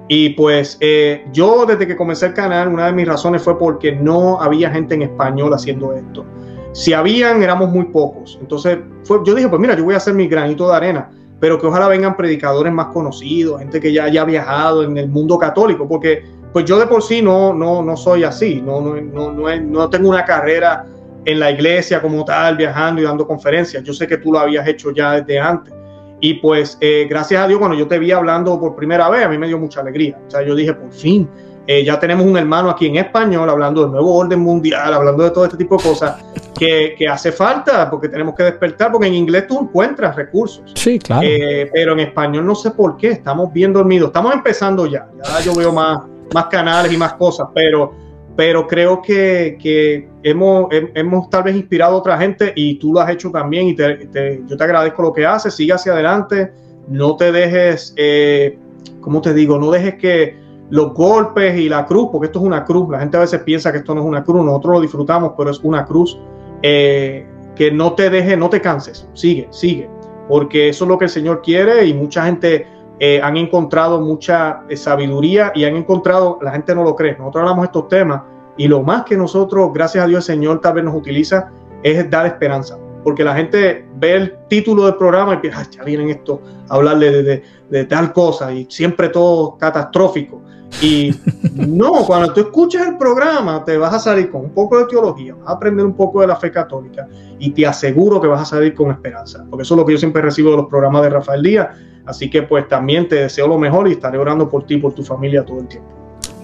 [0.07, 3.91] Y pues eh, yo desde que comencé el canal, una de mis razones fue porque
[3.91, 6.25] no había gente en español haciendo esto.
[6.73, 8.37] Si habían, éramos muy pocos.
[8.39, 11.09] Entonces fue, yo dije, pues mira, yo voy a hacer mi granito de arena,
[11.43, 15.37] pero que ojalá vengan predicadores más conocidos, gente que ya haya viajado en el mundo
[15.37, 19.59] católico, porque pues yo de por sí no, no, no soy así, no, no, no,
[19.59, 20.85] no, tengo una carrera
[21.25, 23.83] en la iglesia como tal, viajando y dando conferencias.
[23.83, 25.73] Yo sé que tú lo habías hecho ya desde antes.
[26.21, 29.27] Y pues eh, gracias a Dios, cuando yo te vi hablando por primera vez, a
[29.27, 30.17] mí me dio mucha alegría.
[30.25, 31.27] O sea, yo dije, por fin,
[31.67, 35.31] eh, ya tenemos un hermano aquí en español hablando del nuevo orden mundial, hablando de
[35.31, 36.23] todo este tipo de cosas
[36.57, 40.71] que, que hace falta porque tenemos que despertar, porque en inglés tú encuentras recursos.
[40.75, 41.25] Sí, claro.
[41.25, 44.07] Eh, pero en español no sé por qué, estamos bien dormidos.
[44.07, 45.99] Estamos empezando ya, ya yo veo más,
[46.33, 47.93] más canales y más cosas, pero
[48.35, 53.11] pero creo que, hemos, hemos, tal vez inspirado a otra gente y tú lo has
[53.11, 56.51] hecho también y yo te agradezco lo que haces, sigue hacia adelante,
[56.87, 58.57] no te dejes, eh,
[59.01, 59.59] ¿cómo te digo?
[59.59, 60.35] No dejes que
[60.69, 63.71] los golpes y la cruz, porque esto es una cruz, la gente a veces piensa
[63.71, 66.17] que esto no es una cruz, nosotros lo disfrutamos, pero es una cruz,
[66.63, 69.89] eh, que no te dejes, no te canses, sigue, sigue,
[70.27, 72.65] porque eso es lo que el Señor quiere y mucha gente
[72.99, 77.41] eh, han encontrado mucha eh, sabiduría y han encontrado, la gente no lo cree, nosotros
[77.41, 78.21] hablamos estos temas
[78.57, 81.51] y lo más que nosotros, gracias a Dios, el Señor tal vez nos utiliza
[81.83, 86.09] es dar esperanza, porque la gente ve el título del programa y piensa, ya vienen
[86.11, 90.41] esto a hablar de, de, tal cosa y siempre todo catastrófico.
[90.81, 91.13] Y
[91.55, 95.35] no, cuando tú escuchas el programa, te vas a salir con un poco de teología,
[95.35, 97.07] vas a aprender un poco de la fe católica
[97.39, 99.99] y te aseguro que vas a salir con esperanza, porque eso es lo que yo
[99.99, 101.69] siempre recibo de los programas de Rafael Díaz
[102.05, 105.03] Así que pues también te deseo lo mejor y estaré orando por ti, por tu
[105.03, 105.89] familia todo el tiempo.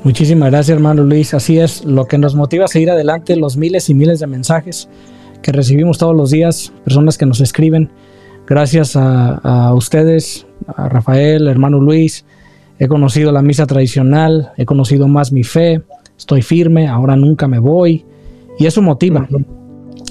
[0.04, 1.34] Muchísimas gracias hermano Luis.
[1.34, 4.88] Así es, lo que nos motiva a seguir adelante, los miles y miles de mensajes
[5.42, 7.90] que recibimos todos los días, personas que nos escriben.
[8.48, 12.26] Gracias a, ustedes, a Rafael, hermano Luis.
[12.80, 15.82] He conocido la misa tradicional, he conocido más mi fe,
[16.18, 18.06] estoy firme, ahora nunca me voy.
[18.58, 19.28] Y eso motiva.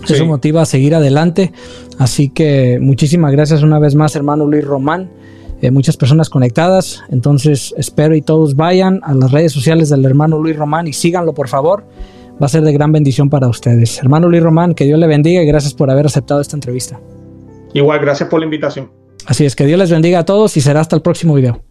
[0.07, 1.53] Eso motiva a seguir adelante.
[1.99, 5.11] Así que muchísimas gracias una vez más, hermano Luis Román.
[5.61, 7.03] Eh, muchas personas conectadas.
[7.11, 11.35] Entonces espero y todos vayan a las redes sociales del hermano Luis Román y síganlo
[11.35, 11.85] por favor.
[12.41, 13.99] Va a ser de gran bendición para ustedes.
[13.99, 17.01] Hermano Luis Román, que Dios le bendiga y gracias por haber aceptado esta entrevista.
[17.75, 18.91] Igual, gracias por la invitación.
[19.27, 21.68] Así es, que Dios les bendiga a todos y será hasta el próximo video.